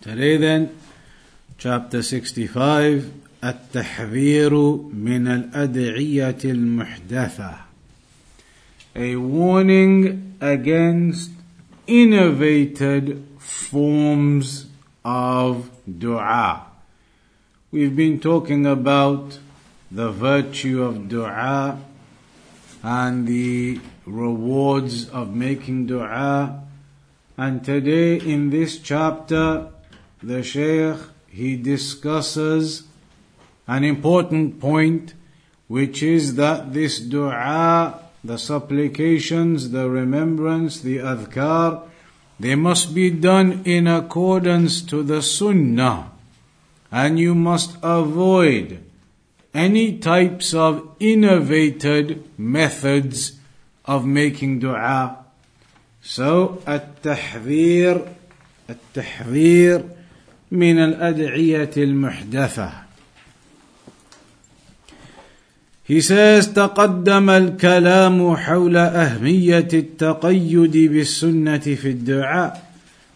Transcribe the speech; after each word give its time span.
Today 0.00 0.36
then, 0.36 0.70
chapter 1.58 2.02
65, 2.02 3.10
التحذير 3.44 4.52
من 4.94 5.26
الأدعية 5.28 6.38
المحدثة. 6.44 7.54
A 8.94 9.16
warning 9.16 10.36
against 10.40 11.30
innovated 11.86 13.26
forms 13.38 14.66
of 15.04 15.70
dua. 15.86 16.62
We've 17.70 17.94
been 17.94 18.20
talking 18.20 18.66
about 18.66 19.38
the 19.90 20.10
virtue 20.10 20.82
of 20.82 21.08
dua 21.08 21.78
and 22.82 23.26
the 23.26 23.80
rewards 24.06 25.08
of 25.10 25.34
making 25.34 25.86
dua. 25.86 26.62
And 27.36 27.64
today 27.64 28.16
in 28.16 28.50
this 28.50 28.78
chapter, 28.78 29.68
the 30.23 30.43
Shaykh 30.43 30.97
he 31.27 31.55
discusses 31.55 32.83
an 33.67 33.83
important 33.83 34.59
point, 34.59 35.13
which 35.67 36.03
is 36.03 36.35
that 36.35 36.73
this 36.73 36.99
dua, 36.99 37.99
the 38.23 38.37
supplications, 38.37 39.71
the 39.71 39.89
remembrance, 39.89 40.81
the 40.81 40.97
adhkar, 40.97 41.87
they 42.39 42.55
must 42.55 42.93
be 42.93 43.09
done 43.09 43.61
in 43.65 43.87
accordance 43.87 44.81
to 44.81 45.03
the 45.03 45.21
sunnah. 45.21 46.11
And 46.91 47.17
you 47.17 47.33
must 47.33 47.77
avoid 47.81 48.83
any 49.53 49.97
types 49.99 50.53
of 50.53 50.95
innovated 50.99 52.23
methods 52.37 53.39
of 53.85 54.05
making 54.05 54.59
dua. 54.59 55.17
So, 56.01 56.61
at-tahdhir, 56.65 58.09
at-tahdhir, 58.67 60.00
من 60.51 60.79
الأدعية 60.79 61.71
المحدثة. 61.77 62.71
He 65.83 65.99
says 66.01 66.53
تقدم 66.53 67.29
الكلام 67.29 68.35
حول 68.35 68.77
أهمية 68.77 69.67
التقيد 69.73 70.77
بالسنة 70.77 71.57
في 71.57 71.89
الدعاء 71.89 72.71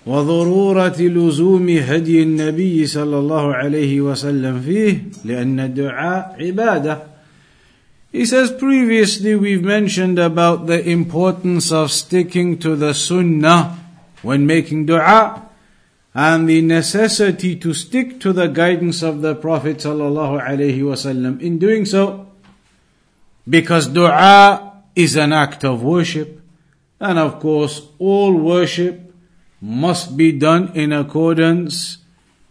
وضرورة 0.06 0.96
لزوم 1.00 1.70
هدي 1.70 2.24
النبي 2.24 2.88
صلى 2.88 3.20
الله 3.20 3.56
عليه 3.56 4.02
وسلم 4.02 4.62
فيه 4.62 5.04
لأن 5.26 5.60
الدعاء 5.60 6.36
عبادة. 6.40 7.04
He 8.12 8.26
says 8.26 8.52
previously 8.52 9.36
we've 9.36 9.64
mentioned 9.64 10.20
about 10.20 10.68
the 10.68 10.90
importance 10.90 11.72
of 11.72 11.92
sticking 11.92 12.58
to 12.60 12.76
the 12.76 12.94
sunnah 12.94 13.78
when 14.22 14.46
making 14.46 14.86
dua 14.86 15.42
and 16.15 16.49
the 16.49 16.61
necessity 16.61 17.55
to 17.57 17.73
stick 17.73 18.19
to 18.21 18.33
the 18.33 18.49
guidance 18.49 19.03
of 19.03 19.23
the 19.23 19.35
Prophet 19.35 19.79
sallallahu 19.79 20.43
alaihi 20.43 20.81
wasallam 20.81 21.41
in 21.41 21.59
doing 21.59 21.85
so 21.85 22.27
because 23.49 23.87
dua 23.89 24.83
is 24.97 25.17
an 25.17 25.33
act 25.33 25.65
of 25.65 25.83
worship 25.83 26.41
and 26.99 27.19
of 27.19 27.39
course 27.39 27.89
all 27.99 28.35
worship 28.35 29.15
must 29.61 30.17
be 30.17 30.33
done 30.33 30.73
in 30.75 30.93
accordance 30.93 31.99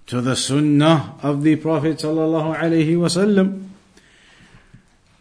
to 0.08 0.22
the 0.22 0.36
sunnah 0.36 1.16
of 1.22 1.44
the 1.44 1.56
Prophet 1.58 1.98
sallallahu 1.98 2.56
alaihi 2.56 2.96
wasallam 2.96 3.66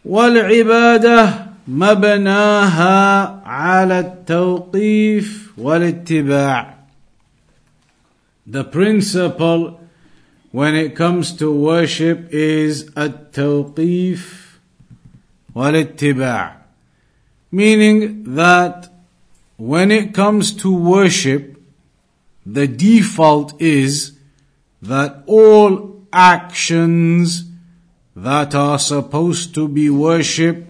والعباده 0.08 1.46
مبناها 1.69 2.96
على 3.44 3.98
التوقيف 4.00 5.52
والاتباع 5.58 6.71
the 8.45 8.63
principle 8.63 9.79
when 10.51 10.75
it 10.75 10.95
comes 10.95 11.35
to 11.37 11.51
worship 11.51 12.27
is 12.31 12.91
at-tawqif 12.95 14.57
wal 15.53 15.85
meaning 17.51 18.35
that 18.35 18.89
when 19.57 19.91
it 19.91 20.13
comes 20.13 20.51
to 20.53 20.75
worship 20.75 21.61
the 22.45 22.67
default 22.67 23.61
is 23.61 24.17
that 24.81 25.23
all 25.27 26.05
actions 26.11 27.45
that 28.15 28.53
are 28.53 28.77
supposed 28.77 29.55
to 29.55 29.67
be 29.67 29.89
worship 29.89 30.67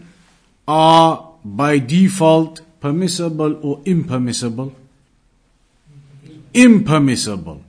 are 0.67 1.33
by 1.43 1.79
default 1.79 2.61
permissible 2.79 3.59
or 3.65 3.81
impermissible. 3.85 4.73
Impermissible. 6.53 7.63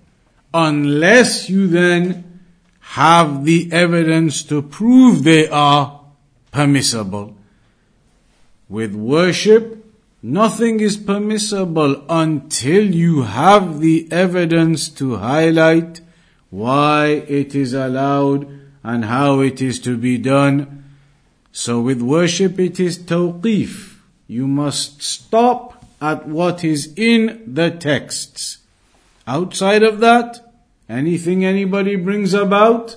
Unless 0.53 1.49
you 1.49 1.67
then 1.67 2.41
have 2.81 3.45
the 3.45 3.72
evidence 3.72 4.43
to 4.45 4.62
prove 4.62 5.25
they 5.25 5.49
are 5.49 6.00
permissible. 6.53 7.37
With 8.69 8.94
worship, 8.94 9.84
nothing 10.23 10.81
is 10.81 10.97
permissible 10.97 12.05
until 12.09 12.94
you 12.94 13.23
have 13.23 13.81
the 13.81 14.06
evidence 14.12 14.89
to 14.91 15.17
highlight 15.17 16.00
why 16.50 17.06
it 17.27 17.55
is 17.55 17.75
allowed 17.75 18.47
and 18.84 19.06
how 19.06 19.41
it 19.41 19.61
is 19.61 19.81
to 19.81 19.97
be 19.97 20.19
done. 20.19 20.84
So 21.50 21.81
with 21.81 22.00
worship 22.00 22.61
it 22.61 22.78
is 22.78 22.99
tawqif. 22.99 23.97
You 24.28 24.47
must 24.47 25.03
stop 25.03 25.84
at 26.00 26.28
what 26.28 26.62
is 26.62 26.93
in 26.97 27.43
the 27.47 27.71
texts. 27.71 28.59
Outside 29.27 29.83
of 29.83 30.01
that, 30.01 30.53
anything 30.89 31.45
anybody 31.45 31.97
brings 31.97 32.35
about, 32.35 32.97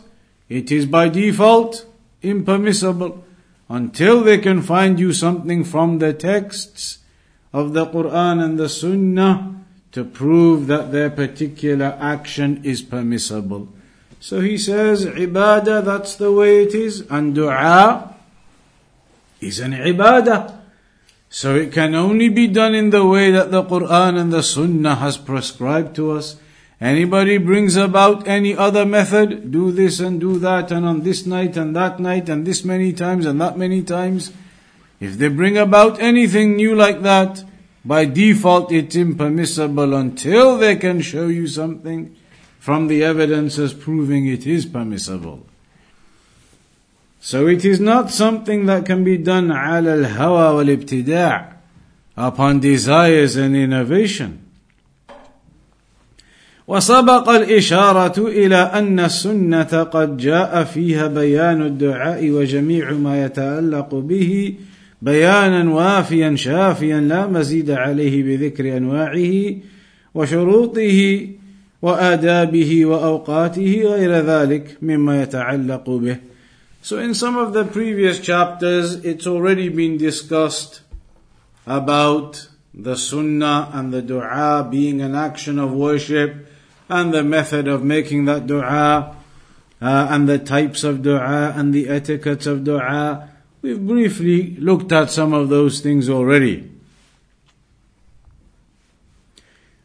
it 0.49 0.71
is 0.71 0.85
by 0.85 1.09
default 1.09 1.85
impermissible 2.21 3.23
until 3.69 4.21
they 4.21 4.37
can 4.37 4.61
find 4.61 4.99
you 4.99 5.13
something 5.13 5.63
from 5.63 5.99
the 5.99 6.13
texts 6.13 6.99
of 7.53 7.73
the 7.73 7.85
Quran 7.85 8.43
and 8.43 8.59
the 8.59 8.69
Sunnah 8.69 9.55
to 9.91 10.03
prove 10.03 10.67
that 10.67 10.91
their 10.91 11.09
particular 11.09 11.97
action 11.99 12.61
is 12.63 12.81
permissible. 12.81 13.69
So 14.19 14.41
he 14.41 14.57
says, 14.57 15.05
ibadah, 15.05 15.85
that's 15.85 16.15
the 16.15 16.31
way 16.31 16.63
it 16.63 16.73
is, 16.73 17.01
and 17.09 17.35
dua 17.35 18.15
is 19.39 19.59
an 19.59 19.71
ibadah. 19.71 20.66
So 21.29 21.55
it 21.55 21.71
can 21.71 21.93
only 21.93 22.29
be 22.29 22.47
done 22.47 22.73
in 22.73 22.89
the 22.89 23.05
way 23.05 23.31
that 23.31 23.51
the 23.51 23.63
Quran 23.63 24.17
and 24.17 24.31
the 24.31 24.43
Sunnah 24.43 24.95
has 24.95 25.17
prescribed 25.17 25.95
to 25.97 26.11
us. 26.11 26.37
Anybody 26.79 27.37
brings 27.37 27.75
about 27.75 28.27
any 28.27 28.55
other 28.55 28.85
method, 28.85 29.51
do 29.51 29.71
this 29.71 29.99
and 29.99 30.19
do 30.19 30.37
that, 30.39 30.71
and 30.71 30.85
on 30.85 31.01
this 31.01 31.25
night 31.25 31.57
and 31.57 31.75
that 31.75 31.99
night, 31.99 32.29
and 32.29 32.45
this 32.45 32.63
many 32.63 32.93
times 32.93 33.25
and 33.25 33.41
that 33.41 33.57
many 33.57 33.81
times. 33.81 34.31
If 34.99 35.17
they 35.17 35.27
bring 35.27 35.57
about 35.57 35.99
anything 35.99 36.55
new 36.55 36.75
like 36.75 37.01
that, 37.01 37.43
by 37.83 38.05
default 38.05 38.71
it's 38.71 38.95
impermissible 38.95 39.93
until 39.95 40.57
they 40.57 40.75
can 40.75 41.01
show 41.01 41.27
you 41.27 41.47
something 41.47 42.15
from 42.59 42.87
the 42.87 43.03
evidences 43.03 43.73
proving 43.73 44.27
it 44.27 44.45
is 44.45 44.65
permissible. 44.65 45.45
So 47.27 47.45
it 47.47 47.65
is 47.65 47.81
not 47.81 48.09
something 48.09 48.67
that 48.67 48.85
can 48.85 49.03
be 49.03 49.17
done 49.17 49.51
على 49.51 49.93
الهوى 49.93 50.55
والابتداع 50.55 51.45
upon 52.17 52.61
desires 52.61 53.35
and 53.35 53.53
innovation. 53.53 54.39
وسبق 56.67 57.29
الإشارة 57.29 58.27
إلى 58.27 58.55
أن 58.55 58.99
السنة 58.99 59.83
قد 59.83 60.17
جاء 60.17 60.63
فيها 60.63 61.07
بيان 61.07 61.61
الدعاء 61.61 62.29
وجميع 62.29 62.91
ما 62.91 63.25
يتعلق 63.25 63.95
به 63.95 64.55
بيانا 65.01 65.71
وافيا 65.71 66.35
شافيا 66.35 66.99
لا 66.99 67.27
مزيد 67.27 67.71
عليه 67.71 68.23
بذكر 68.23 68.77
أنواعه 68.77 69.55
وشروطه 70.15 71.27
وآدابه 71.81 72.85
وأوقاته 72.85 73.81
غير 73.83 74.11
ذلك 74.11 74.77
مما 74.81 75.21
يتعلق 75.21 75.89
به. 75.89 76.17
So 76.86 76.98
in 76.98 77.14
some 77.14 77.36
of 77.36 77.52
the 77.52 77.64
previous 77.64 78.18
chapters, 78.18 79.04
it's 79.04 79.26
already 79.26 79.68
been 79.68 79.98
discussed 79.98 80.82
about 81.66 82.48
the 82.74 82.96
sunnah 82.96 83.70
and 83.72 83.92
the 83.92 84.02
dua 84.02 84.66
being 84.68 85.00
an 85.00 85.14
action 85.14 85.58
of 85.58 85.72
worship 85.72 86.48
and 86.88 87.12
the 87.14 87.22
method 87.22 87.68
of 87.68 87.84
making 87.84 88.24
that 88.24 88.46
dua, 88.46 89.14
uh, 89.80 90.06
and 90.10 90.28
the 90.28 90.38
types 90.38 90.84
of 90.84 91.02
dua, 91.02 91.52
and 91.56 91.72
the 91.72 91.88
etiquettes 91.88 92.46
of 92.46 92.64
dua. 92.64 93.28
We've 93.62 93.80
briefly 93.80 94.56
looked 94.56 94.90
at 94.92 95.10
some 95.10 95.32
of 95.32 95.48
those 95.48 95.80
things 95.80 96.08
already. 96.10 96.68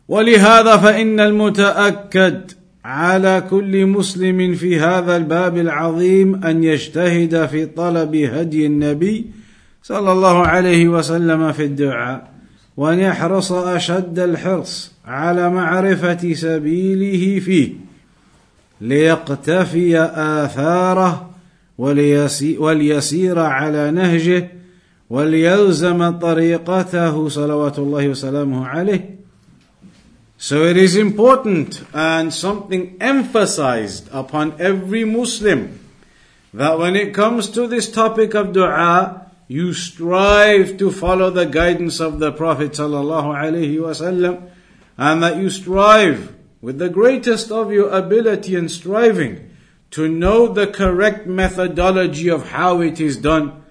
ولهذا 0.10 0.78
فإن 0.78 1.20
المتأكد 1.20 2.54
على 2.85 3.45
كل 3.51 3.87
مسلم 3.87 4.55
في 4.55 4.81
هذا 4.81 5.17
الباب 5.17 5.59
العظيم 5.59 6.45
أن 6.45 6.65
يجتهد 6.65 7.47
في 7.47 7.67
طلب 7.67 8.15
هدي 8.15 8.67
النبي 8.67 9.27
صلى 9.83 10.13
الله 10.13 10.47
عليه 10.47 10.89
وسلم 10.89 11.53
في 11.53 11.65
الدعاء 11.65 12.33
وأن 12.77 12.99
يحرص 12.99 13.53
أشد 13.53 14.19
الحرص 14.19 14.93
على 15.07 15.51
معرفة 15.51 16.35
سبيله 16.35 17.41
فيه 17.41 17.73
ليقتفي 18.81 19.99
آثاره 20.15 21.31
وليسير 22.59 23.39
على 23.39 23.91
نهجه 23.91 24.49
وليلزم 25.11 26.11
طريقته 26.11 27.29
صلوات 27.29 27.79
الله 27.79 28.09
وسلامه 28.09 28.67
عليه. 28.67 29.22
So 30.43 30.65
it 30.65 30.77
is 30.77 30.97
important 30.97 31.85
and 31.95 32.35
something 32.35 32.97
emphasized 33.01 34.09
upon 34.11 34.61
every 34.61 35.05
Muslim 35.05 35.79
that 36.53 36.81
when 36.81 36.97
it 36.97 37.15
comes 37.15 37.49
to 37.51 37.69
this 37.69 37.89
topic 37.89 38.35
of 38.35 38.53
dua, 38.53 39.31
you 39.47 39.73
strive 39.73 40.79
to 40.79 40.91
follow 40.91 41.31
the 41.31 41.47
guidance 41.47 42.01
of 42.01 42.19
the 42.19 42.33
Prophet 42.33 42.77
and 42.81 42.93
that 45.23 45.37
you 45.37 45.49
strive 45.49 46.35
with 46.61 46.79
the 46.79 46.89
greatest 46.89 47.53
of 47.53 47.71
your 47.71 47.91
ability 47.91 48.57
and 48.57 48.69
striving 48.69 49.49
to 49.93 50.09
know 50.09 50.49
the 50.49 50.67
correct 50.67 51.25
methodology 51.25 52.29
of 52.29 52.49
how 52.49 52.81
it 52.81 53.01
is 53.01 53.17
done 53.17 53.63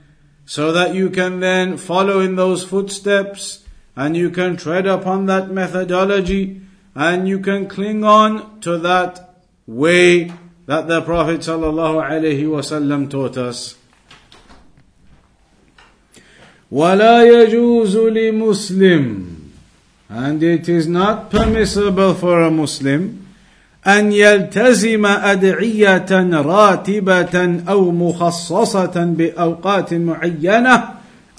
so 0.46 0.72
that 0.72 0.96
you 0.96 1.10
can 1.10 1.42
then 1.42 1.76
follow 1.76 2.22
in 2.22 2.38
those 2.38 2.64
footsteps 2.64 3.62
and 3.97 4.17
you 4.17 4.31
can 4.31 4.57
tread 4.57 4.87
upon 4.87 5.27
that 5.27 5.51
methodology 5.51 6.61
and 6.95 7.29
you 7.29 7.39
can 7.39 7.67
cling 7.67 8.05
on 8.05 8.61
to 8.61 8.79
that 8.79 9.35
way 9.67 10.33
that 10.67 10.89
the 10.89 11.01
Prophet 11.03 11.41
ﷺ 11.41 13.11
taught 13.11 13.37
us. 13.37 13.77
ولا 16.71 17.23
يجوز 17.23 17.97
لمسلم 17.97 19.37
and 20.09 20.43
it 20.43 20.69
is 20.69 20.87
not 20.89 21.31
permissible 21.31 22.15
for 22.15 22.43
a 22.43 22.51
Muslim 22.51 23.27
أن 23.87 24.13
يلتزم 24.13 25.07
أدعية 25.07 26.07
راتبة 26.33 27.63
أو 27.69 27.91
مخصصة 27.91 29.05
بأوقات 29.05 29.95
معينة 29.95 30.89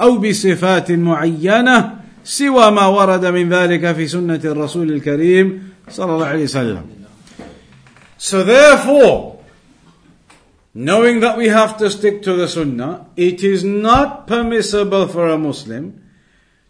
أو 0.01 0.18
بصفات 0.18 0.91
معينة 0.91 1.94
سوى 2.24 2.71
ما 2.71 2.88
ورد 2.88 3.25
من 3.25 3.50
ذلك 3.50 3.95
في 3.95 4.07
سنة 4.07 4.41
الرسول 4.45 4.91
الكريم 4.91 5.63
صلى 5.89 6.12
الله 6.15 6.25
عليه 6.25 6.44
وسلم. 6.44 6.83
So 8.18 8.44
therefore, 8.44 9.39
knowing 10.74 11.19
that 11.21 11.38
we 11.38 11.47
have 11.47 11.77
to 11.77 11.89
stick 11.89 12.21
to 12.24 12.33
the 12.33 12.47
sunnah, 12.47 13.07
it 13.15 13.44
is 13.44 13.63
not 13.63 14.27
permissible 14.27 15.07
for 15.07 15.29
a 15.29 15.38
Muslim 15.38 16.03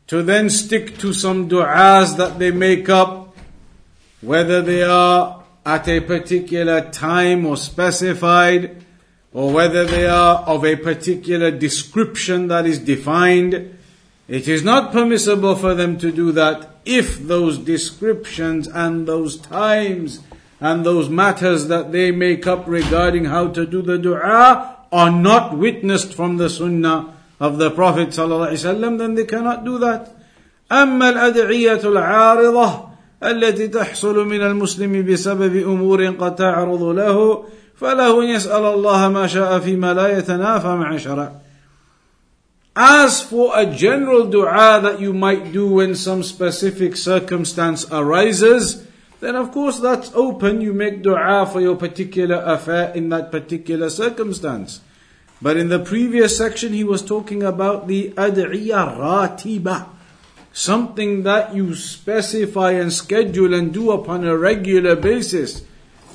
to 0.08 0.24
then 0.24 0.50
stick 0.50 0.98
to 1.00 1.14
some 1.14 1.50
du'as 1.50 2.18
that 2.18 2.40
they 2.40 2.52
make 2.52 2.90
up, 2.90 3.36
whether 4.22 4.62
they 4.62 4.84
are 4.84 5.44
at 5.66 5.88
a 5.88 6.00
particular 6.00 6.90
time 6.92 7.46
or 7.46 7.58
specified, 7.58 8.84
or 9.34 9.52
whether 9.52 9.86
they 9.86 10.08
are 10.08 10.40
of 10.48 10.64
a 10.64 10.76
particular 10.78 11.52
description 11.52 12.48
that 12.48 12.66
is 12.66 12.80
defined, 12.80 13.78
it 14.32 14.48
is 14.48 14.64
not 14.64 14.92
permissible 14.92 15.56
for 15.56 15.74
them 15.74 15.98
to 15.98 16.12
do 16.12 16.32
that 16.34 16.70
if 16.86 17.20
those 17.20 17.58
descriptions 17.58 18.68
and 18.68 19.08
those 19.08 19.38
times 19.38 20.22
and 20.60 20.86
those 20.86 21.10
matters 21.10 21.68
that 21.68 21.92
they 21.92 22.12
make 22.12 22.48
up 22.48 22.64
regarding 22.68 23.26
how 23.26 23.48
to 23.48 23.66
do 23.66 23.82
the 23.82 23.98
dua 23.98 24.76
are 24.92 25.12
not 25.12 25.58
witnessed 25.58 26.14
from 26.14 26.38
the 26.38 26.50
sunnah 26.50 27.14
of 27.40 27.58
the 27.58 27.70
Prophet 27.70 28.10
ﷺ, 28.10 28.98
then 28.98 29.16
they 29.16 29.26
cannot 29.26 29.64
do 29.64 29.78
that. 29.80 30.12
أما 30.72 31.10
الأدعية 31.10 31.80
العارضة 31.84 32.88
التي 33.24 33.68
تحصل 33.68 34.28
من 34.28 34.42
المسلم 34.42 35.06
بسبب 35.06 35.56
أمور 35.56 36.06
قد 36.06 36.36
تعرض 36.36 36.84
له 36.84 37.44
فله 37.76 38.24
يسأل 38.24 38.66
الله 38.66 39.10
ما 39.10 39.28
شاء 39.28 39.60
فيما 39.60 39.94
لا 39.94 40.18
يتنافى 40.18 40.68
مع 40.68 40.98
شرع 40.98 41.32
as 42.75 43.21
for 43.21 43.53
a 43.59 43.67
general 43.67 44.27
dua 44.27 44.81
that 44.83 45.01
you 45.01 45.13
might 45.13 45.53
do 45.53 45.69
when 45.69 45.95
some 45.95 46.23
specific 46.23 46.97
circumstance 46.97 47.85
arises, 47.93 48.87
then 49.21 49.37
of 49.37 49.53
course 49.53 49.79
that's 49.79 50.11
open. 50.15 50.61
You 50.61 50.73
make 50.73 51.03
dua 51.03 51.47
for 51.47 51.61
your 51.61 51.77
particular 51.77 52.43
affair 52.45 52.93
in 52.95 53.11
that 53.11 53.31
particular 53.31 53.91
circumstance. 53.91 54.81
But 55.43 55.57
in 55.57 55.69
the 55.69 55.81
previous 55.81 56.39
section, 56.39 56.73
he 56.73 56.85
was 56.85 57.05
talking 57.05 57.43
about 57.43 57.89
the 57.89 58.11
ad'iyah 58.13 58.99
ratiba. 58.99 59.89
Something 60.53 61.25
that 61.25 61.55
you 61.55 61.75
specify 61.75 62.73
and 62.73 62.93
schedule 62.93 63.55
and 63.55 63.73
do 63.73 63.91
upon 63.91 64.25
a 64.25 64.37
regular 64.37 64.97
basis. 64.97 65.63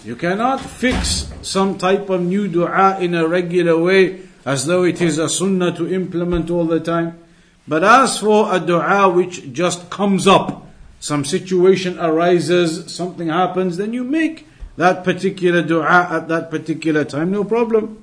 You 0.04 0.16
cannot 0.16 0.62
fix 0.62 1.32
some 1.42 1.78
type 1.78 2.10
of 2.10 2.22
new 2.22 2.48
dua 2.48 3.00
in 3.00 3.16
a 3.16 3.28
regular 3.28 3.78
way 3.78 4.27
as 4.47 4.67
though 4.67 4.85
it 4.85 5.01
is 5.01 5.19
a 5.19 5.29
sunnah 5.29 5.73
to 5.77 5.93
implement 5.93 6.51
all 6.51 6.65
the 6.65 6.81
time. 6.81 7.19
But 7.67 7.85
as 7.85 8.19
for 8.19 8.55
a 8.55 8.59
dua 8.59 9.09
which 9.09 9.53
just 9.53 9.89
comes 9.91 10.27
up, 10.27 10.67
some 10.99 11.25
situation 11.25 11.99
arises, 11.99 12.93
something 12.93 13.29
happens, 13.29 13.77
then 13.77 13.93
you 13.93 14.05
make 14.05 14.47
that 14.77 15.05
particular 15.05 15.63
dua 15.63 16.09
at 16.11 16.29
that 16.29 16.51
particular 16.51 17.05
time, 17.05 17.31
no 17.31 17.45
problem. 17.45 17.99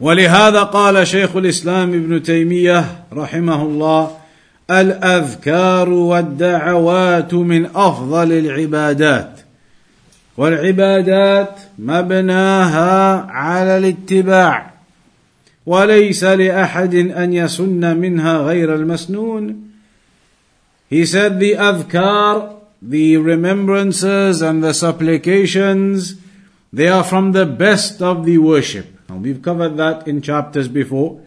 ولهذا 0.00 0.62
قال 0.62 1.06
شيخ 1.06 1.36
الاسلام 1.36 1.94
ابن 1.94 2.22
تيميه 2.22 3.04
رحمه 3.12 3.62
الله 3.62 4.16
الاذكار 4.70 5.88
والدعوات 5.88 7.34
من 7.34 7.66
افضل 7.66 8.32
العبادات 8.32 9.31
والعبادات 10.38 11.60
مبناها 11.78 13.20
على 13.30 13.78
الاتباع 13.78 14.70
وليس 15.66 16.24
لاحد 16.24 16.94
ان 16.94 17.32
يسن 17.32 17.96
منها 17.96 18.38
غير 18.38 18.74
المسنون 18.74 19.68
he 20.88 21.04
said 21.04 21.40
the 21.40 21.54
adhkar 21.54 22.54
the 22.80 23.16
remembrances 23.16 24.40
and 24.40 24.62
the 24.62 24.72
supplications 24.72 26.14
they 26.72 26.86
are 26.86 27.04
from 27.04 27.32
the 27.32 27.44
best 27.44 28.00
of 28.00 28.24
the 28.24 28.38
worship 28.38 28.86
and 29.08 29.22
we've 29.22 29.42
covered 29.42 29.76
that 29.76 30.06
in 30.06 30.22
chapters 30.22 30.68
before 30.68 31.20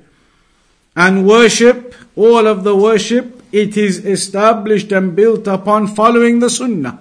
and 0.95 1.27
worship 1.27 1.93
all 2.15 2.47
of 2.47 2.63
the 2.63 2.75
worship 2.75 3.43
it 3.51 3.75
is 3.75 4.05
established 4.05 4.91
and 4.93 5.15
built 5.15 5.47
upon 5.47 5.85
following 5.85 6.39
the 6.39 6.49
sunnah 6.49 6.97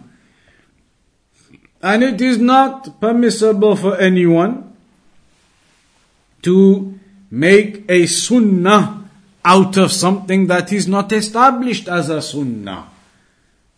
and 1.85 2.03
it 2.03 2.21
is 2.21 2.39
not 2.39 3.01
permissible 3.01 3.77
for 3.77 3.97
anyone 3.99 4.77
to 6.43 6.99
make 7.31 7.85
a 7.89 8.07
sunnah 8.07 9.09
out 9.45 9.77
of 9.77 9.93
something 9.93 10.47
that 10.49 10.73
is 10.73 10.87
not 10.87 11.13
established 11.13 11.89
as 11.89 12.11
a 12.11 12.21
sunnah. 12.21 12.89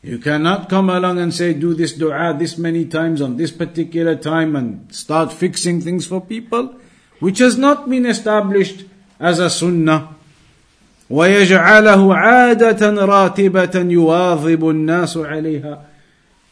You 0.03 0.19
cannot 0.19 0.69
come 0.69 0.91
along 0.91 1.21
and 1.21 1.33
say, 1.33 1.55
do 1.55 1.75
this 1.75 1.93
dua 1.93 2.35
this 2.37 2.59
many 2.59 2.87
times 2.87 3.21
on 3.21 3.37
this 3.37 3.53
particular 3.53 4.17
time 4.17 4.57
and 4.57 4.93
start 4.93 5.33
fixing 5.33 5.81
things 5.81 6.07
for 6.07 6.21
people, 6.21 6.75
which 7.21 7.39
has 7.39 7.57
not 7.57 7.89
been 7.89 8.07
established 8.07 8.85
as 9.21 9.39
a 9.39 9.49
sunnah. 9.49 10.17
ويجعله 11.11 12.15
عادة 12.15 13.05
راتبة 13.05 13.75
يواظب 13.75 14.71
الناس 14.71 15.17
عليها 15.17 15.79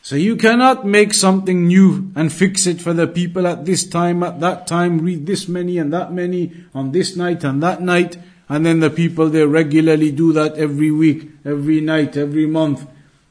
so 0.04 0.16
you 0.16 0.36
cannot 0.36 0.86
make 0.86 1.12
something 1.12 1.66
new 1.66 2.10
and 2.16 2.32
fix 2.32 2.66
it 2.66 2.80
for 2.80 2.94
the 2.94 3.06
people 3.06 3.46
at 3.46 3.66
this 3.66 3.84
time, 3.84 4.22
at 4.22 4.40
that 4.40 4.66
time, 4.66 4.98
read 4.98 5.26
this 5.26 5.46
many 5.46 5.76
and 5.78 5.92
that 5.92 6.12
many 6.12 6.52
on 6.74 6.92
this 6.92 7.16
night 7.16 7.44
and 7.44 7.62
that 7.62 7.82
night, 7.82 8.16
and 8.48 8.64
then 8.64 8.80
the 8.80 8.90
people 8.90 9.28
they 9.28 9.44
regularly 9.44 10.10
do 10.10 10.32
that 10.32 10.56
every 10.56 10.90
week, 10.90 11.30
every 11.44 11.80
night, 11.80 12.16
every 12.16 12.46
month. 12.46 12.86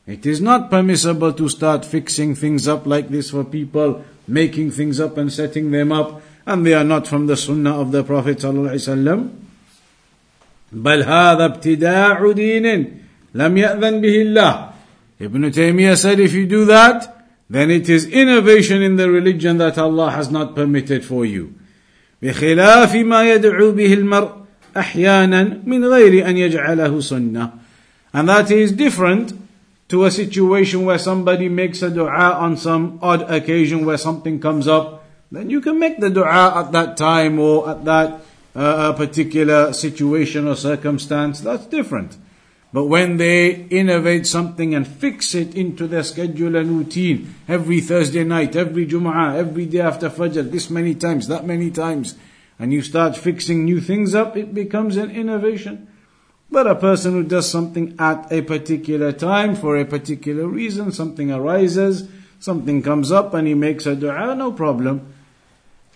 It 0.05 0.25
is 0.25 0.41
not 0.41 0.69
permissible 0.69 1.33
to 1.33 1.49
start 1.49 1.85
fixing 1.85 2.35
things 2.35 2.67
up 2.67 2.85
like 2.85 3.09
this 3.09 3.31
for 3.31 3.43
people, 3.43 4.05
making 4.27 4.71
things 4.71 4.99
up 4.99 5.17
and 5.17 5.33
setting 5.33 5.71
them 5.71 5.91
up, 5.91 6.21
and 6.45 6.65
they 6.65 6.73
are 6.73 6.83
not 6.83 7.07
from 7.07 7.27
the 7.27 7.35
sunnah 7.35 7.79
of 7.79 7.91
the 7.91 8.03
Prophet 8.03 8.38
ﷺ. 8.38 9.29
بل 10.73 11.03
هذا 11.03 11.45
ابتداع 11.45 12.31
دين 12.31 12.65
لم 13.33 13.57
يأذن 13.57 14.01
به 14.01 14.21
الله 14.21 14.69
Ibn 15.23 15.41
Taymiyyah 15.43 15.97
said 15.97 16.19
if 16.19 16.33
you 16.33 16.47
do 16.47 16.65
that, 16.65 17.25
then 17.49 17.71
it 17.71 17.89
is 17.89 18.05
innovation 18.05 18.81
in 18.81 18.95
the 18.95 19.09
religion 19.09 19.57
that 19.57 19.77
Allah 19.77 20.11
has 20.11 20.29
not 20.31 20.55
permitted 20.55 21.03
for 21.03 21.25
you. 21.25 21.55
بخلاف 22.21 22.95
ما 22.95 23.23
يدعو 23.23 23.71
به 23.71 23.93
المرء 23.93 24.31
أحيانا 24.77 25.61
من 25.65 25.85
غير 25.85 26.27
أن 26.27 26.38
يجعله 26.38 27.01
سنة. 27.01 27.51
And 28.13 28.29
that 28.29 28.51
is 28.51 28.71
different 28.71 29.33
to 29.89 30.05
a 30.05 30.11
situation 30.11 30.85
where 30.85 30.97
somebody 30.97 31.49
makes 31.49 31.81
a 31.81 31.89
dua 31.89 32.33
on 32.39 32.57
some 32.57 32.99
odd 33.01 33.29
occasion 33.29 33.85
where 33.85 33.97
something 33.97 34.39
comes 34.39 34.67
up. 34.67 35.03
Then 35.31 35.49
you 35.49 35.61
can 35.61 35.79
make 35.79 35.99
the 35.99 36.09
dua 36.09 36.63
at 36.65 36.71
that 36.71 36.97
time 36.97 37.39
or 37.39 37.69
at 37.69 37.85
that 37.85 38.21
uh, 38.55 38.93
particular 38.93 39.73
situation 39.73 40.47
or 40.47 40.55
circumstance. 40.55 41.41
That's 41.41 41.65
different. 41.65 42.17
But 42.73 42.85
when 42.85 43.17
they 43.17 43.65
innovate 43.69 44.27
something 44.27 44.75
and 44.75 44.88
fix 44.88 45.33
it 45.33 45.55
into 45.55 45.88
their 45.88 46.03
schedule 46.03 46.55
and 46.55 46.69
routine, 46.77 47.33
every 47.47 47.81
Thursday 47.81 48.23
night, 48.23 48.55
every 48.55 48.85
Jum'ah, 48.85 49.35
every 49.35 49.65
day 49.65 49.79
after 49.79 50.07
Fajr, 50.09 50.51
this 50.51 50.69
many 50.69 50.93
times, 50.93 51.27
that 51.27 51.47
many 51.47 51.71
times, 51.71 52.15
and 52.59 52.71
you 52.71 52.83
start 52.83 53.17
fixing 53.17 53.65
new 53.65 53.81
things 53.81 54.13
up, 54.13 54.38
it 54.38 54.53
becomes 54.53 54.97
an 54.97 55.09
innovation. 55.09 55.88
But 56.51 56.67
a 56.67 56.75
person 56.75 57.13
who 57.13 57.23
does 57.23 57.49
something 57.49 57.95
at 57.97 58.31
a 58.31 58.41
particular 58.41 59.13
time 59.13 59.55
for 59.55 59.75
a 59.77 59.85
particular 59.85 60.47
reason, 60.47 60.91
something 60.91 61.31
arises, 61.31 62.07
something 62.39 62.83
comes 62.83 63.11
up 63.11 63.33
and 63.33 63.47
he 63.47 63.55
makes 63.55 63.88
a 63.88 63.95
dua, 63.95 64.35
no 64.35 64.51
problem. 64.51 65.13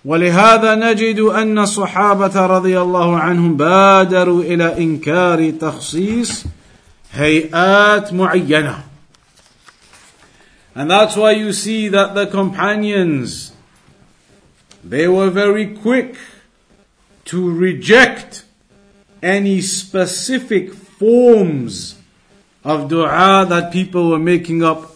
ولهذا 0.05 0.75
نجد 0.75 1.19
أن 1.19 1.59
الصحابة 1.59 2.45
رضي 2.45 2.81
الله 2.81 3.17
عنهم 3.17 3.57
بادروا 3.57 4.43
إلى 4.43 4.77
إنكار 4.77 5.49
تخصيص 5.49 6.45
hayat 7.12 8.12
mu'ayyana. 8.12 8.82
And 10.74 10.90
that's 10.90 11.16
why 11.16 11.32
you 11.32 11.52
see 11.52 11.88
that 11.88 12.14
the 12.14 12.26
companions, 12.26 13.52
they 14.84 15.08
were 15.08 15.30
very 15.30 15.74
quick 15.74 16.16
to 17.26 17.50
reject 17.50 18.44
any 19.22 19.60
specific 19.60 20.72
forms 20.72 21.98
of 22.64 22.88
dua 22.88 23.44
that 23.48 23.72
people 23.72 24.10
were 24.10 24.18
making 24.18 24.62
up, 24.62 24.92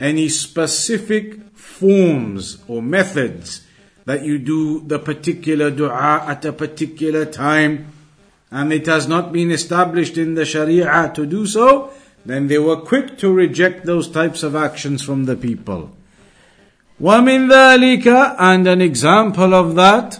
any 0.00 0.28
specific 0.28 1.40
forms 1.54 2.58
or 2.66 2.82
methods 2.82 3.64
that 4.06 4.24
you 4.24 4.38
do 4.38 4.80
the 4.80 4.98
particular 4.98 5.70
dua 5.70 6.24
at 6.26 6.44
a 6.44 6.52
particular 6.52 7.24
time 7.24 7.92
and 8.51 8.73
it 8.73 8.85
has 8.85 9.07
not 9.07 9.31
been 9.31 9.51
established 9.51 10.17
in 10.17 10.35
the 10.35 10.45
Sharia 10.45 11.11
to 11.15 11.25
do 11.25 11.45
so, 11.45 11.91
then 12.25 12.47
they 12.47 12.57
were 12.57 12.77
quick 12.77 13.17
to 13.19 13.31
reject 13.31 13.85
those 13.85 14.09
types 14.09 14.43
of 14.43 14.55
actions 14.55 15.01
from 15.01 15.25
the 15.25 15.35
people. 15.35 15.91
ومن 17.01 17.49
ذلك 17.49 18.07
and 18.37 18.67
an 18.67 18.81
example 18.81 19.53
of 19.53 19.75
that 19.75 20.19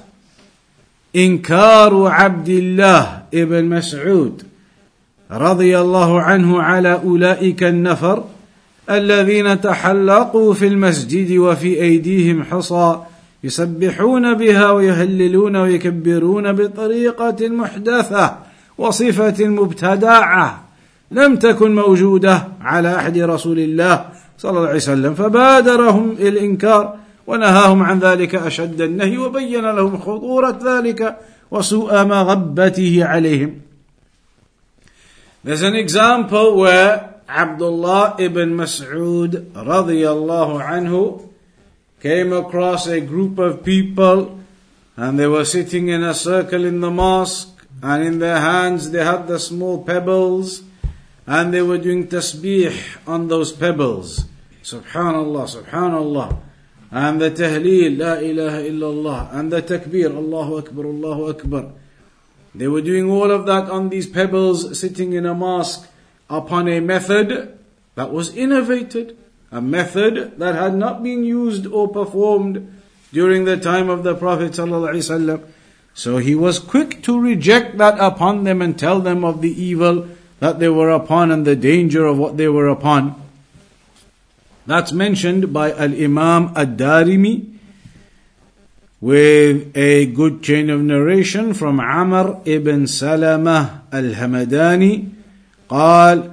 إنكار 1.15 2.07
عبد 2.07 2.49
الله 2.49 3.23
ابن 3.33 3.65
مسعود 3.65 4.43
رضي 5.31 5.79
الله 5.79 6.21
عنه 6.21 6.61
على 6.61 6.93
أولئك 7.03 7.63
النفر 7.63 8.25
الذين 8.89 9.61
تحلقوا 9.61 10.53
في 10.53 10.67
المسجد 10.67 11.37
وفي 11.37 11.81
أيديهم 11.81 12.43
حصى 12.43 12.99
يسبحون 13.46 14.34
بها 14.34 14.70
ويهللون 14.70 15.56
ويكبرون 15.56 16.52
بطريقة 16.52 17.48
محدثة 17.48 18.36
وصفة 18.78 19.38
مبتدعة. 19.44 20.46
لم 21.10 21.36
تكن 21.36 21.74
موجودة 21.74 22.48
على 22.60 22.96
أحد 22.96 23.18
رسول 23.18 23.58
الله 23.58 24.04
صلى 24.38 24.50
الله 24.50 24.68
عليه 24.68 24.76
وسلم 24.76 25.14
فبادرهم 25.14 26.10
الإنكار 26.10 26.84
ونهاهم 27.26 27.82
عن 27.82 27.98
ذلك 27.98 28.34
أشد 28.34 28.80
النهي 28.80 29.18
وبين 29.18 29.62
لهم 29.62 29.98
خطورة 29.98 30.58
ذلك 30.64 31.16
وسوء 31.50 32.04
مغبته 32.04 33.04
عليهم. 33.04 33.60
There's 35.44 35.62
an 35.62 35.76
example 35.76 36.58
where 36.58 37.22
Abdullah 37.28 38.16
ibn 38.18 38.58
Mas'ud 38.58 39.54
radiyallahu 39.54 40.58
anhu 40.58 41.22
came 42.00 42.32
across 42.32 42.86
a 42.86 43.00
group 43.00 43.38
of 43.38 43.64
people 43.64 44.38
and 44.96 45.18
they 45.18 45.26
were 45.26 45.44
sitting 45.44 45.88
in 45.88 46.02
a 46.02 46.14
circle 46.14 46.64
in 46.64 46.80
the 46.80 46.90
mosque 46.90 47.66
and 47.82 48.02
in 48.02 48.18
their 48.18 48.40
hands 48.40 48.90
they 48.90 49.04
had 49.04 49.26
the 49.26 49.38
small 49.38 49.82
pebbles 49.84 50.62
and 51.26 51.52
they 51.52 51.62
were 51.62 51.78
doing 51.78 52.06
tasbih 52.06 52.72
on 53.06 53.28
those 53.28 53.52
pebbles. 53.52 54.26
Subhanallah, 54.62 55.62
Subhanallah. 55.62 56.38
And 56.90 57.20
the 57.20 57.30
tahleel, 57.30 57.98
La 57.98 58.14
ilaha 58.14 58.62
illallah. 58.62 59.34
And 59.34 59.52
the 59.52 59.60
takbir, 59.60 60.14
Allahu 60.14 60.58
Akbar, 60.58 60.86
Allahu 60.86 61.30
Akbar. 61.30 61.72
They 62.54 62.68
were 62.68 62.80
doing 62.80 63.10
all 63.10 63.30
of 63.30 63.44
that 63.46 63.68
on 63.68 63.90
these 63.90 64.06
pebbles, 64.06 64.78
sitting 64.78 65.12
in 65.12 65.26
a 65.26 65.34
mosque 65.34 65.88
upon 66.30 66.68
a 66.68 66.80
method 66.80 67.58
that 67.96 68.12
was 68.12 68.34
innovated 68.34 69.16
a 69.51 69.61
method 69.61 70.39
that 70.39 70.55
had 70.55 70.75
not 70.75 71.03
been 71.03 71.23
used 71.23 71.67
or 71.67 71.87
performed 71.87 72.81
during 73.11 73.45
the 73.45 73.57
time 73.57 73.89
of 73.89 74.03
the 74.03 74.15
Prophet 74.15 74.53
ﷺ. 74.53 75.43
So 75.93 76.17
he 76.17 76.35
was 76.35 76.59
quick 76.59 77.03
to 77.03 77.19
reject 77.19 77.77
that 77.77 77.99
upon 77.99 78.45
them 78.45 78.61
and 78.61 78.79
tell 78.79 79.01
them 79.01 79.25
of 79.25 79.41
the 79.41 79.51
evil 79.51 80.07
that 80.39 80.59
they 80.59 80.69
were 80.69 80.89
upon 80.89 81.31
and 81.31 81.45
the 81.45 81.55
danger 81.55 82.05
of 82.05 82.17
what 82.17 82.37
they 82.37 82.47
were 82.47 82.67
upon. 82.67 83.15
That's 84.65 84.91
mentioned 84.91 85.51
by 85.51 85.71
Al 85.71 85.93
Imam 85.93 86.53
Ad 86.55 86.77
Darimi 86.77 87.51
with 89.01 89.75
a 89.75 90.05
good 90.05 90.43
chain 90.43 90.69
of 90.69 90.79
narration 90.79 91.53
from 91.53 91.79
Amr 91.79 92.39
ibn 92.45 92.87
Salama 92.87 93.83
al 93.91 94.13
Hamadani. 94.13 95.09
قال 95.69 96.31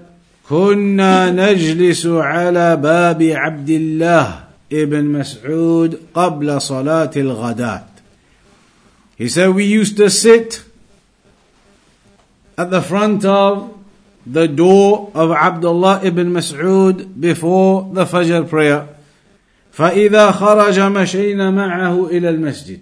كنا 0.49 1.31
نجلس 1.31 2.05
على 2.05 2.75
باب 2.75 3.23
عبد 3.23 3.69
الله 3.69 4.43
ابن 4.71 5.05
مسعود 5.05 5.99
قبل 6.13 6.61
صلاة 6.61 7.11
الغداة. 7.15 7.83
He 9.15 9.29
said 9.29 9.49
we 9.55 9.63
used 9.63 9.95
to 9.97 10.09
sit 10.09 10.63
at 12.57 12.69
the 12.71 12.81
front 12.81 13.23
of 13.23 13.73
the 14.25 14.47
door 14.47 15.11
of 15.13 15.31
Abdullah 15.31 16.01
ibn 16.03 16.33
Mas'ud 16.33 17.19
before 17.19 17.89
the 17.93 18.05
Fajr 18.05 18.49
prayer. 18.49 18.87
فإذا 19.73 20.31
خرج 20.31 20.79
مشينا 20.79 21.51
معه 21.51 22.07
إلى 22.07 22.29
المسجد. 22.29 22.79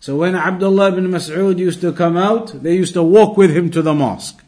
So 0.00 0.16
when 0.16 0.34
Abdullah 0.34 0.88
ibn 0.88 1.08
Mas'ud 1.10 1.58
used 1.58 1.80
to 1.80 1.92
come 1.92 2.16
out, 2.16 2.62
they 2.62 2.74
used 2.74 2.94
to 2.94 3.02
walk 3.02 3.36
with 3.36 3.56
him 3.56 3.70
to 3.70 3.82
the 3.82 3.94
mosque. 3.94 4.41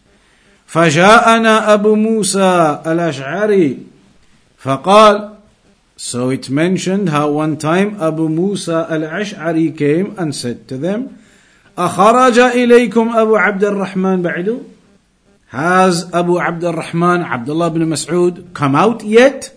فجاءنا 0.74 1.74
أبو 1.74 1.94
موسى 1.94 2.82
الأشعري 2.86 3.78
فقال 4.58 5.30
So 5.96 6.30
it 6.30 6.50
mentioned 6.50 7.10
how 7.10 7.30
one 7.30 7.56
time 7.56 8.02
Abu 8.02 8.28
Musa 8.28 8.84
al-Ash'ari 8.90 9.70
came 9.78 10.18
and 10.18 10.34
said 10.34 10.66
to 10.66 10.76
them, 10.76 11.16
أخرج 11.78 12.38
إليكم 12.38 13.16
أبو 13.16 13.36
عبد 13.36 13.64
الرحمن 13.64 14.22
بعد? 14.22 14.64
Has 15.46 16.12
Abu 16.12 16.40
Abd 16.40 16.64
al-Rahman, 16.64 17.22
Abdullah 17.22 17.68
ibn 17.68 17.88
Mas'ud, 17.88 18.52
come 18.52 18.74
out 18.74 19.04
yet? 19.04 19.52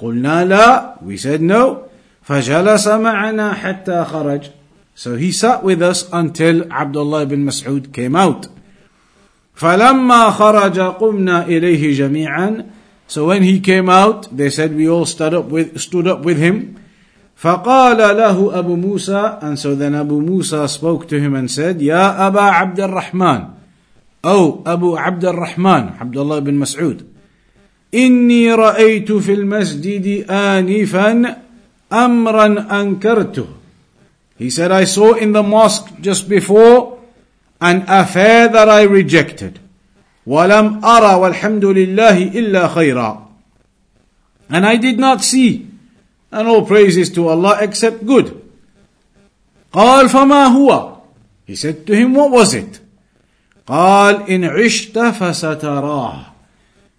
قلنا 0.00 0.48
لا. 0.48 1.02
We 1.02 1.18
said 1.18 1.42
no. 1.42 1.90
فجلس 2.26 2.88
معنا 2.88 3.52
حتى 3.52 4.04
خرج. 4.04 4.48
So 4.94 5.16
he 5.16 5.30
sat 5.30 5.62
with 5.62 5.82
us 5.82 6.08
until 6.10 6.72
Abdullah 6.72 7.24
ibn 7.24 7.44
Mas'ud 7.44 7.92
came 7.92 8.16
out. 8.16 8.48
فلما 9.54 10.30
خرج 10.30 10.80
قمنا 10.80 11.46
إليه 11.46 11.94
جميعا 11.98 12.64
So 13.06 13.26
when 13.26 13.42
he 13.42 13.60
came 13.60 13.90
out, 13.90 14.34
they 14.34 14.48
said 14.48 14.74
we 14.74 14.88
all 14.88 15.04
stood 15.04 15.34
up 15.34 15.46
with, 15.46 15.78
stood 15.78 16.06
up 16.08 16.24
with 16.24 16.38
him. 16.38 16.76
فقال 17.36 17.98
له 17.98 18.58
أبو 18.58 18.76
موسى 18.76 19.38
and 19.42 19.58
so 19.58 19.74
then 19.74 19.94
Abu 19.94 20.20
Musa 20.20 20.66
spoke 20.68 21.08
to 21.08 21.20
him 21.20 21.34
and 21.34 21.50
said 21.50 21.82
يا 21.82 22.26
أبا 22.26 22.40
عبد 22.40 22.80
الرحمن 22.80 23.44
أو 24.24 24.62
أبو 24.66 24.96
عبد 24.96 25.24
الرحمن 25.24 25.90
عبد 26.00 26.16
الله 26.16 26.38
بن 26.38 26.54
مسعود 26.54 27.06
إني 27.94 28.54
رأيت 28.54 29.12
في 29.12 29.32
المسجد 29.34 30.30
آنفا 30.30 31.36
أمرا 31.92 32.80
أنكرته 32.80 33.46
He 34.38 34.50
said 34.50 34.72
I 34.72 34.84
saw 34.84 35.14
in 35.14 35.32
the 35.32 35.42
mosque 35.42 36.00
just 36.00 36.28
before 36.28 36.93
an 37.61 37.83
affair 37.87 38.47
that 38.47 38.69
I 38.69 38.83
rejected. 38.83 39.59
وَلَمْ 40.27 40.81
أَرَى 40.81 41.33
وَالْحَمْدُ 41.33 41.63
لِلَّهِ 41.63 42.31
إِلَّا 42.33 42.67
خَيْرًا 42.69 43.27
And 44.49 44.65
I 44.65 44.77
did 44.77 44.99
not 44.99 45.23
see, 45.23 45.67
and 46.31 46.47
all 46.47 46.65
praises 46.65 47.09
to 47.11 47.27
Allah 47.27 47.57
except 47.61 48.05
good. 48.05 48.41
قال 49.73 50.09
فما 50.09 50.47
هو 50.55 51.01
He 51.45 51.55
said 51.55 51.85
to 51.87 51.95
him, 51.95 52.13
what 52.13 52.31
was 52.31 52.53
it? 52.53 52.79
قال 53.67 54.29
إن 54.29 54.43
عشت 54.45 54.97
فستراه 54.97 56.25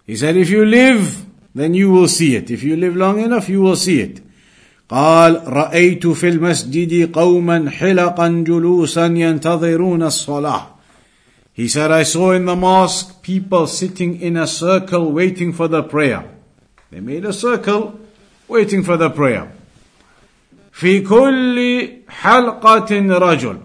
He 0.05 0.15
said, 0.15 0.35
if 0.35 0.49
you 0.49 0.65
live, 0.65 1.25
then 1.55 1.73
you 1.73 1.91
will 1.91 2.07
see 2.07 2.35
it. 2.35 2.51
If 2.51 2.63
you 2.63 2.75
live 2.75 2.95
long 2.95 3.19
enough, 3.19 3.47
you 3.47 3.61
will 3.61 3.75
see 3.75 4.01
it. 4.01 4.21
قال 4.89 5.41
رأيت 5.47 6.07
في 6.07 6.29
المسجد 6.29 7.11
قوما 7.11 7.69
حلقا 7.69 8.27
جلوسا 8.47 9.05
ينتظرون 9.05 10.03
الصلاة 10.03 10.67
He 11.53 11.67
said, 11.67 11.91
I 11.91 12.03
saw 12.03 12.31
in 12.31 12.45
the 12.45 12.55
mosque 12.55 13.21
people 13.21 13.67
sitting 13.67 14.21
in 14.21 14.37
a 14.37 14.47
circle 14.47 15.11
waiting 15.11 15.51
for 15.51 15.67
the 15.67 15.83
prayer. 15.83 16.23
They 16.91 17.01
made 17.01 17.25
a 17.25 17.33
circle 17.33 17.99
waiting 18.47 18.83
for 18.83 18.97
the 18.97 19.09
prayer. 19.09 19.51
في 20.71 20.99
كل 20.99 21.89
حلقة 22.07 23.17
رجل 23.17 23.57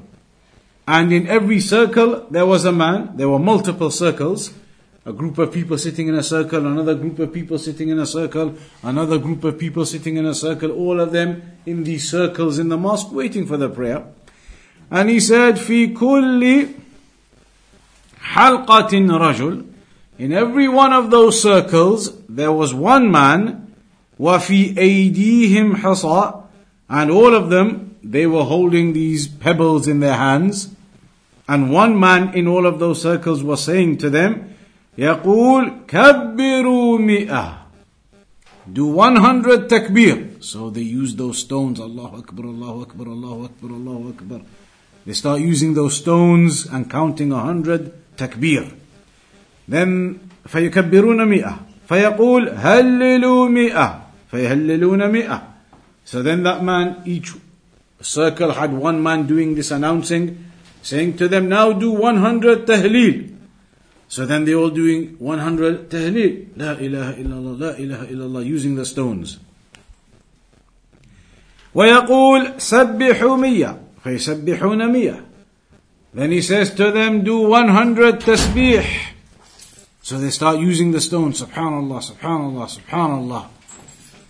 And 0.89 1.13
in 1.13 1.27
every 1.27 1.61
circle 1.61 2.27
there 2.31 2.47
was 2.47 2.65
a 2.65 2.73
man. 2.73 3.11
There 3.17 3.29
were 3.29 3.39
multiple 3.39 3.91
circles. 3.91 4.53
A 5.05 5.13
group 5.13 5.39
of 5.39 5.53
people 5.53 5.79
sitting 5.79 6.09
in 6.09 6.17
a 6.17 6.23
circle, 6.23 6.67
another 6.67 6.95
group 6.97 7.19
of 7.21 7.33
people 7.33 7.59
sitting 7.59 7.91
in 7.91 7.99
a 8.01 8.07
circle, 8.07 8.55
another 8.83 9.19
group 9.19 9.45
of 9.45 9.57
people 9.57 9.87
sitting 9.87 10.17
in 10.17 10.27
a 10.27 10.35
circle, 10.35 10.73
all 10.73 11.01
of 11.01 11.13
them 11.13 11.43
in 11.65 11.85
these 11.85 12.11
circles 12.11 12.59
in 12.59 12.69
the 12.69 12.77
mosque 12.77 13.13
waiting 13.13 13.47
for 13.47 13.57
the 13.57 13.69
prayer. 13.69 14.05
And 14.91 15.09
he 15.09 15.21
said, 15.21 15.57
في 15.57 15.95
كل 15.95 16.67
حلقة 18.21 18.91
رجل 18.91 19.65
In 20.19 20.33
every 20.33 20.67
one 20.67 20.93
of 20.93 21.11
those 21.11 21.41
circles, 21.41 22.17
there 22.29 22.53
was 22.53 22.73
one 22.73 23.11
man, 23.11 23.73
وفي 24.19 24.75
أيديهم 24.77 25.77
حصى, 25.77 26.43
and 26.89 27.11
all 27.11 27.35
of 27.35 27.51
them, 27.51 27.97
they 28.03 28.27
were 28.27 28.45
holding 28.45 28.93
these 28.93 29.29
pebbles 29.29 29.87
in 29.87 30.01
their 30.01 30.15
hands. 30.15 30.71
And 31.49 31.71
one 31.71 31.99
man 31.99 32.35
in 32.35 32.49
all 32.49 32.67
of 32.67 32.79
those 32.79 33.03
circles 33.03 33.43
was 33.43 33.63
saying 33.63 33.99
to 33.99 34.11
them, 34.11 34.50
يقول 34.99 35.73
كبروا 35.89 36.99
مئة 36.99 37.67
Do 38.67 38.91
100 38.91 39.69
takbir. 39.69 40.43
So 40.43 40.71
they 40.71 40.83
use 40.83 41.15
those 41.15 41.39
stones. 41.39 41.79
Allahu 41.79 42.19
Akbar, 42.19 42.47
Allahu 42.47 42.83
Akbar, 42.83 43.07
Allahu 43.07 43.45
Akbar, 43.45 43.71
Allahu 43.71 44.09
Akbar. 44.11 44.41
They 45.07 45.13
start 45.13 45.41
using 45.41 45.75
those 45.75 45.97
stones 45.97 46.67
and 46.67 46.91
counting 46.91 47.31
100 47.31 48.17
takbir. 48.17 48.67
Then 49.69 50.19
فيكبرون 50.47 51.25
مئة 51.29 51.61
فيقول 51.89 52.49
هللوا 52.49 53.49
مئة 53.49 54.03
فيهللون 54.31 55.11
مئة 55.11 55.43
So 56.05 56.23
then 56.23 56.45
that 56.45 56.63
man, 56.63 57.03
each 57.05 57.35
circle 58.01 58.53
had 58.53 58.73
one 58.73 59.03
man 59.03 59.27
doing 59.27 59.57
this 59.57 59.73
announcing, 59.73 60.45
saying 60.83 61.17
to 61.19 61.27
them, 61.27 61.49
now 61.49 61.73
do 61.73 61.91
100 61.91 62.65
tahleel. 62.65 63.30
So 64.11 64.25
then 64.25 64.45
they 64.45 64.55
all 64.55 64.71
doing 64.71 65.17
100 65.19 65.91
tahleel. 65.91 66.57
La 66.57 66.73
ilaha 66.73 67.13
illallah, 67.15 67.61
la 67.61 67.71
ilaha 67.75 68.07
illallah, 68.07 68.45
using 68.45 68.77
the 68.77 68.87
stones. 68.87 69.39
ويقول 71.75 72.61
سبحوا 72.61 73.37
مية 73.37 73.79
فيسبحون 74.05 74.93
مية 74.93 75.25
Then 76.15 76.31
he 76.31 76.41
says 76.41 76.73
to 76.77 76.91
them, 76.91 77.25
do 77.25 77.41
100 77.41 78.21
tasbih. 78.21 78.87
So 80.01 80.19
they 80.19 80.31
start 80.31 80.61
using 80.61 80.93
the 80.93 81.01
stones. 81.01 81.43
Subhanallah, 81.43 82.01
subhanallah, 82.01 82.81
subhanallah. 82.81 83.49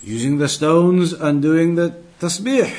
Using 0.02 0.38
the 0.38 0.48
stones 0.48 1.12
and 1.12 1.40
doing 1.40 1.76
the 1.76 1.94
tasbih. 2.18 2.72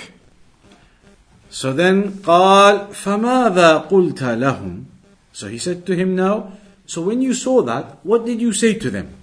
So 1.50 1.72
then, 1.72 2.20
قال 2.24 2.94
فماذا 2.94 3.88
قلت 3.88 4.24
لهم 4.24 4.86
So 5.32 5.48
he 5.48 5.58
said 5.58 5.86
to 5.86 5.96
him 5.96 6.16
now, 6.16 6.52
so 6.92 7.02
when 7.02 7.22
you 7.22 7.34
saw 7.34 7.62
that, 7.64 8.00
what 8.04 8.26
did 8.26 8.42
you 8.42 8.54
say 8.54 8.74
to 8.74 8.90
them? 8.90 9.14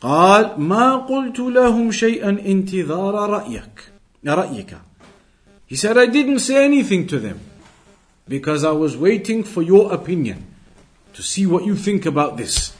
قال 0.00 0.60
ما 0.60 0.96
قلت 0.96 1.38
لهم 1.38 1.92
شيئا 1.92 2.30
انتظار 2.30 3.14
رأيك 3.14 3.92
رأيك 4.26 4.76
He 5.66 5.76
said, 5.76 5.96
I 5.96 6.06
didn't 6.06 6.40
say 6.40 6.64
anything 6.64 7.06
to 7.06 7.20
them 7.20 7.38
because 8.26 8.64
I 8.64 8.72
was 8.72 8.96
waiting 8.96 9.44
for 9.44 9.62
your 9.62 9.92
opinion 9.92 10.46
to 11.14 11.22
see 11.22 11.46
what 11.46 11.64
you 11.64 11.76
think 11.76 12.06
about 12.06 12.36
this. 12.36 12.72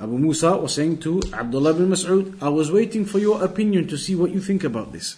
Abu 0.00 0.16
Musa 0.16 0.56
was 0.56 0.72
saying 0.72 0.98
to 1.00 1.20
Abdullah 1.34 1.74
bin 1.74 1.90
Mas'ud, 1.90 2.40
I 2.40 2.48
was 2.48 2.72
waiting 2.72 3.04
for 3.04 3.18
your 3.18 3.44
opinion 3.44 3.86
to 3.88 3.98
see 3.98 4.14
what 4.14 4.30
you 4.30 4.40
think 4.40 4.64
about 4.64 4.92
this. 4.92 5.16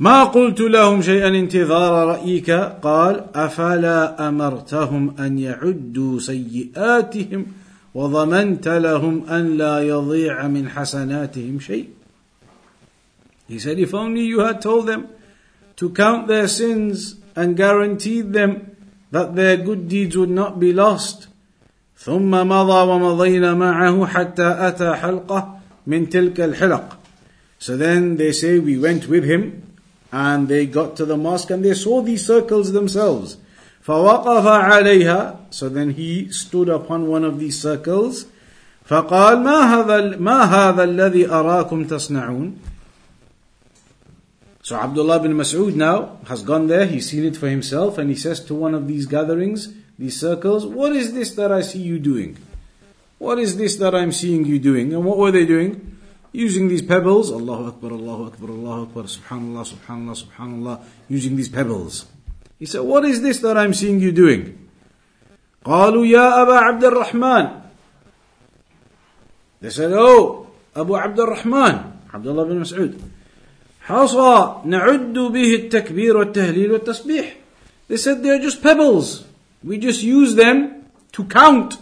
ما 0.00 0.24
قلت 0.24 0.60
لهم 0.60 1.02
شيئا 1.02 1.28
انتظار 1.28 2.08
رأيك 2.08 2.50
قال 2.82 3.24
أفلا 3.34 4.28
أمرتهم 4.28 5.14
أن 5.20 5.38
يعدوا 5.38 6.18
سيئاتهم 6.18 7.46
وضمنت 7.94 8.68
لهم 8.68 9.28
أن 9.28 9.56
لا 9.56 9.80
يضيع 9.80 10.48
من 10.48 10.68
حسناتهم 10.68 11.60
شيء 11.60 11.88
He 13.48 13.58
said 13.58 13.78
if 13.78 13.92
only 13.92 14.22
you 14.22 14.40
had 14.40 14.62
told 14.62 14.86
them 14.86 15.08
to 15.76 15.90
count 15.90 16.28
their 16.28 16.48
sins 16.48 17.16
and 17.36 17.56
guaranteed 17.56 18.32
them 18.32 18.76
that 19.10 19.34
their 19.34 19.56
good 19.58 19.88
deeds 19.88 20.16
would 20.16 20.30
not 20.30 20.58
be 20.58 20.72
lost. 20.72 21.28
ثم 21.98 22.30
مضى 22.30 22.90
ومضينا 22.90 23.54
معه 23.54 24.06
حتى 24.06 24.56
أتى 24.58 24.94
حلقة 24.94 25.58
من 25.86 26.08
تلك 26.08 26.40
الحلق. 26.40 26.96
So 27.58 27.76
then 27.76 28.16
they 28.16 28.32
say 28.32 28.58
we 28.58 28.78
went 28.78 29.06
with 29.06 29.24
him 29.24 29.69
and 30.11 30.47
they 30.47 30.65
got 30.65 30.95
to 30.97 31.05
the 31.05 31.17
mosque 31.17 31.49
and 31.49 31.63
they 31.63 31.73
saw 31.73 32.01
these 32.01 32.25
circles 32.25 32.71
themselves. 32.71 33.37
فوقف 33.85 34.45
عليها 34.45 35.51
So 35.51 35.69
then 35.69 35.91
he 35.91 36.29
stood 36.31 36.69
upon 36.69 37.07
one 37.07 37.23
of 37.23 37.39
these 37.39 37.61
circles 37.61 38.25
فقال 38.87 39.43
ما 39.43 39.75
هذا 39.75 40.17
ما 40.17 40.43
هذا 40.43 40.83
الذي 40.83 41.29
أراكم 41.29 41.87
تصنعون 41.87 42.57
so 44.65 44.75
Abdullah 44.77 45.19
bin 45.19 45.33
Mas'ud 45.33 45.75
now 45.75 46.17
has 46.25 46.41
gone 46.41 46.65
there, 46.65 46.87
he's 46.87 47.11
seen 47.11 47.23
it 47.23 47.37
for 47.37 47.47
himself, 47.47 47.99
and 47.99 48.09
he 48.09 48.15
says 48.15 48.39
to 48.45 48.55
one 48.55 48.73
of 48.73 48.87
these 48.87 49.05
gatherings, 49.05 49.71
these 49.99 50.19
circles, 50.19 50.65
What 50.65 50.95
is 50.95 51.13
this 51.13 51.35
that 51.35 51.51
I 51.51 51.61
see 51.61 51.83
you 51.83 51.99
doing? 51.99 52.35
What 53.19 53.37
is 53.37 53.57
this 53.57 53.75
that 53.75 53.93
I'm 53.93 54.11
seeing 54.11 54.43
you 54.43 54.57
doing? 54.57 54.91
And 54.91 55.05
what 55.05 55.19
were 55.19 55.29
they 55.29 55.45
doing? 55.45 55.88
Using 56.31 56.67
these 56.67 56.81
pebbles, 56.81 57.31
Allahu 57.31 57.67
Akbar, 57.67 57.91
Allahu 57.91 58.25
Akbar, 58.25 58.49
Allahu 58.49 58.81
Akbar, 58.83 59.03
Subhanallah, 59.03 59.63
Subhanallah, 59.63 60.23
Subhanallah, 60.25 60.83
using 61.07 61.37
these 61.37 61.47
pebbles. 61.47 62.05
He 62.59 62.65
said, 62.65 62.81
What 62.81 63.05
is 63.05 63.21
this 63.21 63.39
that 63.39 63.57
I'm 63.57 63.73
seeing 63.73 63.99
you 63.99 64.11
doing? 64.11 64.59
قالوا 65.65 66.05
يا 66.05 66.43
أبا 66.43 66.57
عبد 66.59 66.83
الرحمن 66.83 67.61
They 69.61 69.69
said, 69.69 69.91
Oh, 69.93 70.47
Abu 70.75 70.95
Abd 70.95 71.19
al-Rahman, 71.19 72.01
Abdullah 72.13 72.45
bin 72.45 72.59
Mas'ud. 72.59 72.99
حصى 73.87 74.61
نعد 74.65 75.13
به 75.13 75.55
التكبير 75.55 76.17
والتهليل 76.17 76.71
والتسبيح. 76.71 77.33
They 77.87 77.97
said 77.97 78.23
they're 78.23 78.39
just 78.39 78.61
pebbles. 78.61 79.23
We 79.63 79.77
just 79.77 80.03
use 80.03 80.35
them 80.35 80.85
to 81.13 81.23
count 81.23 81.77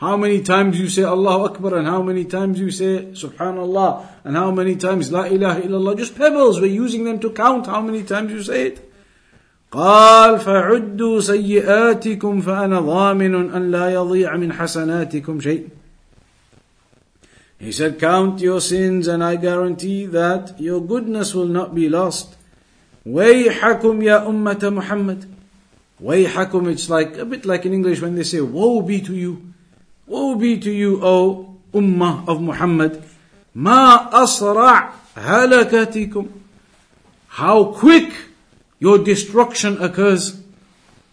how 0.00 0.16
many 0.16 0.42
times 0.42 0.78
you 0.78 0.88
say 0.88 1.04
Allahu 1.04 1.54
Akbar 1.54 1.76
and 1.76 1.86
how 1.86 2.02
many 2.02 2.24
times 2.24 2.60
you 2.60 2.70
say 2.70 3.06
Subhanallah 3.12 4.06
and 4.24 4.36
how 4.36 4.50
many 4.50 4.76
times 4.76 5.10
La 5.10 5.24
ilaha 5.24 5.62
illallah. 5.62 5.96
Just 5.96 6.16
pebbles. 6.16 6.60
We're 6.60 6.66
using 6.66 7.04
them 7.04 7.18
to 7.20 7.30
count 7.30 7.66
how 7.66 7.80
many 7.80 8.02
times 8.02 8.32
you 8.32 8.42
say 8.42 8.66
it. 8.68 8.82
قال 9.72 10.38
فعدوا 10.38 11.20
سيئاتكم 11.20 12.40
فأنا 12.40 12.80
ضامن 12.80 13.54
أن 13.54 13.70
لا 13.70 13.94
يضيع 13.94 14.36
من 14.36 14.52
حسناتكم 14.52 15.40
شيء 15.40 15.68
he 17.58 17.72
said, 17.72 17.98
Count 17.98 18.40
your 18.40 18.60
sins, 18.60 19.06
and 19.06 19.24
I 19.24 19.36
guarantee 19.36 20.06
that 20.06 20.60
your 20.60 20.80
goodness 20.80 21.34
will 21.34 21.46
not 21.46 21.74
be 21.74 21.88
lost. 21.88 22.36
Wayhakum 23.06 24.04
ya 24.04 24.26
ummata 24.26 24.72
Muhammad. 24.72 25.26
Wayhakum, 26.02 26.70
it's 26.70 26.90
like 26.90 27.16
a 27.16 27.24
bit 27.24 27.46
like 27.46 27.64
in 27.64 27.72
English 27.72 28.02
when 28.02 28.14
they 28.14 28.24
say, 28.24 28.40
Woe 28.40 28.82
be 28.82 29.00
to 29.00 29.14
you. 29.14 29.49
Woe 30.10 30.34
be 30.36 30.58
to 30.58 30.70
you, 30.70 31.00
O 31.02 31.56
Ummah 31.72 32.28
of 32.28 32.40
Muhammad. 32.40 33.02
Ma 33.54 34.08
asra' 34.12 34.92
halakatikum. 35.14 36.30
How 37.28 37.64
quick 37.72 38.12
your 38.78 38.98
destruction 38.98 39.82
occurs. 39.82 40.40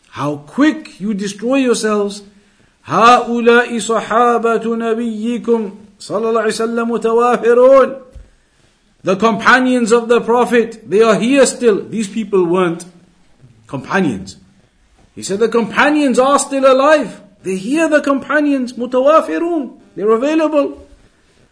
How 0.09 0.37
quick 0.37 0.99
you 0.99 1.13
destroy 1.13 1.57
yourselves. 1.57 2.23
هؤلاء 2.85 3.79
صحابة 3.79 4.75
نبيكم 4.75 5.71
sallallahu 5.99 6.43
alaihi 6.43 6.59
wasallam 6.59 6.85
mutawafirun. 6.91 8.01
The 9.03 9.15
companions 9.15 9.91
of 9.91 10.07
the 10.07 10.21
Prophet, 10.21 10.89
they 10.89 11.01
are 11.01 11.15
here 11.15 11.45
still. 11.45 11.83
These 11.83 12.09
people 12.09 12.45
weren't 12.45 12.85
companions. 13.67 14.37
He 15.15 15.23
said 15.23 15.39
the 15.39 15.49
companions 15.49 16.19
are 16.19 16.39
still 16.39 16.69
alive. 16.69 17.21
They 17.43 17.57
hear 17.57 17.89
the 17.89 18.01
companions, 18.01 18.73
mutawafirun. 18.73 19.79
They're 19.95 20.11
available. 20.11 20.87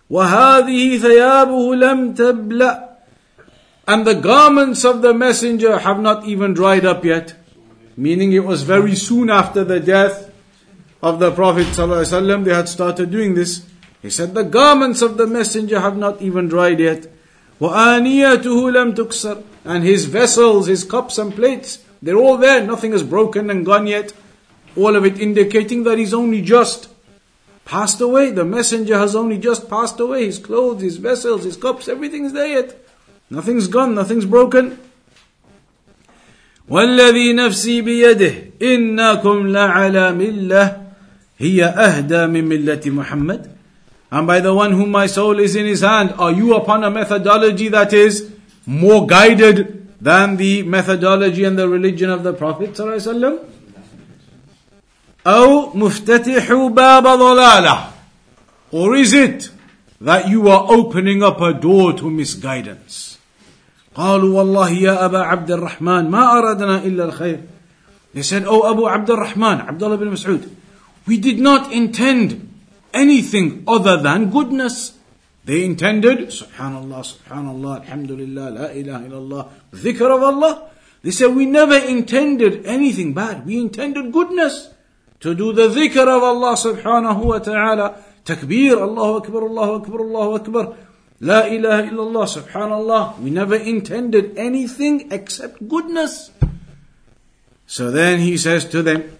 وَهَذِهِ 0.09 0.99
ثَيَابُهُ 0.99 1.75
لَمْ 1.77 2.15
تَبْلَأ 2.15 2.89
And 3.87 4.05
the 4.05 4.15
garments 4.15 4.83
of 4.83 5.01
the 5.01 5.13
messenger 5.13 5.79
have 5.79 5.99
not 5.99 6.25
even 6.25 6.53
dried 6.53 6.85
up 6.85 7.05
yet. 7.05 7.35
Meaning 7.95 8.33
it 8.33 8.43
was 8.43 8.63
very 8.63 8.95
soon 8.95 9.29
after 9.29 9.63
the 9.63 9.79
death 9.79 10.31
of 11.01 11.19
the 11.19 11.31
Prophet 11.31 11.67
ﷺ, 11.67 12.43
they 12.45 12.53
had 12.53 12.69
started 12.69 13.11
doing 13.11 13.33
this. 13.35 13.65
He 14.01 14.09
said, 14.09 14.33
the 14.33 14.43
garments 14.43 15.01
of 15.01 15.17
the 15.17 15.27
messenger 15.27 15.79
have 15.79 15.97
not 15.97 16.21
even 16.21 16.47
dried 16.47 16.79
yet. 16.79 17.07
وَآنِيَتُهُ 17.59 18.43
لَمْ 18.43 18.95
تُكْسَرْ 18.95 19.43
And 19.65 19.83
his 19.83 20.05
vessels, 20.05 20.67
his 20.67 20.83
cups 20.83 21.17
and 21.17 21.33
plates, 21.35 21.79
they're 22.01 22.17
all 22.17 22.37
there. 22.37 22.65
Nothing 22.65 22.93
is 22.93 23.03
broken 23.03 23.49
and 23.49 23.65
gone 23.65 23.87
yet. 23.87 24.13
All 24.75 24.95
of 24.95 25.05
it 25.05 25.19
indicating 25.19 25.83
that 25.83 25.97
he's 25.97 26.13
only 26.13 26.41
just 26.41 26.89
passed 27.65 28.01
away. 28.01 28.31
The 28.31 28.45
messenger 28.45 28.97
has 28.97 29.15
only 29.15 29.37
just 29.37 29.69
passed 29.69 29.99
away. 29.99 30.25
His 30.25 30.39
clothes, 30.39 30.81
his 30.81 30.97
vessels, 30.97 31.43
his 31.43 31.57
cups, 31.57 31.87
everything's 31.87 32.33
there 32.33 32.47
yet. 32.47 32.77
Nothing's 33.29 33.67
gone, 33.67 33.95
nothing's 33.95 34.25
broken. 34.25 34.77
والذي 36.69 37.33
نفسي 37.33 37.81
بيده 37.81 38.33
إنكم 38.61 39.47
لعلى 39.47 40.11
ملة 40.13 40.81
هي 41.37 41.65
أهدى 41.65 42.27
من 42.27 42.45
ملة 42.45 42.81
محمد 42.85 43.49
And 44.11 44.27
by 44.27 44.41
the 44.41 44.53
one 44.53 44.73
whom 44.73 44.91
my 44.91 45.05
soul 45.05 45.39
is 45.39 45.55
in 45.55 45.65
his 45.65 45.81
hand, 45.81 46.13
are 46.17 46.31
you 46.31 46.55
upon 46.55 46.83
a 46.83 46.91
methodology 46.91 47.69
that 47.69 47.93
is 47.93 48.29
more 48.65 49.07
guided 49.07 49.87
than 50.01 50.35
the 50.35 50.63
methodology 50.63 51.45
and 51.45 51.57
the 51.57 51.69
religion 51.69 52.09
of 52.09 52.21
the 52.23 52.33
Prophet 52.33 52.71
ﷺ? 52.73 53.39
أو 55.27 55.73
مفتتح 55.73 56.53
باب 56.53 57.03
ضلالة 57.07 57.91
Or 58.71 58.95
is 58.95 59.13
it 59.13 59.51
that 59.99 60.29
you 60.29 60.47
are 60.47 60.65
opening 60.71 61.21
up 61.21 61.41
a 61.41 61.53
door 61.53 61.93
to 61.93 62.09
misguidance? 62.09 63.17
قالوا 63.95 64.37
والله 64.37 64.69
يا 64.69 65.05
أبا 65.05 65.19
عبد 65.19 65.51
الرحمن 65.51 66.09
ما 66.09 66.37
أردنا 66.39 66.83
إلا 66.83 67.05
الخير 67.05 67.39
They 68.13 68.23
said, 68.23 68.43
Oh 68.45 68.69
Abu 68.69 68.87
Abdul 68.87 69.17
Rahman, 69.17 69.61
Abdullah 69.61 69.97
bin 69.97 70.09
Mas'ud, 70.09 70.49
we 71.07 71.17
did 71.17 71.39
not 71.39 71.71
intend 71.71 72.49
anything 72.93 73.63
other 73.67 73.97
than 73.97 74.29
goodness. 74.29 74.97
They 75.45 75.63
intended, 75.63 76.27
Subhanallah, 76.27 77.07
Subhanallah, 77.07 77.81
Alhamdulillah, 77.81 78.49
La 78.51 78.65
ilaha 78.67 79.05
illallah, 79.07 79.49
dhikr 79.73 80.15
of 80.15 80.23
Allah. 80.23 80.69
They 81.03 81.11
said, 81.11 81.33
we 81.33 81.45
never 81.45 81.77
intended 81.77 82.65
anything 82.65 83.13
bad. 83.13 83.45
We 83.45 83.59
intended 83.59 84.11
goodness. 84.11 84.69
To 85.20 85.34
do 85.34 85.52
the 85.52 85.68
dhikr 85.68 86.06
of 86.06 86.22
Allah 86.22 86.54
subhanahu 86.56 87.24
wa 87.24 87.38
ta'ala. 87.38 88.02
Takbir, 88.24 88.76
Allahu 88.80 89.22
Akbar, 89.22 89.42
Allahu 89.42 89.72
Akbar, 89.82 90.00
Allahu 90.00 90.34
Akbar. 90.34 90.76
La 91.20 91.46
ilaha 91.46 91.82
illallah, 91.88 92.26
subhanallah. 92.28 93.18
We 93.20 93.30
never 93.30 93.56
intended 93.56 94.36
anything 94.36 95.10
except 95.10 95.66
goodness. 95.66 96.30
So 97.66 97.90
then 97.90 98.20
he 98.20 98.36
says 98.36 98.64
to 98.66 98.82
them, 98.82 99.16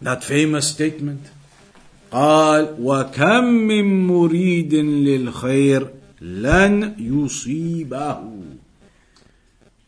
that 0.00 0.24
famous 0.24 0.68
statement, 0.68 1.30
قال 2.10 2.76
وكم 2.80 3.44
من 3.44 4.06
مريد 4.06 4.74
للخير 4.74 5.90
لن 6.20 6.94
يصيبه 6.98 8.20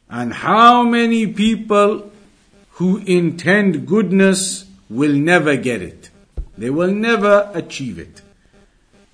and 0.09 0.33
how 0.33 0.83
many 0.85 1.27
people 1.27 2.11
who 2.73 2.99
intend 2.99 3.87
goodness 3.87 4.67
will 5.01 5.17
never 5.31 5.57
get 5.69 5.83
it 5.91 6.11
they 6.57 6.71
will 6.71 6.95
never 7.09 7.37
achieve 7.63 7.99
it 7.99 8.23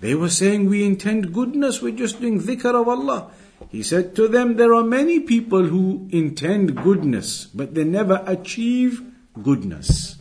they 0.00 0.14
were 0.14 0.30
saying, 0.30 0.68
We 0.68 0.84
intend 0.84 1.32
goodness, 1.34 1.82
we're 1.82 1.96
just 1.96 2.20
doing 2.20 2.40
dhikr 2.40 2.74
of 2.80 2.88
Allah. 2.88 3.30
He 3.70 3.82
said 3.82 4.14
to 4.16 4.28
them, 4.28 4.56
There 4.56 4.74
are 4.74 4.84
many 4.84 5.20
people 5.20 5.64
who 5.64 6.08
intend 6.10 6.76
goodness, 6.76 7.46
but 7.46 7.74
they 7.74 7.84
never 7.84 8.22
achieve 8.26 9.02
goodness. 9.42 10.16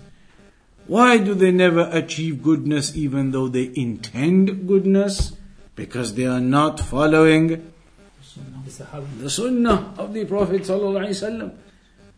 Why 0.87 1.17
do 1.17 1.35
they 1.35 1.51
never 1.51 1.89
achieve 1.91 2.41
goodness 2.41 2.95
even 2.95 3.31
though 3.31 3.49
they 3.49 3.71
intend 3.75 4.67
goodness? 4.67 5.33
Because 5.75 6.15
they 6.15 6.25
are 6.25 6.39
not 6.39 6.79
following 6.79 7.71
the 9.19 9.29
sunnah 9.29 9.93
of 9.97 10.13
the 10.13 10.25
Prophet. 10.25 10.65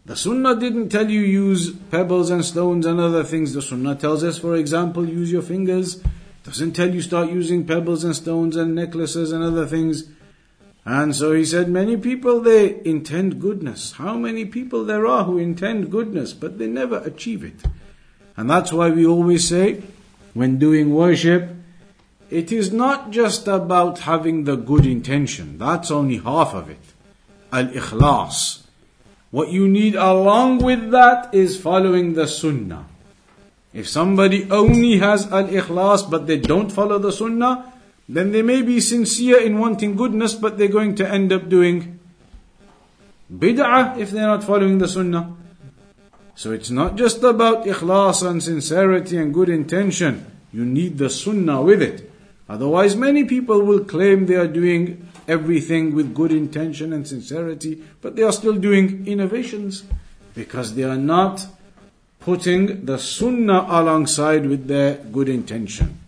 The 0.09 0.15
sunnah 0.15 0.55
didn't 0.55 0.89
tell 0.89 1.07
you 1.07 1.21
use 1.21 1.69
pebbles 1.69 2.31
and 2.31 2.43
stones 2.43 2.87
and 2.87 2.99
other 2.99 3.23
things. 3.23 3.53
The 3.53 3.61
sunnah 3.61 3.93
tells 3.93 4.23
us, 4.23 4.39
for 4.39 4.55
example, 4.55 5.07
use 5.07 5.31
your 5.31 5.43
fingers 5.43 6.01
doesn't 6.49 6.71
tell 6.71 6.91
you 6.91 6.99
start 6.99 7.29
using 7.29 7.63
pebbles 7.63 8.03
and 8.03 8.15
stones 8.15 8.55
and 8.55 8.73
necklaces 8.73 9.31
and 9.31 9.43
other 9.43 9.67
things. 9.67 10.05
And 10.83 11.15
so 11.15 11.33
he 11.33 11.45
said, 11.45 11.69
many 11.69 11.95
people 11.95 12.41
they 12.41 12.81
intend 12.83 13.39
goodness. 13.39 13.91
How 13.93 14.17
many 14.17 14.45
people 14.45 14.83
there 14.83 15.05
are 15.05 15.25
who 15.25 15.37
intend 15.37 15.91
goodness, 15.91 16.33
but 16.33 16.57
they 16.57 16.65
never 16.65 16.97
achieve 16.99 17.43
it. 17.43 17.63
And 18.35 18.49
that's 18.49 18.73
why 18.73 18.89
we 18.89 19.05
always 19.05 19.47
say, 19.47 19.83
when 20.33 20.57
doing 20.57 20.91
worship, 20.91 21.51
it 22.31 22.51
is 22.51 22.73
not 22.73 23.11
just 23.11 23.47
about 23.47 23.99
having 23.99 24.45
the 24.45 24.55
good 24.55 24.87
intention. 24.87 25.59
That's 25.59 25.91
only 25.91 26.17
half 26.17 26.55
of 26.55 26.67
it. 26.67 26.81
Al-ikhlas. 27.53 28.63
What 29.31 29.49
you 29.49 29.67
need 29.67 29.95
along 29.95 30.59
with 30.59 30.91
that 30.91 31.33
is 31.33 31.59
following 31.59 32.13
the 32.13 32.27
sunnah. 32.27 32.85
If 33.73 33.87
somebody 33.87 34.49
only 34.49 34.97
has 34.97 35.31
al-ikhlas 35.31 36.09
but 36.09 36.25
they 36.25 36.37
don't 36.37 36.71
follow 36.71 36.97
the 36.97 37.11
sunnah, 37.11 37.71
then 38.07 38.31
they 38.31 38.41
may 38.41 38.63
be 38.63 38.79
sincere 38.81 39.39
in 39.39 39.59
wanting 39.59 39.95
goodness 39.95 40.33
but 40.33 40.57
they're 40.57 40.67
going 40.67 40.95
to 40.95 41.07
end 41.07 41.31
up 41.31 41.47
doing 41.47 41.99
bid'ah 43.31 43.99
if 43.99 44.09
they're 44.09 44.25
not 44.25 44.43
following 44.43 44.79
the 44.79 44.87
sunnah. 44.87 45.35
So 46.33 46.51
it's 46.51 46.71
not 46.71 46.95
just 46.95 47.21
about 47.21 47.65
ikhlas 47.65 48.27
and 48.27 48.41
sincerity 48.41 49.17
and 49.17 49.31
good 49.31 49.49
intention. 49.49 50.25
You 50.51 50.65
need 50.65 50.97
the 50.97 51.11
sunnah 51.11 51.61
with 51.61 51.83
it. 51.83 52.11
Otherwise 52.47 52.95
many 52.95 53.25
people 53.25 53.61
will 53.61 53.85
claim 53.85 54.25
they 54.25 54.35
are 54.35 54.47
doing 54.47 55.08
everything 55.28 55.94
with 55.94 56.14
good 56.14 56.32
intention 56.32 56.92
and 56.92 57.06
sincerity, 57.06 57.82
but 58.00 58.16
they 58.16 58.22
are 58.22 58.32
still 58.32 58.54
doing 58.54 59.06
innovations 59.06 59.84
because 60.34 60.74
they 60.74 60.84
are 60.84 60.96
not 60.96 61.46
putting 62.20 62.84
the 62.86 62.98
sunnah 62.98 63.66
alongside 63.68 64.46
with 64.46 64.66
their 64.66 64.94
good 64.94 65.28
intention. 65.28 65.98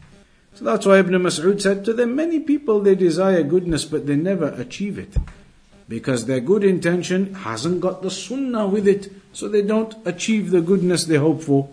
So 0.55 0.65
that's 0.65 0.87
why 0.87 0.99
Ibn 0.99 1.13
Mas'ud 1.21 1.61
said 1.61 1.85
to 1.85 1.93
them, 1.93 2.17
many 2.17 2.41
people 2.41 2.81
they 2.81 2.95
desire 2.95 3.43
goodness 3.43 3.85
but 3.85 4.07
they 4.07 4.17
never 4.17 4.49
achieve 4.49 4.99
it. 4.99 5.15
Because 5.89 6.27
their 6.27 6.41
good 6.41 6.65
intention 6.65 7.35
hasn't 7.35 7.81
got 7.81 8.03
the 8.03 8.11
sunnah 8.11 8.67
with 8.67 8.89
it, 8.89 9.13
so 9.33 9.49
they 9.49 9.63
don't 9.63 9.95
achieve 10.05 10.51
the 10.51 10.61
goodness 10.61 11.05
they 11.05 11.17
hope 11.17 11.43
for. 11.43 11.69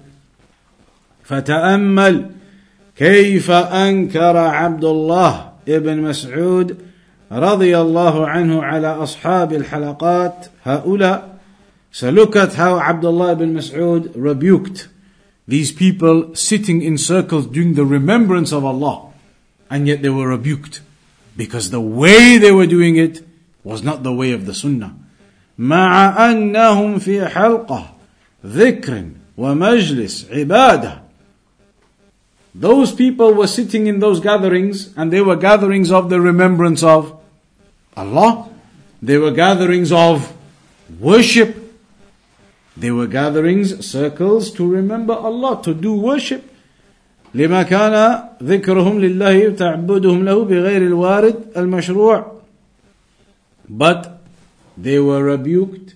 فتأمل 1.23 2.29
كيف 2.95 3.51
أنكر 3.51 4.37
عبد 4.37 4.83
الله 4.83 5.51
ابن 5.67 6.01
مسعود 6.01 6.77
رضي 7.31 7.77
الله 7.77 8.27
عنه 8.27 8.63
على 8.63 8.87
أصحاب 8.87 9.53
الحلقات 9.53 10.47
هؤلاء 10.63 11.33
so 11.91 12.09
look 12.09 12.35
at 12.35 12.55
how 12.55 12.79
Abdullah 12.79 13.33
ibn 13.33 13.53
Mas'ud 13.53 14.11
rebuked 14.15 14.87
these 15.47 15.71
people 15.71 16.35
sitting 16.35 16.81
in 16.81 16.97
circles 16.97 17.47
doing 17.47 17.73
the 17.73 17.85
remembrance 17.85 18.51
of 18.51 18.63
Allah. 18.63 19.11
And 19.69 19.87
yet 19.87 20.01
they 20.01 20.09
were 20.09 20.29
rebuked. 20.29 20.81
Because 21.35 21.69
the 21.69 21.81
way 21.81 22.37
they 22.37 22.51
were 22.51 22.65
doing 22.65 22.95
it 22.95 23.25
was 23.63 23.83
not 23.83 24.03
the 24.03 24.13
way 24.13 24.31
of 24.31 24.45
the 24.45 24.53
Sunnah. 24.53 24.95
مع 25.59 26.17
أنهم 26.17 26.99
في 26.99 27.29
حلقة 27.29 27.93
ذكر 28.45 29.03
ومجلس 29.37 30.31
عبادة 30.31 30.99
Those 32.55 32.91
people 32.91 33.33
were 33.33 33.47
sitting 33.47 33.87
in 33.87 33.99
those 33.99 34.19
gatherings 34.19 34.91
and 34.97 35.11
they 35.11 35.21
were 35.21 35.35
gatherings 35.35 35.91
of 35.91 36.09
the 36.09 36.19
remembrance 36.19 36.81
of 36.83 37.16
Allah. 37.97 38.49
They 39.01 39.17
were 39.17 39.31
gatherings 39.31 39.91
of 39.91 40.33
worship 40.99 41.63
they 42.75 42.91
were 42.91 43.07
gatherings, 43.07 43.85
circles 43.85 44.51
to 44.53 44.67
remember 44.67 45.13
Allah, 45.13 45.61
to 45.63 45.73
do 45.73 45.93
worship. 45.93 46.49
لما 47.35 47.63
كان 47.63 48.23
ذكرهم 48.43 48.99
لله 48.99 49.49
تعبدهم 49.49 50.25
له 50.25 50.43
بغير 50.45 50.81
الوارد 50.81 51.57
المشروع 51.57 52.41
but 53.69 54.21
they 54.77 54.99
were 54.99 55.23
rebuked 55.23 55.95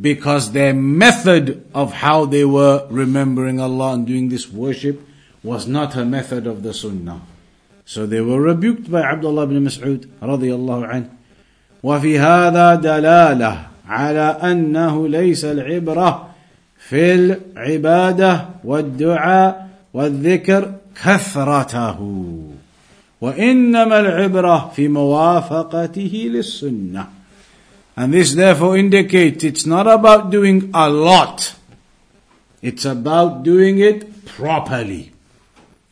because 0.00 0.52
their 0.52 0.72
method 0.72 1.66
of 1.74 1.92
how 1.92 2.24
they 2.24 2.44
were 2.46 2.86
remembering 2.90 3.60
Allah 3.60 3.92
and 3.92 4.06
doing 4.06 4.30
this 4.30 4.50
worship 4.50 5.06
was 5.42 5.66
not 5.66 5.96
a 5.96 6.04
method 6.04 6.46
of 6.46 6.62
the 6.62 6.72
Sunnah. 6.72 7.20
So 7.84 8.06
they 8.06 8.22
were 8.22 8.40
rebuked 8.40 8.90
by 8.90 9.02
Abdullah 9.02 9.44
ibn 9.44 9.64
Mas'ud 9.64 10.08
رضي 10.22 10.54
الله 10.54 10.86
عنه. 10.86 11.10
وفي 11.83 12.19
هذا 12.19 12.75
دلالة 12.75 13.57
على 13.89 14.37
انه 14.43 15.07
ليس 15.07 15.45
العبره 15.45 16.27
في 16.79 17.13
العباده 17.15 18.45
والدعاء 18.63 19.69
والذكر 19.93 20.71
كثرته 21.03 21.99
وانما 23.21 23.99
العبره 23.99 24.71
في 24.75 24.87
موافقته 24.87 26.29
للسنه 26.33 27.07
and 27.97 28.13
this 28.13 28.33
therefore 28.33 28.77
indicates 28.77 29.43
it's 29.43 29.65
not 29.65 29.85
about 29.87 30.29
doing 30.29 30.69
a 30.73 30.89
lot 30.89 31.59
It's 32.61 32.85
about 32.85 33.43
doing 33.43 33.79
it 33.79 34.25
properly. 34.25 35.13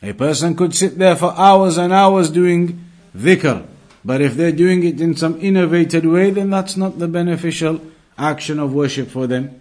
A 0.02 0.12
person 0.12 0.54
could 0.54 0.74
sit 0.74 0.98
there 0.98 1.16
for 1.16 1.32
hours 1.36 1.78
and 1.78 1.92
hours 1.92 2.30
doing 2.30 2.84
dhikr, 3.16 3.64
but 4.05 4.21
if 4.21 4.35
they're 4.35 4.51
doing 4.51 4.83
it 4.83 4.99
in 4.99 5.15
some 5.15 5.39
innovated 5.39 6.05
way, 6.05 6.31
then 6.31 6.49
that's 6.49 6.75
not 6.75 6.99
the 6.99 7.07
beneficial 7.07 7.79
action 8.17 8.59
of 8.59 8.73
worship 8.73 9.09
for 9.09 9.27
them. 9.27 9.59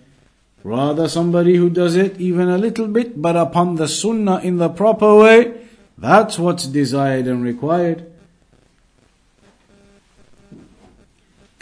Rather, 0.65 1.09
somebody 1.09 1.57
who 1.57 1.71
does 1.71 1.97
it 1.97 2.21
even 2.21 2.49
a 2.49 2.59
little 2.59 2.87
bit, 2.87 3.21
but 3.21 3.37
upon 3.37 3.77
the 3.77 3.89
sunnah 3.89 4.41
in 4.41 4.59
the 4.59 4.69
proper 4.69 5.17
way, 5.17 5.55
that's 5.99 6.39
what's 6.39 6.67
desired 6.67 7.27
and 7.27 7.43
required. 7.43 8.09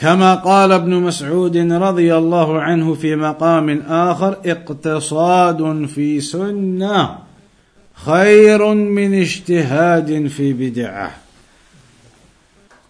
كما 0.00 0.35
قال 0.35 0.72
ابن 0.72 0.94
مسعود 0.94 1.56
رضي 1.56 2.16
الله 2.16 2.61
عنه 2.61 2.94
في 2.94 3.16
مقام 3.16 3.83
آخر 3.88 4.37
اقتصاد 4.46 5.87
في 5.87 6.20
سنة 6.20 7.18
خير 7.94 8.74
من 8.74 9.14
اجتهاد 9.14 10.26
في 10.26 10.52
بدعة 10.52 11.12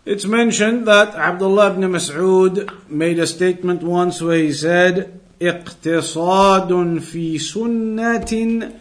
It's 0.05 0.25
mentioned 0.25 0.87
that 0.87 1.15
Abdullah 1.15 1.73
ibn 1.73 1.83
Mas'ud 1.91 2.89
made 2.89 3.19
a 3.19 3.27
statement 3.27 3.83
once 3.83 4.21
where 4.23 4.39
he 4.39 4.53
said, 4.53 5.21
اقتصاد 5.41 6.99
في 7.01 7.39
سنة 7.39 8.73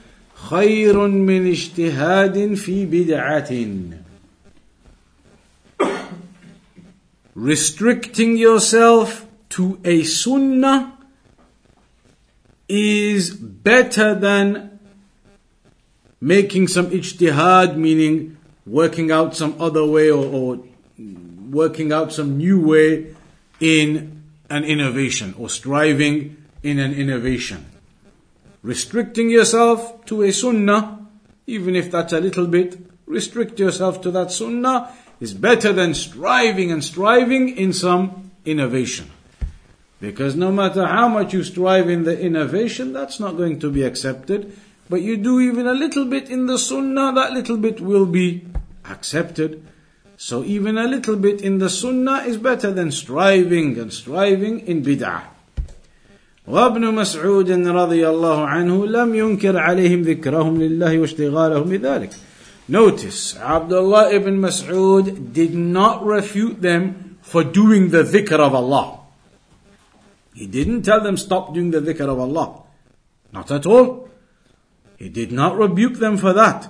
خير 0.49 1.07
من 1.07 1.51
اجتهاد 1.51 2.53
في 2.53 2.85
بدعة 2.85 3.49
restricting 7.35 8.35
yourself 8.35 9.25
to 9.49 9.79
a 9.85 10.03
sunnah 10.03 10.97
is 12.67 13.29
better 13.31 14.13
than 14.13 14.79
making 16.19 16.67
some 16.67 16.87
ijtihad, 16.87 17.77
meaning 17.77 18.37
working 18.65 19.09
out 19.09 19.35
some 19.35 19.55
other 19.59 19.85
way 19.85 20.11
or, 20.11 20.25
or 20.25 20.59
working 21.54 21.92
out 21.92 22.12
some 22.12 22.36
new 22.36 22.60
way 22.60 23.14
in 23.60 24.22
an 24.50 24.64
innovation 24.64 25.34
or 25.38 25.48
striving 25.48 26.36
in 26.62 26.78
an 26.78 26.92
innovation. 26.92 27.64
Restricting 28.62 29.30
yourself 29.30 30.04
to 30.06 30.22
a 30.22 30.32
sunnah, 30.32 31.06
even 31.46 31.76
if 31.76 31.90
that's 31.90 32.12
a 32.12 32.20
little 32.20 32.46
bit, 32.46 32.78
restrict 33.06 33.58
yourself 33.58 34.00
to 34.00 34.10
that 34.10 34.32
sunnah 34.32 34.92
is 35.20 35.34
better 35.34 35.72
than 35.72 35.94
striving 35.94 36.72
and 36.72 36.82
striving 36.82 37.56
in 37.56 37.72
some 37.72 38.30
innovation. 38.44 39.10
Because 40.00 40.34
no 40.36 40.50
matter 40.50 40.86
how 40.86 41.08
much 41.08 41.32
you 41.32 41.44
strive 41.44 41.88
in 41.88 42.04
the 42.04 42.18
innovation, 42.18 42.92
that's 42.92 43.20
not 43.20 43.36
going 43.36 43.58
to 43.60 43.70
be 43.70 43.84
accepted. 43.84 44.56
But 44.90 45.00
you 45.00 45.16
do 45.16 45.40
even 45.40 45.66
a 45.66 45.72
little 45.72 46.04
bit 46.04 46.28
in 46.28 46.46
the 46.46 46.58
sunnah, 46.58 47.12
that 47.14 47.32
little 47.32 47.56
bit 47.56 47.80
will 47.80 48.06
be 48.06 48.44
accepted. 48.84 49.64
So 50.23 50.43
even 50.43 50.77
a 50.77 50.83
little 50.83 51.15
bit 51.15 51.41
in 51.41 51.59
the 51.59 51.69
sunnah 51.69 52.23
is 52.27 52.37
better 52.37 52.71
than 52.71 52.91
striving 52.91 53.79
and 53.79 53.93
striving 53.93 54.67
in 54.67 54.83
bid'ah. 54.83 55.23
وابن 56.49 56.81
مسعود 56.93 57.51
رضي 57.51 58.09
الله 58.09 58.45
عنه 58.45 58.85
لم 58.87 59.15
ينكر 59.15 59.57
عليهم 59.57 60.01
ذكرهم 60.01 60.61
لله 60.61 60.99
واشتغالهم 60.99 61.63
بذلك 61.69 62.09
Notice, 62.67 63.35
Abdullah 63.37 64.13
ibn 64.13 64.39
Mas'ud 64.39 65.33
did 65.33 65.55
not 65.55 66.05
refute 66.05 66.61
them 66.61 67.17
for 67.21 67.43
doing 67.43 67.89
the 67.89 68.03
dhikr 68.03 68.39
of 68.39 68.53
Allah. 68.53 68.99
He 70.35 70.45
didn't 70.45 70.83
tell 70.83 71.01
them 71.01 71.17
stop 71.17 71.53
doing 71.55 71.71
the 71.71 71.81
dhikr 71.81 72.07
of 72.07 72.19
Allah. 72.19 72.61
Not 73.31 73.49
at 73.49 73.65
all. 73.65 74.09
He 74.97 75.09
did 75.09 75.31
not 75.31 75.57
rebuke 75.57 75.97
them 75.97 76.17
for 76.17 76.33
that. 76.33 76.69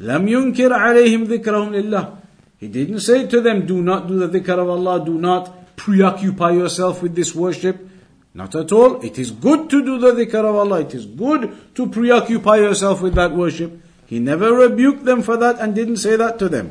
لم 0.00 0.28
ينكر 0.28 0.72
عليهم 0.72 1.24
ذكرهم 1.24 1.74
لله. 1.74 2.15
He 2.58 2.68
didn't 2.68 3.00
say 3.00 3.26
to 3.26 3.40
them, 3.40 3.66
do 3.66 3.82
not 3.82 4.06
do 4.06 4.24
the 4.24 4.28
dhikr 4.28 4.58
of 4.58 4.68
Allah, 4.68 5.04
do 5.04 5.18
not 5.18 5.76
preoccupy 5.76 6.52
yourself 6.52 7.02
with 7.02 7.14
this 7.14 7.34
worship. 7.34 7.88
Not 8.34 8.54
at 8.54 8.72
all. 8.72 9.00
It 9.02 9.18
is 9.18 9.30
good 9.30 9.68
to 9.70 9.84
do 9.84 9.98
the 9.98 10.12
dhikr 10.12 10.44
of 10.44 10.56
Allah. 10.56 10.80
It 10.80 10.94
is 10.94 11.06
good 11.06 11.74
to 11.74 11.86
preoccupy 11.88 12.58
yourself 12.58 13.02
with 13.02 13.14
that 13.14 13.32
worship. 13.32 13.72
He 14.06 14.20
never 14.20 14.52
rebuked 14.52 15.04
them 15.04 15.22
for 15.22 15.36
that 15.38 15.58
and 15.58 15.74
didn't 15.74 15.96
say 15.96 16.16
that 16.16 16.38
to 16.38 16.48
them. 16.48 16.70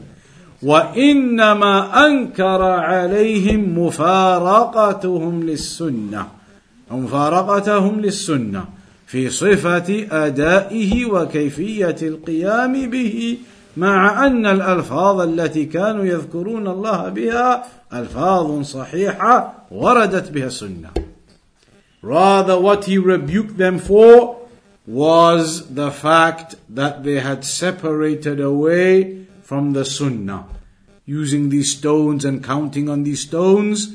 وإنما 0.64 2.06
أنكر 2.06 2.62
عليهم 2.62 3.80
مفارقتهم 3.80 5.44
للسنة 5.44 6.28
مفارقتهم 6.92 8.02
للسنة 8.02 8.66
في 9.08 9.30
صفة 9.30 10.08
أدائه 10.12 11.06
وكيفية 11.06 11.96
القيام 12.02 12.90
به 12.90 13.38
مع 13.78 14.28
أن 14.28 14.46
الألفاظ 14.46 15.20
التي 15.20 15.66
كانوا 15.66 16.06
يذكرون 16.06 16.68
الله 16.68 17.10
بها 17.10 17.66
ألفاظ 17.94 18.62
صحيحة 18.62 19.54
وردت 19.72 20.32
بها 20.32 20.48
السنة. 20.48 20.92
Rather 22.02 22.60
what 22.60 22.86
he 22.86 22.98
rebuked 22.98 23.58
them 23.58 23.78
for 23.80 24.42
was 24.88 25.74
the 25.74 25.92
fact 25.92 26.56
that 26.70 27.04
they 27.04 27.20
had 27.20 27.46
separated 27.46 28.40
away 28.40 29.26
from 29.42 29.74
the 29.74 29.86
Sunnah. 29.86 30.46
Using 31.06 31.50
these 31.50 31.78
stones 31.78 32.26
and 32.26 32.44
counting 32.44 32.90
on 32.90 33.04
these 33.04 33.22
stones 33.22 33.94